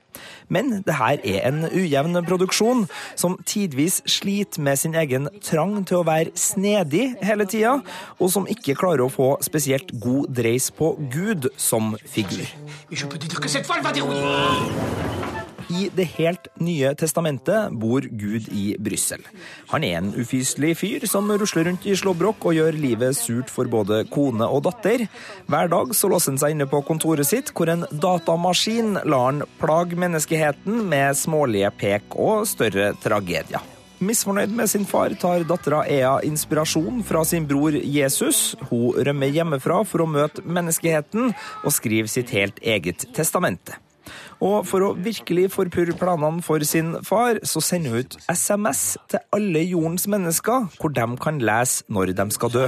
Men 0.54 0.84
det 0.86 0.98
her 1.00 1.22
er 1.24 1.48
en 1.48 1.64
ujevn 1.66 2.20
produksjon, 2.28 2.86
som 3.16 3.38
tidvis 3.48 4.02
sliter 4.10 4.62
med 4.62 4.80
sin 4.80 4.96
egen 4.96 5.30
trang 5.42 5.80
til 5.88 6.02
å 6.02 6.08
være 6.08 6.34
snedig 6.38 7.14
hele 7.24 7.48
tida, 7.50 7.80
og 8.20 8.32
som 8.34 8.48
ikke 8.50 8.78
klarer 8.80 9.06
å 9.06 9.12
få 9.14 9.30
spesielt 9.46 9.94
god 10.04 10.30
dreis 10.36 10.70
på 10.74 10.94
Gud 11.14 11.50
som 11.58 11.96
figur. 12.06 12.46
I 15.74 15.90
Det 15.96 16.06
helt 16.18 16.48
nye 16.62 16.92
testamentet 17.00 17.74
bor 17.82 18.06
Gud 18.06 18.50
i 18.54 18.76
Brussel. 18.80 19.24
Han 19.72 19.86
er 19.88 19.98
en 19.98 20.12
ufyselig 20.14 20.76
fyr 20.82 21.06
som 21.10 21.32
rusler 21.32 21.66
rundt 21.70 21.88
i 21.90 21.96
slåbrok 21.98 22.46
og 22.50 22.58
gjør 22.58 22.78
livet 22.78 23.18
surt 23.18 23.50
for 23.50 23.70
både 23.72 24.04
kone 24.14 24.46
og 24.46 24.66
datter. 24.68 25.08
Hver 25.50 25.72
dag 25.74 25.94
så 25.98 26.12
låser 26.12 26.34
han 26.34 26.42
seg 26.42 26.56
inne 26.56 26.70
på 26.70 26.84
kontoret 26.86 27.30
sitt, 27.30 27.54
hvor 27.56 27.72
en 27.74 27.88
datamaskin 27.90 29.00
lar 29.04 29.30
han 29.32 29.46
plage 29.62 29.98
menneskeheten 29.98 30.84
med 30.92 31.18
smålige 31.18 31.72
pek 31.80 32.20
og 32.20 32.46
større 32.50 32.92
tragedier. 33.02 33.64
Misfornøyd 34.04 34.52
med 34.52 34.68
sin 34.68 34.86
far 34.90 35.14
tar 35.20 35.46
dattera 35.48 35.86
Ea 35.88 36.18
inspirasjon 36.28 37.02
fra 37.08 37.24
sin 37.26 37.48
bror 37.48 37.78
Jesus. 37.78 38.52
Hun 38.68 39.00
rømmer 39.08 39.32
hjemmefra 39.32 39.80
for 39.88 40.04
å 40.04 40.10
møte 40.10 40.44
menneskeheten 40.44 41.32
og 41.32 41.74
skriver 41.74 42.12
sitt 42.12 42.36
helt 42.36 42.60
eget 42.60 43.08
testamente. 43.16 43.80
Og 44.44 44.68
for 44.68 44.84
å 44.86 44.94
virkelig 45.00 45.50
forpurre 45.54 45.96
planene 45.98 46.44
for 46.44 46.64
sin 46.68 46.96
far, 47.06 47.40
så 47.48 47.62
sender 47.64 47.94
hun 47.94 48.04
ut 48.04 48.18
SMS 48.30 48.98
til 49.12 49.24
alle 49.36 49.64
jordens 49.66 50.08
mennesker, 50.08 50.70
hvor 50.80 50.94
de 50.94 51.08
kan 51.22 51.40
lese 51.40 51.84
når 51.88 52.14
de 52.18 52.28
skal 52.36 52.54
dø. 52.54 52.68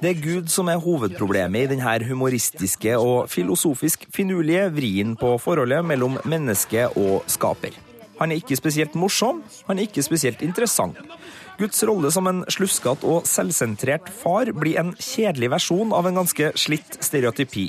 Det 0.00 0.10
er 0.10 0.20
Gud 0.22 0.48
som 0.48 0.68
er 0.72 0.80
hovedproblemet 0.80 1.66
i 1.66 1.70
denne 1.74 2.08
humoristiske 2.08 2.96
og 2.96 3.28
filosofisk 3.28 4.06
finurlige 4.14 4.70
vrien 4.72 5.16
på 5.16 5.34
forholdet 5.38 5.84
mellom 5.84 6.16
menneske 6.24 6.86
og 6.96 7.26
skaper. 7.28 7.76
Han 8.20 8.32
er 8.32 8.40
ikke 8.40 8.56
spesielt 8.56 8.94
morsom, 8.94 9.42
han 9.66 9.78
er 9.78 9.88
ikke 9.88 10.04
spesielt 10.04 10.42
interessant. 10.44 10.96
Guds 11.60 11.82
rolle 11.84 12.08
som 12.12 12.28
en 12.30 12.40
sluskete 12.48 13.04
og 13.04 13.26
selvsentrert 13.28 14.08
far 14.22 14.48
blir 14.56 14.78
en 14.80 14.94
kjedelig 14.96 15.50
versjon 15.52 15.92
av 15.96 16.08
en 16.08 16.20
ganske 16.22 16.52
slitt 16.58 16.96
stereotypi. 17.04 17.66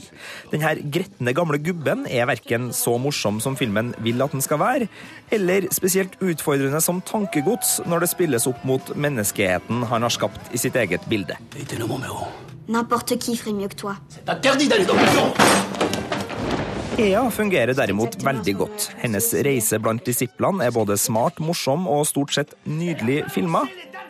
Denne 0.53 0.73
gretne 0.93 1.33
gamle 1.35 1.59
gubben 1.59 2.05
er 2.07 2.29
verken 2.29 2.69
så 2.75 2.95
morsom 3.01 3.41
som 3.43 3.57
filmen 3.59 3.91
vil 4.05 4.23
at 4.23 4.31
den 4.31 4.43
skal 4.45 4.61
være, 4.61 4.87
eller 5.35 5.67
spesielt 5.75 6.15
utfordrende 6.23 6.79
som 6.83 7.03
tankegods 7.03 7.81
når 7.89 8.05
det 8.05 8.11
spilles 8.13 8.47
opp 8.47 8.63
mot 8.67 8.93
menneskeheten 8.95 9.83
han 9.91 10.07
har 10.07 10.15
skapt 10.15 10.55
i 10.55 10.61
sitt 10.61 10.79
eget 10.79 11.03
bilde. 11.11 11.35
N'importe 12.67 13.17
qui 13.17 13.35
ferait 13.35 13.53
mieux 13.53 13.67
que 13.67 13.75
toi. 13.75 13.95
Ea 17.01 17.21
fungerer 17.33 17.73
derimot 17.73 18.13
veldig 18.21 18.53
godt. 18.59 18.83
Hennes 19.01 19.31
reise 19.41 19.79
blant 19.81 20.03
disiplene 20.05 20.67
er 20.67 20.73
både 20.75 20.93
smart, 21.01 21.39
morsom 21.41 21.87
og 21.89 22.03
stort 22.05 22.35
sett 22.35 22.51
nydelig 22.69 23.23
filma. 23.33 23.63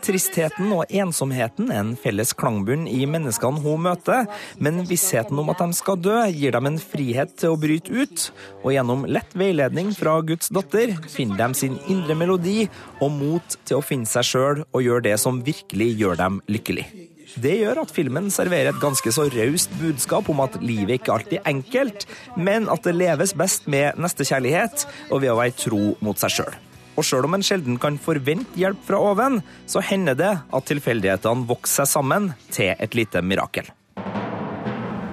Tristheten 0.04 0.74
og 0.76 0.92
ensomheten 0.92 1.70
er 1.72 1.80
en 1.86 1.94
felles 1.96 2.34
klangbunn 2.36 2.84
i 2.92 3.06
menneskene 3.08 3.62
hun 3.64 3.86
møter, 3.86 4.26
men 4.60 4.82
vissheten 4.90 5.40
om 5.40 5.54
at 5.54 5.62
de 5.64 5.78
skal 5.78 6.02
dø, 6.04 6.18
gir 6.36 6.52
dem 6.58 6.68
en 6.68 6.82
frihet 6.82 7.32
til 7.40 7.54
å 7.54 7.62
bryte 7.62 7.96
ut, 7.96 8.28
og 8.66 8.76
gjennom 8.76 9.08
lett 9.08 9.38
veiledning 9.40 9.94
fra 9.96 10.18
Guds 10.28 10.52
datter 10.52 10.98
finner 11.14 11.46
de 11.46 11.62
sin 11.62 11.80
indre 11.88 12.18
melodi 12.20 12.66
og 13.00 13.16
mot 13.22 13.58
til 13.64 13.80
å 13.80 13.86
finne 13.86 14.10
seg 14.10 14.28
sjøl 14.34 14.66
og 14.68 14.84
gjøre 14.84 15.08
det 15.08 15.16
som 15.22 15.40
virkelig 15.48 15.94
gjør 16.02 16.20
dem 16.26 16.44
lykkelig. 16.52 16.90
Det 17.40 17.54
gjør 17.62 17.84
at 17.84 17.94
filmen 17.96 18.28
serverer 18.34 18.72
et 18.72 18.82
ganske 18.82 19.14
så 19.14 19.28
raust 19.32 19.72
budskap 19.80 20.28
om 20.32 20.42
at 20.44 20.58
livet 20.64 21.00
ikke 21.00 21.14
alltid 21.16 21.38
er 21.40 21.48
enkelt, 21.54 22.06
men 22.36 22.68
at 22.72 22.84
det 22.84 22.98
leves 22.98 23.36
best 23.38 23.70
med 23.72 24.00
nestekjærlighet 24.02 24.86
og 25.10 25.24
ved 25.24 25.32
å 25.32 25.40
være 25.40 25.56
tro 25.64 25.96
mot 26.04 26.20
seg 26.20 26.36
sjøl. 26.36 26.60
Og 27.00 27.08
sjøl 27.08 27.26
om 27.30 27.38
en 27.38 27.46
sjelden 27.46 27.80
kan 27.82 27.96
forvente 28.02 28.60
hjelp 28.60 28.84
fra 28.88 29.00
oven, 29.14 29.40
så 29.64 29.80
hender 29.80 30.18
det 30.20 30.34
at 30.44 30.68
tilfeldighetene 30.68 31.48
vokser 31.48 31.88
seg 31.88 31.94
sammen 31.94 32.32
til 32.52 32.76
et 32.76 33.00
lite 33.00 33.24
mirakel. 33.24 33.72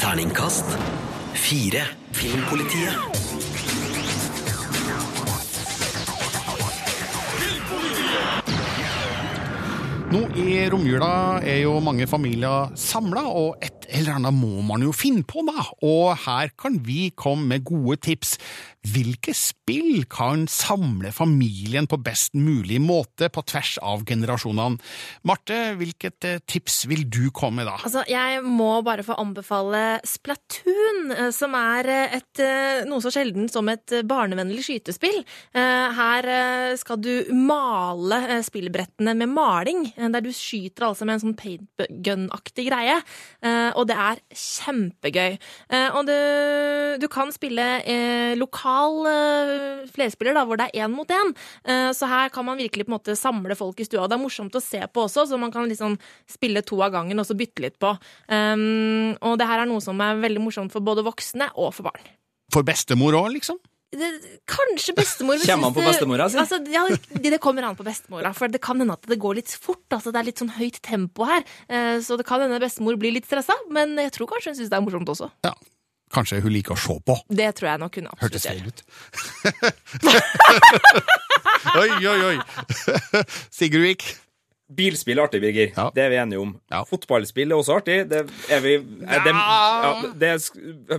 Terningkast 0.03 0.75
fire. 1.39 1.87
Filmpolitiet. 2.13 3.28
Nå 10.09 10.23
i 10.41 10.63
romjula 10.73 11.43
er 11.45 11.59
jo 11.67 11.75
mange 11.85 12.07
familier 12.09 12.71
samla, 12.81 13.27
og 13.29 13.59
et 13.61 13.78
eller 13.89 14.19
annet 14.19 14.37
må 14.37 14.61
man 14.67 14.85
jo 14.85 14.93
finne 14.97 15.25
på, 15.27 15.43
da, 15.49 15.65
og 15.87 16.13
her 16.27 16.53
kan 16.61 16.79
vi 16.85 17.09
komme 17.17 17.49
med 17.55 17.65
gode 17.69 17.99
tips. 18.05 18.37
Hvilke 18.89 19.35
spill 19.37 20.05
kan 20.09 20.47
samle 20.49 21.11
familien 21.13 21.89
på 21.91 21.99
best 22.01 22.37
mulig 22.39 22.79
måte 22.81 23.27
på 23.33 23.43
tvers 23.49 23.75
av 23.85 24.05
generasjonene? 24.09 24.79
Marte, 25.29 25.57
hvilket 25.81 26.27
eh, 26.29 26.39
tips 26.49 26.85
vil 26.89 27.03
du 27.11 27.29
komme 27.35 27.61
med 27.61 27.69
da? 27.69 27.75
Altså, 27.83 28.05
jeg 28.09 28.43
må 28.47 28.71
bare 28.87 29.05
få 29.07 29.17
anbefale 29.19 29.99
Splatoon, 30.07 31.11
eh, 31.17 31.31
som 31.35 31.57
er 31.59 31.91
eh, 31.93 32.17
et, 32.21 32.45
noe 32.89 33.03
så 33.03 33.13
sjelden 33.13 33.51
som 33.51 33.69
et 33.73 33.99
barnevennlig 34.09 34.63
skytespill. 34.67 35.21
Her 35.55 36.27
skal 36.79 37.01
du 37.03 37.31
male 37.35 38.39
spillbrettene 38.47 39.15
med 39.19 39.33
maling, 39.33 39.85
der 39.97 40.23
du 40.25 40.31
skyter 40.35 40.89
altså 40.89 41.07
med 41.09 41.17
en 41.17 41.23
sånn 41.25 41.37
paintgun-aktig 41.39 42.67
greie. 42.69 42.99
Og 43.79 43.87
det 43.89 43.97
er 43.97 44.21
kjempegøy. 44.35 45.39
Eh, 45.71 45.89
Og 45.95 46.09
du, 46.09 46.15
du 47.03 47.07
kan 47.13 47.31
spille 47.35 47.67
eh, 47.87 48.35
lokal 48.39 49.07
eh, 49.11 49.87
flerspiller, 49.95 50.35
da, 50.37 50.45
hvor 50.49 50.59
det 50.61 50.69
er 50.69 50.85
én 50.85 50.95
mot 50.95 51.09
én. 51.09 51.33
Så 51.95 52.09
her 52.11 52.31
kan 52.35 52.45
man 52.47 52.59
virkelig 52.59 52.87
på 52.87 52.93
en 52.93 52.97
måte 52.97 53.15
samle 53.19 53.55
folk 53.59 53.79
i 53.81 53.87
stua. 53.87 54.05
Og 54.05 54.11
det 54.11 54.19
er 54.19 54.23
morsomt 54.23 54.57
å 54.57 54.63
se 54.63 54.81
på 54.93 55.05
også, 55.07 55.27
så 55.31 55.39
man 55.41 55.53
kan 55.55 55.69
liksom 55.71 55.97
spille 56.31 56.63
to 56.67 56.81
av 56.85 56.93
gangen 56.95 57.21
og 57.21 57.27
så 57.29 57.37
bytte 57.39 57.65
litt 57.65 57.79
på. 57.81 57.95
Um, 58.29 59.15
og 59.25 59.39
det 59.41 59.49
her 59.49 59.63
er 59.63 59.71
noe 59.71 59.83
som 59.85 60.01
er 60.05 60.21
veldig 60.23 60.43
morsomt 60.43 60.75
for 60.75 60.85
både 60.85 61.05
voksne 61.07 61.51
og 61.57 61.73
for 61.77 61.89
barn. 61.91 62.09
For 62.55 62.67
bestemor 62.67 63.17
òg, 63.19 63.31
liksom? 63.37 63.59
Det, 63.89 64.09
kanskje 64.45 64.93
bestemor 64.99 65.41
Kommer 65.49 65.71
an 65.71 65.75
på 65.79 65.81
bestemora 65.87 66.27
si. 66.29 66.37
Altså, 66.37 66.59
ja, 66.69 66.83
det, 66.93 67.23
det 67.33 67.39
kommer 67.41 67.65
an 67.65 67.77
på 67.79 67.87
bestemora. 67.87 68.35
For 68.37 68.53
det 68.53 68.61
kan 68.61 68.77
hende 68.83 68.93
at 68.99 69.07
det 69.09 69.17
går 69.23 69.39
litt 69.41 69.49
fort. 69.57 69.81
Altså, 69.97 70.13
det 70.13 70.21
er 70.21 70.27
litt 70.29 70.43
sånn 70.43 70.53
høyt 70.59 70.77
tempo 70.85 71.25
her. 71.25 71.41
Eh, 71.73 71.97
Så 72.05 72.19
det 72.21 72.27
kan 72.29 72.43
hende 72.45 72.61
bestemor 72.61 72.99
blir 73.01 73.15
litt 73.17 73.25
stressa, 73.31 73.57
men 73.73 73.97
jeg 73.97 74.13
tror 74.13 74.29
kanskje 74.35 74.53
hun 74.53 74.59
syns 74.61 74.69
det 74.75 74.77
er 74.77 74.85
morsomt 74.85 75.09
også. 75.15 75.31
Ja, 75.49 75.55
kanskje 76.13 76.43
hun 76.45 76.53
liker 76.53 76.77
å 76.77 76.81
se 76.85 76.99
på. 77.01 77.17
Det 77.33 77.49
tror 77.57 77.71
jeg 77.73 77.81
nok 77.87 77.97
hun 78.03 78.11
absolutt 78.13 78.29
Hørtes 78.29 78.45
feil 78.45 78.69
ut. 78.69 78.85
oi, 81.81 81.91
oi, 82.13 82.21
oi. 82.35 82.37
Sigurd 83.57 83.85
Vik. 83.89 84.05
Bilspill 84.77 85.17
er 85.17 85.25
artig, 85.25 85.41
Birger. 85.41 85.71
Det 85.97 86.03
er 86.03 86.11
vi 86.13 86.17
enige 86.21 86.41
om. 86.43 86.51
Fotballspill 86.91 87.53
er 87.53 87.57
også 87.57 87.79
artig. 87.81 88.03
Det, 88.11 88.19
er 88.53 88.61
vi, 88.61 88.75
er 88.77 89.23
det, 89.25 89.33
ja, 89.33 89.93
det 90.21 90.33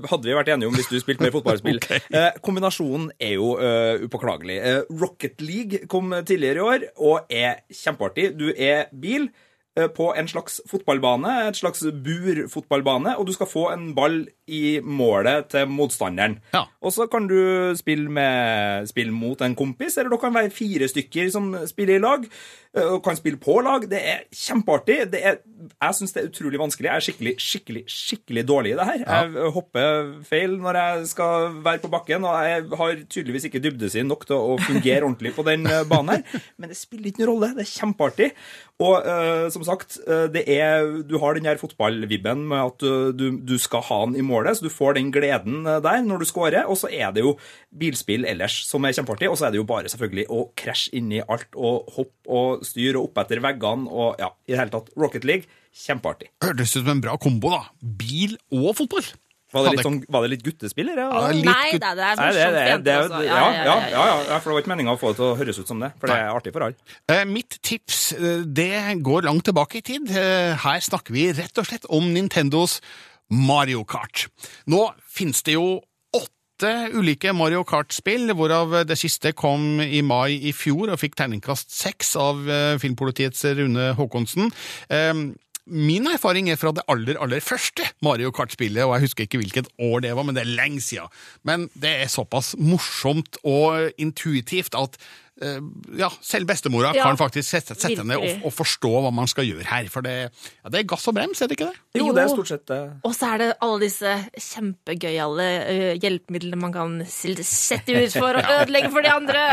hadde 0.09 0.25
vi 0.25 0.33
vært 0.33 0.49
enige 0.55 0.71
om 0.71 0.77
hvis 0.77 0.89
du 0.89 0.97
spilte 0.97 1.21
mer 1.21 1.35
fotballspill. 1.35 1.77
eh, 2.17 2.31
kombinasjonen 2.41 3.11
er 3.21 3.35
jo 3.35 3.51
uh, 3.61 4.01
upåklagelig. 4.01 4.57
Eh, 4.57 4.79
Rocket 4.89 5.45
League 5.45 5.83
kom 5.91 6.15
tidligere 6.25 6.57
i 6.57 6.65
år 6.65 6.87
og 6.97 7.29
er 7.29 7.61
kjempeartig. 7.69 8.31
Du 8.39 8.49
er 8.49 8.89
bil 8.89 9.29
eh, 9.77 9.85
på 9.93 10.09
en 10.17 10.31
slags 10.31 10.57
fotballbane, 10.69 11.35
et 11.51 11.61
slags 11.61 11.85
burfotballbane, 11.85 13.19
og 13.21 13.29
du 13.29 13.35
skal 13.37 13.51
få 13.53 13.67
en 13.75 13.91
ball 13.93 14.23
i 14.49 14.79
målet 14.81 15.51
til 15.53 15.69
motstanderen. 15.69 16.39
Og 16.81 16.95
så 16.95 17.05
kan 17.05 17.29
du 17.29 17.37
spille, 17.77 18.09
med, 18.09 18.89
spille 18.89 19.13
mot 19.13 19.45
en 19.45 19.53
kompis, 19.53 19.99
eller 19.99 20.09
dere 20.09 20.25
kan 20.25 20.39
være 20.41 20.57
fire 20.57 20.89
stykker 20.89 21.29
som 21.37 21.53
spiller 21.69 21.99
i 21.99 22.03
lag, 22.07 22.25
og 22.85 23.01
kan 23.05 23.17
spille 23.17 23.39
på 23.41 23.59
lag. 23.65 23.85
Det 23.89 23.99
er 23.99 24.23
kjempeartig. 24.35 24.97
Det 25.13 25.21
er, 25.25 25.39
jeg 25.71 25.97
syns 25.97 26.15
det 26.15 26.21
er 26.21 26.29
utrolig 26.29 26.61
vanskelig. 26.61 26.89
Jeg 26.89 26.95
er 26.95 27.05
skikkelig, 27.07 27.33
skikkelig, 27.43 27.83
skikkelig 27.93 28.45
dårlig 28.47 28.73
i 28.73 28.77
det 28.79 28.87
her. 28.89 29.03
Jeg 29.05 29.53
hopper 29.55 30.13
feil 30.29 30.55
når 30.61 30.79
jeg 30.81 31.11
skal 31.13 31.59
være 31.65 31.83
på 31.83 31.91
bakken, 31.93 32.27
og 32.27 32.47
jeg 32.47 32.65
har 32.81 33.03
tydeligvis 33.05 33.49
ikke 33.49 33.63
dybdesyn 33.65 34.09
nok 34.09 34.25
til 34.29 34.39
å 34.39 34.57
fungere 34.63 35.05
ordentlig 35.07 35.35
på 35.37 35.45
den 35.47 35.67
eh, 35.69 35.85
banen 35.89 36.17
her. 36.17 36.41
Men 36.57 36.71
det 36.71 36.79
spiller 36.79 37.11
ikke 37.11 37.23
noen 37.23 37.33
rolle. 37.33 37.53
Det 37.57 37.65
er 37.65 37.73
kjempeartig. 37.75 38.31
Og 38.79 39.03
uh, 39.03 39.49
som 39.51 39.63
sagt, 39.67 39.97
eh, 40.07 40.29
det 40.31 40.45
er, 40.47 40.85
du 41.03 41.17
har 41.19 41.35
den 41.35 41.47
her 41.49 41.59
fotballvibben 41.59 42.45
med 42.47 42.61
at 42.63 42.83
du, 43.19 43.25
du, 43.43 43.57
skal 43.59 43.83
ha 43.89 43.97
den 44.05 44.15
i 44.15 44.23
målet, 44.23 44.55
så 44.55 44.63
du 44.63 44.71
får 44.71 44.95
den 44.95 45.09
gleden 45.11 45.67
eh, 45.67 45.81
der 45.83 45.99
når 46.05 46.23
du 46.23 46.27
scorer. 46.29 46.63
Og 46.63 46.79
så 46.79 46.87
er 46.87 47.11
det 47.11 47.25
jo 47.25 47.35
bilspill 47.75 48.23
ellers 48.23 48.55
som 48.69 48.87
er 48.87 48.95
kjempeartig, 48.95 49.27
og 49.27 49.35
så 49.35 49.49
er 49.49 49.51
det 49.51 49.59
jo 49.59 49.67
bare 49.67 49.91
selvfølgelig 49.91 50.25
å 50.31 50.45
krasje 50.55 50.95
inni 50.95 51.19
alt 51.19 51.59
og 51.59 51.91
hoppe 51.97 52.18
og 52.29 52.65
styre 52.67 52.99
og 53.01 53.09
opp 53.09 53.23
etter 53.25 53.41
veggene 53.43 53.89
og 53.89 54.19
ja, 54.21 54.29
i 54.47 54.53
det 54.53 54.59
hele 54.61 54.73
tatt. 54.75 54.91
Rocket 54.99 55.25
League, 55.27 55.49
kjempeartig. 55.75 56.29
Hørtes 56.45 56.75
ut 56.77 56.83
som 56.83 56.93
en 56.95 57.01
bra 57.01 57.17
kombo, 57.21 57.51
da. 57.55 57.63
Bil 57.81 58.37
og 58.53 58.71
fotball. 58.77 59.09
Var 59.49 59.63
det 59.65 59.71
litt, 59.73 59.81
sånn, 59.81 59.95
var 60.13 60.21
det 60.21 60.29
litt 60.35 60.43
guttespill, 60.45 60.91
eller? 60.93 61.07
Ja, 61.09 61.29
litt 61.33 61.47
Nei, 61.47 61.71
det 61.73 61.81
er- 61.81 61.95
det 61.97 62.03
er 62.05 62.19
morsomt 62.19 62.85
det 62.85 62.93
er-. 62.93 63.23
Ja, 63.25 63.25
Ja, 63.25 63.33
ja, 63.33 63.63
ja, 63.65 63.77
ja, 63.89 64.03
ja, 64.05 64.17
ja, 64.29 64.37
for 64.37 64.51
det 64.51 64.53
var 64.53 64.61
ikke 64.61 64.71
meninga 64.75 64.93
å 64.93 64.99
få 65.01 65.09
det 65.09 65.17
til 65.17 65.25
å 65.25 65.37
høres 65.39 65.57
ut 65.57 65.67
som 65.71 65.79
det. 65.81 65.89
For 65.97 66.05
det 66.11 66.17
er 66.21 66.29
artig 66.37 66.53
for 66.53 66.67
alle. 66.67 66.75
Eh, 67.09 67.23
Mitt 67.25 67.57
tips 67.65 68.11
eh, 68.13 68.43
det 68.45 69.01
går 69.01 69.25
langt 69.25 69.43
tilbake 69.49 69.81
i 69.81 69.81
tid. 69.81 70.05
Eh, 70.13 70.53
Her 70.53 70.79
snakker 70.85 71.09
vi 71.17 71.31
rett 71.33 71.57
og 71.57 71.65
slett 71.65 71.89
om 71.89 72.13
Nintendos 72.13 72.77
Mario 73.31 73.83
Kart. 73.89 74.27
Nå 74.69 74.93
finnes 75.09 75.41
det 75.41 75.53
jo 75.57 75.81
åtte 76.59 76.91
ulike 76.91 77.31
Mario 77.31 77.63
Kart-spill, 77.63 78.33
hvorav 78.35 78.73
det 78.83 78.97
siste 78.99 79.31
kom 79.31 79.79
i 79.79 80.01
mai 80.03 80.35
i 80.49 80.51
fjor 80.51 80.91
og 80.91 80.99
fikk 80.99 81.15
terningkast 81.15 81.71
seks 81.71 82.17
av 82.19 82.41
eh, 82.51 82.75
Filmpolitiets 82.81 83.45
Rune 83.55 83.93
Håkonsen. 83.95 84.51
Eh, 84.91 85.29
Min 85.69 86.07
erfaring 86.09 86.47
er 86.49 86.57
fra 86.57 86.71
det 86.73 86.81
aller, 86.89 87.19
aller 87.21 87.43
første 87.45 87.85
Mario 88.01 88.31
Kart-spillet, 88.33 88.81
og 88.81 88.95
jeg 88.95 89.05
husker 89.05 89.27
ikke 89.27 89.37
hvilket 89.37 89.67
år 89.77 90.01
det 90.01 90.15
var, 90.17 90.25
men 90.25 90.33
det 90.33 90.41
er 90.41 90.55
lenge 90.57 90.81
siden. 90.81 91.11
Men 91.45 91.67
det 91.77 91.91
er 92.01 92.09
såpass 92.09 92.55
morsomt 92.57 93.37
og 93.45 93.93
intuitivt 94.01 94.73
at 94.73 94.97
ja, 95.99 96.09
selv 96.25 96.49
bestemora 96.49 96.91
Ja, 96.95 97.05
kan 97.07 97.17
faktisk 97.19 97.47
sette, 97.49 97.75
sette 97.79 98.03
ned 98.03 98.19
og, 98.19 98.45
og 98.49 98.53
forstå 98.53 98.91
hva 99.05 99.11
man 99.15 99.29
skal 99.29 99.47
gjøre 99.47 99.67
her. 99.69 99.87
For 99.91 100.05
det, 100.05 100.15
ja, 100.29 100.71
det 100.71 100.81
er 100.81 100.87
gass 100.89 101.07
og 101.09 101.15
brems, 101.15 101.41
er 101.41 101.49
det 101.49 101.57
ikke 101.57 101.69
det? 101.71 101.81
Jo, 101.99 102.09
det 102.15 102.23
er 102.23 102.31
stort 102.33 102.51
sett 102.51 102.65
det. 102.69 102.79
Og 103.07 103.15
så 103.15 103.31
er 103.33 103.43
det 103.43 103.49
alle 103.65 103.79
disse 103.85 104.15
kjempegøyale 104.49 105.47
hjelpemidlene 106.01 106.59
man 106.59 106.75
kan 106.75 106.97
sette 107.07 107.95
ut 107.95 108.17
for 108.17 108.39
å 108.39 108.43
ødelegge 108.57 108.91
for 108.93 109.05
de 109.05 109.13
andre. 109.13 109.45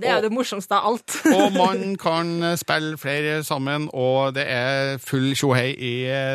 Det 0.00 0.10
er 0.10 0.20
jo 0.20 0.26
det 0.28 0.32
morsomste 0.34 0.78
av 0.78 0.92
alt. 0.92 1.18
Og 1.36 1.56
man 1.56 1.96
kan 2.00 2.32
spille 2.60 2.96
flere 3.00 3.40
sammen, 3.46 3.88
og 3.96 4.34
det 4.36 4.46
er 4.50 4.96
full 5.02 5.32
tjohei 5.36 5.70
i 5.74 5.92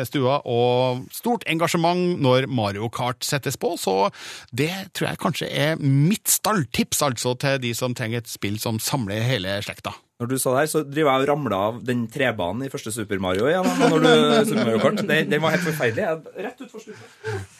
stua, 0.08 0.38
og 0.48 1.06
stort 1.14 1.44
engasjement 1.50 2.20
når 2.22 2.46
Mario 2.52 2.88
Kart 2.92 3.24
settes 3.26 3.58
på, 3.60 3.74
så 3.80 4.10
det 4.54 4.70
tror 4.96 5.10
jeg 5.10 5.20
kanskje 5.22 5.48
er 5.48 5.80
mitt 5.80 6.30
stalltips, 6.30 7.02
altså, 7.06 7.34
til 7.40 7.58
de 7.62 7.72
som 7.76 7.96
trenger 7.96 8.22
et 8.22 8.30
spill 8.42 8.58
som 8.58 8.80
samler 8.82 9.22
hele 9.22 9.54
slekta. 9.62 9.94
Når 10.18 10.30
du 10.30 10.36
sa 10.38 10.52
det 10.54 10.64
her, 10.64 10.70
så 10.70 10.82
driver 10.86 11.12
jeg 11.14 11.22
og 11.24 11.30
ramla 11.30 11.58
av 11.68 11.80
den 11.86 12.04
trebanen 12.10 12.66
i 12.66 12.70
første 12.70 12.92
Super 12.94 13.20
Mario 13.22 13.46
igjen. 13.50 13.66
Når 13.66 14.02
du, 14.02 14.10
Super 14.50 14.64
Mario 14.66 14.82
Kart. 14.82 15.02
Den, 15.06 15.30
den 15.30 15.42
var 15.42 15.54
helt 15.54 15.66
forferdelig. 15.66 16.02
Jeg, 16.02 16.44
rett 16.46 16.62
utfor 16.66 16.82
stupet. 16.82 17.58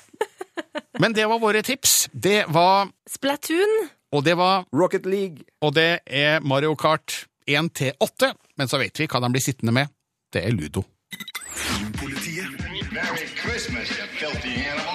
Men 1.00 1.14
det 1.16 1.26
var 1.30 1.40
våre 1.42 1.62
tips. 1.66 2.08
Det 2.12 2.44
var 2.52 2.90
Splatoon. 3.10 3.76
Og 4.12 4.24
det 4.26 4.36
var 4.38 4.66
Rocket 4.74 5.06
League. 5.08 5.46
Og 5.62 5.74
det 5.74 6.02
er 6.06 6.42
Mario 6.44 6.74
Kart 6.78 7.24
1 7.48 7.72
til 7.78 7.94
8. 8.02 8.34
Men 8.58 8.70
så 8.70 8.82
vet 8.82 8.98
vi 9.00 9.08
hva 9.10 9.22
de 9.22 9.32
blir 9.32 9.42
sittende 9.42 9.74
med. 9.74 9.90
Det 10.32 10.44
er 10.44 10.54
Ludo. 10.54 10.84
Merry 12.92 13.26
Christmas, 13.40 13.88
you 13.88 14.04
filthy 14.20 14.52
animal. 14.68 14.91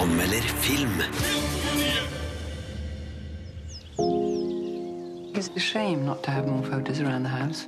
Anmelder 0.00 0.48
film. 0.64 0.94
It's 5.34 5.48
a 5.48 5.60
shame 5.60 6.06
not 6.06 6.22
to 6.22 6.30
have 6.30 6.46
more 6.46 6.62
photos 6.62 7.00
around 7.00 7.24
the 7.24 7.28
house. 7.28 7.66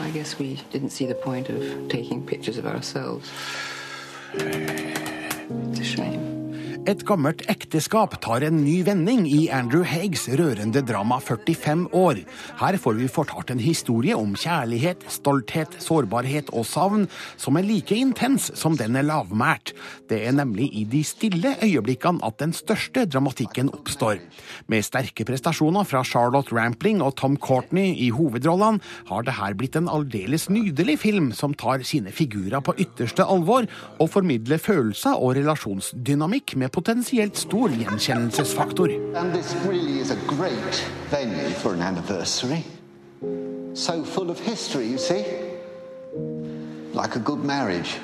I 0.00 0.10
guess 0.10 0.36
we 0.36 0.60
didn't 0.72 0.90
see 0.90 1.06
the 1.06 1.14
point 1.14 1.48
of 1.48 1.88
taking 1.88 2.26
pictures 2.26 2.58
of 2.58 2.66
ourselves. 2.66 3.30
Et 6.84 7.00
gammelt 7.08 7.40
ekteskap 7.48 8.12
tar 8.20 8.44
en 8.44 8.58
ny 8.60 8.82
vending 8.84 9.22
i 9.24 9.46
Andrew 9.56 9.86
Haigs 9.88 10.26
rørende 10.36 10.82
drama 10.84 11.16
45 11.16 11.86
år. 11.96 12.18
Her 12.60 12.76
får 12.76 12.98
vi 12.98 13.06
fortalt 13.08 13.54
en 13.54 13.62
historie 13.62 14.12
om 14.12 14.34
kjærlighet, 14.36 15.06
stolthet, 15.08 15.78
sårbarhet 15.80 16.50
og 16.52 16.66
savn 16.68 17.06
som 17.40 17.56
er 17.56 17.64
like 17.64 17.96
intens 17.96 18.50
som 18.60 18.76
den 18.76 18.98
er 19.00 19.06
lavmælt. 19.08 19.72
Det 20.12 20.18
er 20.28 20.36
nemlig 20.36 20.66
i 20.76 20.82
de 20.84 21.00
stille 21.08 21.54
øyeblikkene 21.64 22.20
at 22.20 22.36
den 22.42 22.52
største 22.52 23.06
dramatikken 23.08 23.72
oppstår. 23.72 24.20
Med 24.68 24.84
sterke 24.84 25.24
prestasjoner 25.24 25.88
fra 25.88 26.04
Charlotte 26.04 26.52
Rampling 26.52 27.00
og 27.00 27.16
Tom 27.16 27.40
Courtney 27.40 27.94
i 27.96 28.10
hovedrollene 28.12 28.84
har 29.08 29.24
det 29.24 29.38
her 29.40 29.56
blitt 29.56 29.80
en 29.80 29.88
aldeles 29.88 30.50
nydelig 30.52 30.98
film 31.06 31.32
som 31.32 31.56
tar 31.56 31.80
sine 31.88 32.12
figurer 32.12 32.60
på 32.60 32.76
ytterste 32.76 33.24
alvor 33.24 33.64
og 33.96 34.12
formidler 34.12 34.60
følelser 34.60 35.16
og 35.16 35.38
relasjonsdynamikk 35.40 36.58
med 36.60 36.73
potensielt 36.74 37.36
stor 37.36 37.70
gjenkjennelsesfaktor. 37.70 38.90
So 43.74 44.04
full 44.04 44.30
of 44.30 44.40
history, 44.40 44.86
you 44.86 44.98
see. 44.98 45.24
Like 46.92 47.16
a 47.16 47.20
good 47.20 47.44
marriage. 47.44 48.00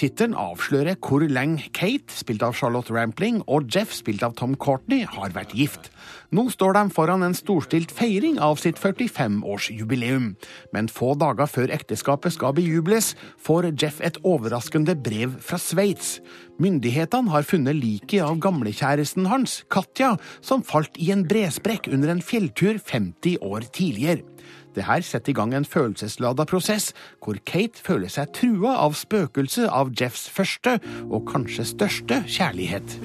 Tittelen 0.00 0.34
avslører 0.38 0.96
hvor 1.02 1.22
lenge 1.28 1.68
Kate, 1.76 2.12
spilt 2.14 2.42
av 2.44 2.56
Charlotte 2.56 2.92
Rampling, 2.94 3.42
og 3.46 3.68
Jeff, 3.72 3.92
spilt 3.94 4.24
av 4.26 4.34
Tom 4.38 4.54
Courtney, 4.58 5.04
har 5.08 5.34
vært 5.34 5.54
gift. 5.56 5.90
Nå 6.32 6.46
står 6.54 6.76
de 6.78 6.84
foran 6.94 7.24
en 7.26 7.36
storstilt 7.36 7.92
feiring 7.92 8.38
av 8.42 8.58
sitt 8.62 8.80
45-årsjubileum. 8.80 10.32
Men 10.72 10.90
få 10.90 11.12
dager 11.20 11.50
før 11.50 11.74
ekteskapet 11.76 12.36
skal 12.36 12.56
bejubles, 12.56 13.12
får 13.42 13.72
Jeff 13.76 14.00
et 14.04 14.18
overraskende 14.24 14.96
brev 14.96 15.36
fra 15.44 15.60
Sveits. 15.60 16.16
Myndighetene 16.62 17.32
har 17.32 17.46
funnet 17.48 17.78
liket 17.78 18.24
av 18.24 18.40
gamlekjæresten 18.42 19.28
hans, 19.30 19.60
Katja, 19.72 20.14
som 20.40 20.64
falt 20.64 20.96
i 20.96 21.12
en 21.14 21.26
bresprekk 21.28 21.90
under 21.92 22.14
en 22.14 22.24
fjelltur 22.24 22.80
50 22.80 23.42
år 23.44 23.68
tidligere. 23.72 24.31
Det 24.74 24.84
her 24.84 25.00
setter 25.04 25.30
i 25.30 25.36
gang 25.36 25.54
en 25.54 25.64
følelseslada 25.68 26.44
prosess, 26.48 26.92
hvor 27.24 27.36
Kate 27.46 27.80
føler 27.84 28.08
seg 28.12 28.32
trua 28.36 28.76
av 28.80 28.96
spøkelset 28.96 29.68
av 29.68 29.92
Jeffs 30.00 30.28
første, 30.32 30.78
og 31.10 31.26
kanskje 31.28 31.68
største, 31.74 32.22
kjærlighet. 32.26 32.98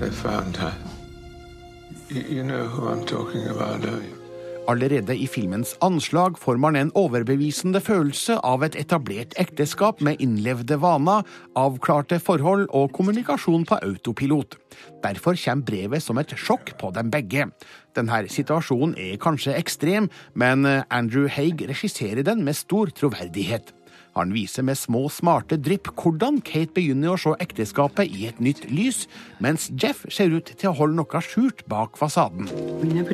They 0.00 0.10
found 0.10 0.56
her. 0.56 0.74
You, 2.10 2.20
you 2.28 2.42
know 2.42 2.66
who 2.66 2.88
I'm 2.88 3.06
talking 3.06 3.46
about, 3.46 3.80
don't 3.80 4.02
you? 4.02 4.13
Allerede 4.66 5.12
i 5.16 5.26
filmens 5.28 5.74
anslag 5.84 6.38
får 6.40 6.56
man 6.56 6.76
en 6.76 6.90
overbevisende 6.96 7.82
følelse 7.84 8.38
av 8.48 8.62
et 8.64 8.78
etablert 8.80 9.34
ekteskap 9.40 10.00
med 10.00 10.22
innlevde 10.24 10.78
vaner, 10.80 11.20
avklarte 11.52 12.16
forhold 12.16 12.64
og 12.72 12.94
kommunikasjon 12.96 13.66
på 13.68 13.76
autopilot. 13.84 14.56
Derfor 15.04 15.36
kommer 15.36 15.68
brevet 15.68 16.02
som 16.02 16.18
et 16.18 16.32
sjokk 16.32 16.72
på 16.80 16.90
dem 16.96 17.12
begge. 17.12 17.50
Denne 17.94 18.22
situasjonen 18.32 18.96
er 18.96 19.20
kanskje 19.20 19.58
ekstrem, 19.58 20.08
men 20.32 20.64
Andrew 20.88 21.28
Haig 21.28 21.60
regisserer 21.68 22.24
den 22.24 22.40
med 22.44 22.56
stor 22.56 22.88
troverdighet. 22.88 23.74
Han 24.16 24.32
viser 24.32 24.64
med 24.64 24.78
små, 24.78 25.08
smarte 25.10 25.58
drypp 25.60 25.90
hvordan 25.98 26.40
Kate 26.40 26.72
begynner 26.72 27.12
å 27.12 27.20
se 27.20 27.34
ekteskapet 27.42 28.08
i 28.08 28.30
et 28.30 28.40
nytt 28.40 28.64
lys, 28.70 29.04
mens 29.44 29.68
Jeff 29.74 30.06
ser 30.08 30.32
ut 30.32 30.54
til 30.54 30.70
å 30.70 30.76
holde 30.80 31.02
noe 31.02 31.24
skjult 31.26 31.66
bak 31.68 32.00
fasaden. 32.00 32.48
We 32.80 32.88
never 32.88 33.12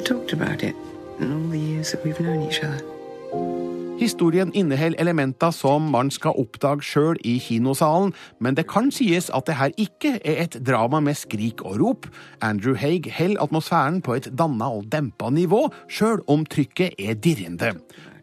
Historien 4.01 4.53
inneholder 4.57 5.01
elementer 5.03 5.51
som 5.53 5.91
man 5.93 6.09
skal 6.11 6.39
oppdage 6.41 6.87
sjøl 6.89 7.18
i 7.21 7.35
kinosalen, 7.45 8.14
men 8.41 8.57
det 8.57 8.64
kan 8.71 8.89
sies 8.95 9.29
at 9.37 9.45
det 9.45 9.59
her 9.59 9.75
ikke 9.77 10.14
er 10.25 10.41
et 10.47 10.57
drama 10.66 11.03
med 11.05 11.18
skrik 11.21 11.61
og 11.61 11.77
rop. 11.83 12.09
Andrew 12.41 12.75
Haig 12.75 13.12
holder 13.18 13.43
atmosfæren 13.45 14.01
på 14.01 14.16
et 14.16 14.31
danna 14.33 14.71
og 14.73 14.89
dempa 14.93 15.29
nivå, 15.31 15.66
sjøl 15.93 16.25
om 16.27 16.47
trykket 16.49 16.97
er 16.97 17.14
dirrende. 17.21 17.75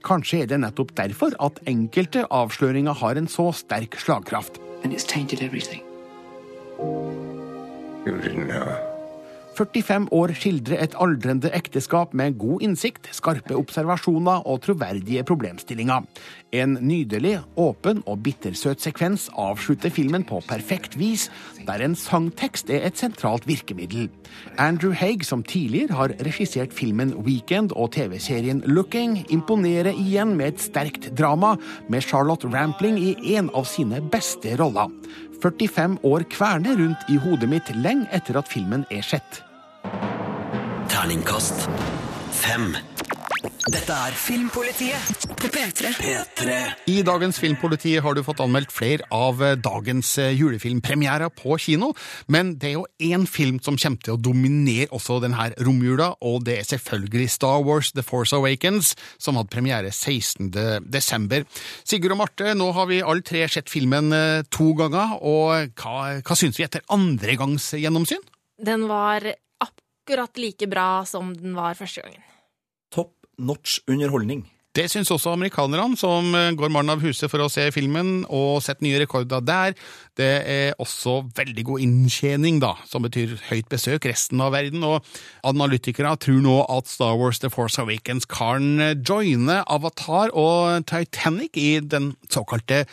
Kanskje 0.08 0.42
er 0.42 0.50
det 0.50 0.62
nettopp 0.66 0.98
derfor 0.98 1.38
at 1.44 1.62
enkelte 1.70 2.26
avsløringer 2.32 2.98
har 2.98 3.22
en 3.22 3.30
så 3.30 3.52
sterk 3.54 4.00
slagkraft. 4.02 4.58
And 4.84 4.94
it's 4.94 5.06
45 9.58 10.12
år 10.14 10.32
skildrer 10.38 10.84
et 10.84 10.96
aldrende 11.02 11.50
ekteskap 11.56 12.12
med 12.18 12.36
god 12.38 12.62
innsikt, 12.68 13.08
skarpe 13.16 13.56
observasjoner 13.58 14.44
og 14.46 14.60
troverdige 14.68 15.24
problemstillinger. 15.26 16.06
En 16.54 16.76
nydelig, 16.86 17.40
åpen 17.58 18.04
og 18.06 18.22
bittersøt 18.28 18.84
sekvens 18.86 19.28
avslutter 19.34 19.92
filmen 19.94 20.24
på 20.30 20.44
perfekt 20.48 20.98
vis, 21.00 21.26
der 21.66 21.82
en 21.84 21.98
sangtekst 21.98 22.70
er 22.70 22.86
et 22.88 23.02
sentralt 23.02 23.48
virkemiddel. 23.50 24.12
Andrew 24.62 24.94
Haig, 24.94 25.26
som 25.26 25.42
tidligere 25.42 25.98
har 25.98 26.14
regissert 26.28 26.76
filmen 26.76 27.16
Weekend 27.26 27.74
og 27.74 27.96
TV-serien 27.98 28.62
Looking, 28.70 29.24
imponerer 29.34 29.98
igjen 29.98 30.36
med 30.38 30.54
et 30.54 30.68
sterkt 30.68 31.10
drama, 31.18 31.56
med 31.90 32.06
Charlotte 32.06 32.48
Rampling 32.54 33.02
i 33.02 33.16
en 33.34 33.50
av 33.58 33.66
sine 33.66 34.04
beste 34.14 34.54
roller. 34.62 34.94
45 35.42 36.00
år 36.06 36.30
kverner 36.34 36.78
rundt 36.78 37.10
i 37.10 37.18
hodet 37.22 37.50
mitt 37.50 37.74
lenge 37.78 38.10
etter 38.14 38.38
at 38.40 38.50
filmen 38.50 38.86
er 38.94 39.06
sett. 39.06 39.47
Terningkast 40.88 41.68
fem. 42.32 42.72
Dette 43.68 43.92
er 43.92 44.16
Filmpolitiet 44.16 45.26
på 45.38 45.50
P3. 45.52 45.90
P3. 46.00 46.58
I 46.88 47.02
dagens 47.06 47.40
Filmpoliti 47.42 47.98
har 48.04 48.16
du 48.16 48.22
fått 48.24 48.40
anmeldt 48.44 48.72
flere 48.72 49.04
av 49.14 49.42
eh, 49.44 49.58
dagens 49.60 50.14
eh, 50.24 50.32
julefilmpremierer 50.38 51.34
på 51.36 51.58
kino, 51.60 51.92
men 52.32 52.54
det 52.62 52.70
er 52.70 52.76
jo 52.78 52.86
én 53.04 53.26
film 53.28 53.60
som 53.64 53.76
kommer 53.76 54.06
til 54.06 54.16
å 54.16 54.22
dominere 54.30 54.88
også 54.96 55.20
denne 55.24 55.50
romjula, 55.68 56.14
og 56.24 56.46
det 56.48 56.60
er 56.62 56.70
selvfølgelig 56.70 57.28
Star 57.36 57.66
Wars 57.68 57.92
The 57.98 58.06
Force 58.08 58.38
Awakens, 58.38 58.94
som 59.20 59.40
hadde 59.40 59.52
premiere 59.54 59.92
16. 59.92 60.54
desember. 60.88 61.44
Sigurd 61.84 62.16
og 62.16 62.22
Marte, 62.24 62.56
nå 62.56 62.72
har 62.78 62.88
vi 62.90 63.04
alle 63.04 63.28
tre 63.28 63.44
sett 63.52 63.74
filmen 63.74 64.16
eh, 64.16 64.46
to 64.48 64.72
ganger, 64.80 65.20
og 65.20 65.76
hva, 65.76 65.98
hva 66.22 66.40
syns 66.40 66.62
vi 66.62 66.68
etter 66.70 66.88
andre 66.96 67.36
gangs 67.40 67.74
gjennomsyn? 67.76 68.24
Den 68.58 68.88
var 68.90 69.28
akkurat 70.08 70.40
like 70.40 70.68
bra 70.72 71.04
som 71.06 71.34
den 71.36 71.58
var 71.58 71.76
første 71.76 72.02
gangen. 72.02 72.24
Top 72.96 73.12
notch 73.38 73.82
underholdning. 73.92 74.48
Det 74.78 74.86
syns 74.92 75.10
også 75.10 75.32
amerikanerne, 75.34 75.98
som 75.98 76.36
eh, 76.38 76.52
går 76.54 76.70
mannen 76.70 76.94
av 76.94 77.02
huset 77.02 77.32
for 77.32 77.42
å 77.42 77.50
se 77.50 77.64
filmen 77.74 78.28
og 78.30 78.60
setter 78.62 78.86
nye 78.86 79.00
rekorder 79.02 79.42
der. 79.42 79.74
Det 80.18 80.30
er 80.46 80.78
også 80.78 81.24
veldig 81.38 81.64
god 81.66 81.82
inntjening, 81.82 82.60
da, 82.62 82.76
som 82.86 83.02
betyr 83.08 83.34
høyt 83.50 83.72
besøk 83.74 84.06
resten 84.06 84.44
av 84.44 84.54
verden. 84.54 84.86
Og 84.86 85.02
analytikere 85.50 86.14
tror 86.22 86.40
nå 86.46 86.60
at 86.70 86.92
Star 86.92 87.18
Wars 87.18 87.42
The 87.42 87.50
Force 87.50 87.82
Awakens 87.82 88.30
kan 88.30 88.78
joine 89.02 89.64
Avatar 89.66 90.36
og 90.38 90.86
Titanic 90.86 91.58
i 91.58 91.80
den 91.82 92.14
såkalte 92.30 92.86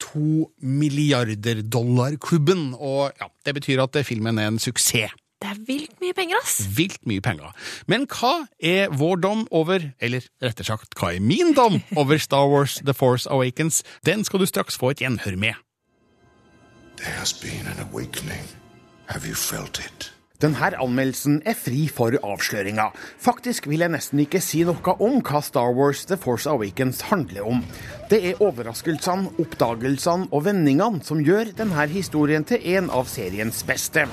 to 0.00 0.48
milliarder 0.64 1.60
dollar-klubben. 1.60 2.70
Og 2.72 3.12
ja, 3.20 3.28
det 3.44 3.58
betyr 3.60 3.84
at 3.84 4.00
filmen 4.08 4.40
er 4.40 4.48
en 4.54 4.62
suksess. 4.62 5.12
Det 5.38 5.52
er 5.52 5.58
vilt 5.68 6.00
mye 6.02 6.14
penger, 6.18 6.40
ass! 6.42 6.64
Vilt 6.74 7.04
mye 7.06 7.22
penger. 7.22 7.52
Men 7.86 8.08
hva 8.10 8.48
er 8.58 8.90
vår 8.90 9.20
dom 9.22 9.44
over, 9.54 9.84
eller 10.02 10.26
rettere 10.42 10.66
sagt, 10.66 10.96
hva 10.98 11.12
er 11.14 11.22
min 11.22 11.54
dom 11.54 11.78
over 12.00 12.18
Star 12.18 12.50
Wars 12.50 12.80
The 12.82 12.94
Force 12.94 13.30
Awakens? 13.30 13.84
Den 14.06 14.26
skal 14.26 14.42
du 14.42 14.48
straks 14.50 14.78
få 14.80 14.90
et 14.96 15.04
gjenhør 15.04 15.38
med. 15.38 15.54
There 16.98 17.14
has 17.14 17.32
been 17.32 17.70
an 17.70 17.78
awakening. 17.86 18.42
Have 19.06 19.28
you 19.28 19.34
felt 19.38 19.78
it? 19.78 20.10
Denne 20.42 20.68
anmeldelsen 20.78 21.40
er 21.46 21.54
fri 21.58 21.88
for 21.90 22.14
avsløringer. 22.22 22.90
Faktisk 23.18 23.66
vil 23.70 23.82
jeg 23.82 23.90
nesten 23.90 24.20
ikke 24.22 24.42
si 24.42 24.64
noe 24.66 24.94
om 25.02 25.16
hva 25.22 25.40
Star 25.42 25.70
Wars 25.74 26.04
The 26.06 26.18
Force 26.18 26.50
Awakens 26.50 27.00
handler 27.12 27.46
om. 27.46 27.62
Det 28.10 28.20
er 28.22 28.42
overraskelsene, 28.42 29.32
oppdagelsene 29.38 30.28
og 30.30 30.44
vendingene 30.46 31.02
som 31.06 31.22
gjør 31.22 31.54
denne 31.58 31.88
historien 31.90 32.46
til 32.46 32.62
en 32.74 32.90
av 32.90 33.10
seriens 33.10 33.64
beste. 33.66 34.06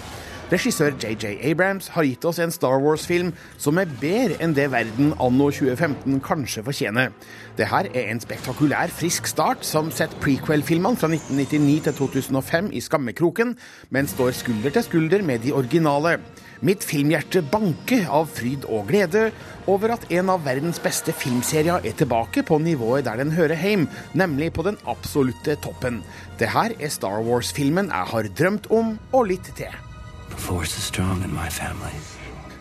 Regissør 0.46 0.94
JJ 1.02 1.40
Abrams 1.50 1.88
har 1.96 2.06
gitt 2.06 2.26
oss 2.30 2.38
en 2.38 2.52
Star 2.54 2.78
Wars-film 2.84 3.32
som 3.58 3.80
er 3.82 3.90
bedre 3.98 4.36
enn 4.46 4.52
det 4.54 4.68
verden 4.70 5.16
anno 5.18 5.48
2015 5.50 6.20
kanskje 6.22 6.62
fortjener. 6.68 7.16
Det 7.58 7.66
her 7.72 7.88
er 7.90 8.12
en 8.12 8.22
spektakulær, 8.22 8.94
frisk 8.94 9.26
start 9.32 9.66
som 9.66 9.90
setter 9.90 10.22
prequel-filmene 10.22 11.00
fra 11.02 11.10
1999 11.10 11.88
til 11.88 11.96
2005 11.98 12.70
i 12.78 12.82
skammekroken, 12.86 13.56
men 13.90 14.10
står 14.12 14.36
skulder 14.38 14.76
til 14.76 14.86
skulder 14.86 15.26
med 15.26 15.42
de 15.48 15.56
originale. 15.58 16.20
Mitt 16.62 16.86
filmhjerte 16.86 17.42
banker 17.50 18.06
av 18.14 18.30
fryd 18.38 18.70
og 18.70 18.86
glede 18.92 19.32
over 19.66 19.96
at 19.96 20.06
en 20.14 20.30
av 20.36 20.46
verdens 20.46 20.78
beste 20.84 21.16
filmserier 21.26 21.82
er 21.82 21.98
tilbake 21.98 22.46
på 22.46 22.62
nivået 22.62 23.10
der 23.10 23.18
den 23.24 23.34
hører 23.34 23.58
hjem, 23.58 23.90
nemlig 24.14 24.54
på 24.54 24.68
den 24.70 24.78
absolutte 24.86 25.58
toppen. 25.66 26.04
Det 26.38 26.54
her 26.54 26.78
er 26.78 26.94
Star 26.94 27.26
Wars-filmen 27.26 27.90
jeg 27.90 28.14
har 28.14 28.32
drømt 28.38 28.70
om, 28.70 28.96
og 29.10 29.34
litt 29.34 29.50
til. 29.58 29.85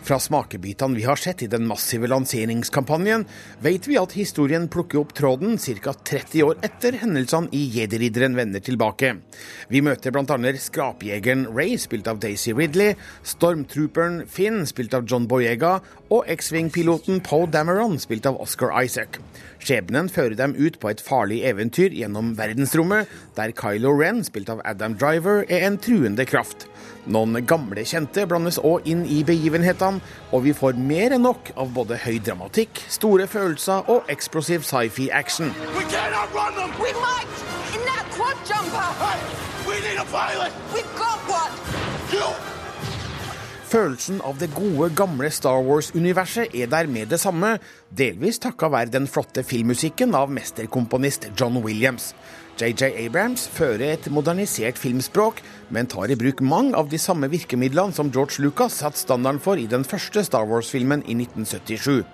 Fra 0.05 0.19
smakebitene 0.21 0.95
vi 0.95 1.03
har 1.03 1.17
sett 1.17 1.41
i 1.41 1.47
den 1.49 1.65
massive 1.65 2.05
lanseringskampanjen, 2.07 3.23
vet 3.65 3.87
vi 3.89 3.95
at 3.97 4.13
historien 4.13 4.67
plukker 4.69 4.99
opp 5.01 5.15
tråden 5.17 5.57
ca. 5.57 5.93
30 5.97 6.43
år 6.45 6.59
etter 6.67 6.99
hendelsene 7.01 7.49
i 7.57 7.63
Jedi-ridderen 7.73 8.37
vender 8.37 8.61
tilbake. 8.61 9.15
Vi 9.73 9.81
møter 9.81 10.13
bl.a. 10.13 10.53
skrapjegeren 10.61 11.47
Ray, 11.49 11.73
spilt 11.81 12.05
av 12.11 12.21
Daisy 12.21 12.53
Ridley, 12.53 12.93
stormtrooperen 13.25 14.27
Finn, 14.29 14.61
spilt 14.69 14.93
av 14.93 15.09
John 15.09 15.25
Boyega, 15.25 15.79
og 16.13 16.29
X-Wing-piloten 16.29 17.23
Poe 17.25 17.49
Dameron, 17.49 17.97
spilt 17.97 18.29
av 18.29 18.37
Oscar 18.43 18.75
Isaac. 18.85 19.17
Skjebnen 19.57 20.11
fører 20.13 20.37
dem 20.37 20.53
ut 20.53 20.77
på 20.77 20.91
et 20.93 21.01
farlig 21.01 21.41
eventyr 21.49 21.95
gjennom 21.97 22.35
verdensrommet, 22.37 23.09
der 23.39 23.57
Kylo 23.57 23.97
Ren, 23.97 24.21
spilt 24.27 24.53
av 24.53 24.61
Adam 24.69 24.93
Driver, 25.01 25.41
er 25.49 25.65
en 25.65 25.81
truende 25.81 26.29
kraft. 26.29 26.69
Noen 27.05 27.37
gamle 27.45 27.83
kjente 27.85 28.23
blandes 28.25 28.57
òg 28.57 28.87
inn 28.89 29.03
i 29.05 29.19
begivenhetene, 29.25 30.01
og 30.33 30.45
vi 30.47 30.55
får 30.57 30.79
mer 30.79 31.13
enn 31.13 31.25
nok 31.27 31.51
av 31.53 31.69
både 31.75 31.99
høy 32.01 32.17
dramatikk, 32.25 32.81
store 32.89 33.27
følelser 33.29 33.91
og 33.93 34.09
eksplosiv 34.09 34.65
sci-fi 34.65 35.11
action. 35.13 35.53
Følelsen 43.65 44.21
av 44.25 44.37
det 44.39 44.49
gode, 44.55 44.89
gamle 44.97 45.29
Star 45.33 45.61
Wars-universet 45.65 46.53
er 46.57 46.69
der 46.71 46.89
med 46.89 47.09
det 47.13 47.19
samme, 47.21 47.57
delvis 47.89 48.41
takka 48.41 48.69
være 48.71 48.93
den 48.93 49.05
flotte 49.09 49.43
filmmusikken 49.45 50.15
av 50.17 50.33
mesterkomponist 50.33 51.29
John 51.35 51.61
Williams. 51.65 52.13
JJ 52.55 52.93
Abrams 53.03 53.49
fører 53.51 53.89
et 53.97 54.05
modernisert 54.07 54.77
filmspråk, 54.79 55.41
men 55.75 55.89
tar 55.91 56.07
i 56.07 56.15
bruk 56.15 56.39
mange 56.39 56.71
av 56.79 56.87
de 56.87 56.95
samme 57.01 57.27
virkemidlene 57.27 57.91
som 57.91 58.07
George 58.15 58.39
Lucas 58.39 58.77
satte 58.79 59.01
standarden 59.01 59.41
for 59.43 59.59
i 59.59 59.65
den 59.67 59.83
første 59.83 60.23
Star 60.23 60.47
Wars-filmen 60.47 61.03
i 61.03 61.17
1977. 61.17 62.05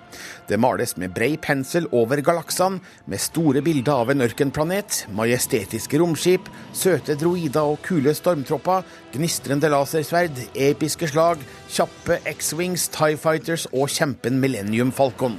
Det 0.50 0.58
males 0.60 0.96
med 0.98 1.14
brei 1.14 1.36
pensel 1.38 1.86
over 1.94 2.24
galaksene, 2.26 2.82
med 3.06 3.22
store 3.22 3.62
bilder 3.62 4.02
av 4.02 4.12
en 4.12 4.26
ørkenplanet, 4.26 5.04
majestetiske 5.14 6.02
romskip, 6.02 6.50
søte 6.74 7.14
droider 7.22 7.76
og 7.76 7.78
kule 7.86 8.16
stormtropper, 8.18 8.82
gnistrende 9.14 9.70
lasersverd, 9.70 10.42
episke 10.58 11.12
slag, 11.14 11.44
kjappe 11.70 12.18
X-Wings, 12.34 12.90
Tie 12.90 13.20
Fighters 13.20 13.68
og 13.72 13.94
kjempen 13.94 14.42
Millennium 14.42 14.90
Falcon. 14.96 15.38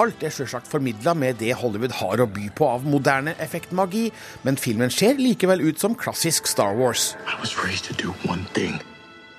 Alt 0.00 0.22
er 0.24 0.32
sjølsagt 0.32 0.70
formidla 0.70 1.12
med 1.14 1.40
det 1.42 1.52
Hollywood 1.60 1.92
har 1.98 2.22
å 2.22 2.28
by 2.30 2.48
på 2.56 2.68
av 2.68 2.86
moderne 2.88 3.34
effektmagi, 3.44 4.06
men 4.46 4.56
filmen 4.56 4.90
ser 4.90 5.20
likevel 5.20 5.60
ut 5.60 5.82
som 5.82 5.96
klassisk 5.98 6.48
Star 6.48 6.76
Wars. 6.78 7.12
I 7.28 7.36
was 7.40 7.56
raised 7.60 7.84
to 7.90 7.94
do 7.94 8.14
one 8.24 8.46
thing, 8.56 8.80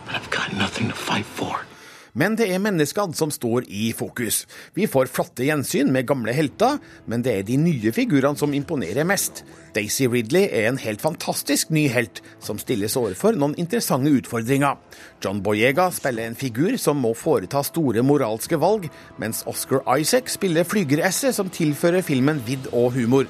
but 0.05 0.15
I've 0.15 0.29
got 0.29 0.53
nothing 0.53 0.89
to 0.89 0.95
fight 0.95 1.25
for. 1.25 1.65
Men 2.13 2.35
det 2.37 2.45
er 2.53 2.61
menneskene 2.61 3.17
som 3.17 3.31
står 3.33 3.65
i 3.73 3.87
fokus. 3.97 4.43
Vi 4.77 4.85
får 4.89 5.09
flotte 5.09 5.47
gjensyn 5.47 5.89
med 5.93 6.05
gamle 6.09 6.35
helter, 6.35 6.77
men 7.09 7.23
det 7.25 7.33
er 7.33 7.47
de 7.47 7.57
nye 7.57 7.93
figurene 7.95 8.37
som 8.37 8.53
imponerer 8.53 9.07
mest. 9.09 9.41
Daisy 9.73 10.05
Ridley 10.05 10.45
er 10.53 10.67
en 10.69 10.77
helt 10.77 11.01
fantastisk 11.01 11.71
ny 11.73 11.87
helt, 11.89 12.21
som 12.37 12.59
stilles 12.61 12.93
overfor 12.99 13.33
noen 13.33 13.57
interessante 13.57 14.13
utfordringer. 14.13 14.77
John 15.25 15.41
Boyega 15.41 15.89
spiller 15.95 16.29
en 16.29 16.37
figur 16.37 16.77
som 16.77 17.01
må 17.01 17.15
foreta 17.17 17.63
store 17.65 18.05
moralske 18.05 18.61
valg, 18.61 18.85
mens 19.17 19.41
Oscar 19.49 19.81
Isaac 19.97 20.29
spiller 20.35 20.69
flygeresset 20.69 21.33
som 21.33 21.49
tilfører 21.49 22.05
filmen 22.05 22.45
vidd 22.45 22.69
og 22.71 22.93
humor. 22.93 23.25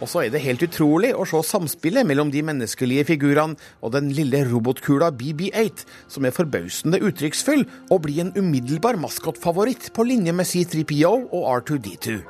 Og 0.00 0.10
så 0.10 0.26
er 0.26 0.32
det 0.32 0.42
helt 0.44 0.64
utrolig 0.66 1.12
å 1.16 1.24
se 1.28 1.40
samspillet 1.48 2.04
mellom 2.08 2.28
de 2.32 2.42
menneskelige 2.44 3.06
figurene 3.12 3.56
og 3.80 3.94
den 3.94 4.10
lille 4.12 4.42
robotkula 4.48 5.08
BB8, 5.16 5.86
som 6.12 6.26
er 6.28 6.34
forbausende 6.36 7.00
uttrykksfull 7.00 7.64
og 7.88 8.02
blir 8.04 8.26
en 8.26 8.34
umiddelbar 8.36 9.00
maskotfavoritt 9.00 9.92
på 9.96 10.04
linje 10.08 10.36
med 10.36 10.48
C3PO 10.48 11.14
og 11.32 11.48
R2D2. 11.62 12.20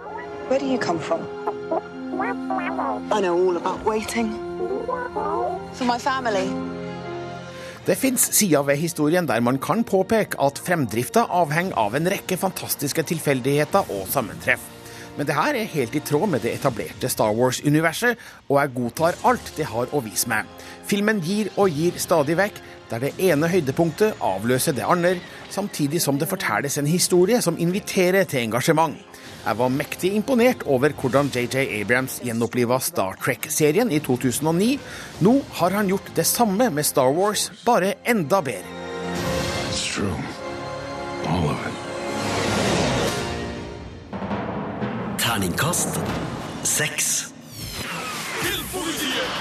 Where 0.47 0.61
do 0.61 0.67
you 0.67 0.79
come 0.79 1.01
from? 1.01 1.27
I 3.11 3.21
know 3.21 3.35
all 3.35 3.57
about 3.57 3.85
waiting. 3.85 4.31
For 5.75 5.85
my 5.85 5.99
family. 5.99 6.47
Det 7.87 7.95
fins 7.99 8.31
sider 8.35 8.65
ved 8.67 8.81
historien 8.81 9.27
der 9.27 9.41
man 9.41 9.59
kan 9.63 9.85
påpeke 9.87 10.39
at 10.43 10.59
fremdrifta 10.59 11.27
avhenger 11.31 11.79
av 11.79 11.95
en 11.95 12.09
rekke 12.11 12.39
fantastiske 12.39 13.05
tilfeldigheter 13.13 13.93
og 13.95 14.09
sammentreff. 14.11 14.76
Men 15.17 15.29
det 15.29 15.37
her 15.37 15.57
er 15.57 15.71
helt 15.73 15.95
i 15.97 16.03
tråd 16.05 16.29
med 16.29 16.43
det 16.45 16.53
etablerte 16.59 17.09
Star 17.09 17.33
Wars-universet, 17.37 18.21
og 18.49 18.59
jeg 18.61 18.75
godtar 18.77 19.17
alt 19.25 19.53
det 19.57 19.69
har 19.71 19.93
å 19.93 20.03
vise 20.05 20.29
meg. 20.29 20.49
Filmen 20.87 21.23
gir 21.25 21.49
og 21.57 21.73
gir 21.73 21.97
stadig 22.01 22.37
vekk, 22.39 22.61
der 22.91 23.03
det 23.03 23.15
ene 23.19 23.49
høydepunktet 23.51 24.21
avløser 24.23 24.77
det 24.77 24.85
andre, 24.87 25.17
samtidig 25.51 26.03
som 26.05 26.21
det 26.21 26.29
fortelles 26.31 26.77
en 26.79 26.91
historie 26.91 27.41
som 27.43 27.59
inviterer 27.59 28.29
til 28.29 28.45
engasjement. 28.45 29.01
Jeg 29.47 29.59
var 29.59 29.71
mektig 29.71 30.13
imponert 30.19 30.65
over 30.67 30.91
hvordan 30.91 31.31
JJ 31.31 31.69
Abrams 31.81 32.19
gjenoppliva 32.27 32.81
Star 32.83 33.15
Trek-serien 33.23 33.93
i 33.95 34.01
2009. 34.03 34.73
Nå 35.23 35.37
har 35.61 35.79
han 35.79 35.91
gjort 35.91 36.11
det 36.19 36.27
samme 36.27 36.71
med 36.71 36.87
Star 36.87 37.15
Wars, 37.15 37.53
bare 37.65 37.95
enda 38.05 38.43
bedre. 38.43 38.83
It's 39.71 39.87
true. 39.87 40.26
Terningkast 45.37 45.99
seks. 46.63 47.25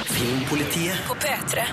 Filmpolitiet 0.06 0.98
På 1.08 1.14
P3. 1.14 1.64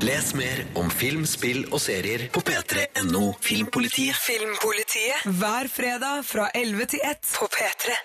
Les 0.00 0.34
mer 0.34 0.60
om 0.74 0.90
film, 0.90 1.22
spill 1.24 1.62
og 1.70 1.80
serier 1.80 2.26
på 2.28 2.42
p3.no 2.44 3.22
Filmpolitiet. 3.40 4.20
Filmpolitiet 4.20 5.24
hver 5.40 5.70
fredag 5.72 6.26
fra 6.28 6.50
11 6.52 6.90
til 6.92 7.08
1 7.08 7.32
på 7.38 7.48
P3. 7.56 7.96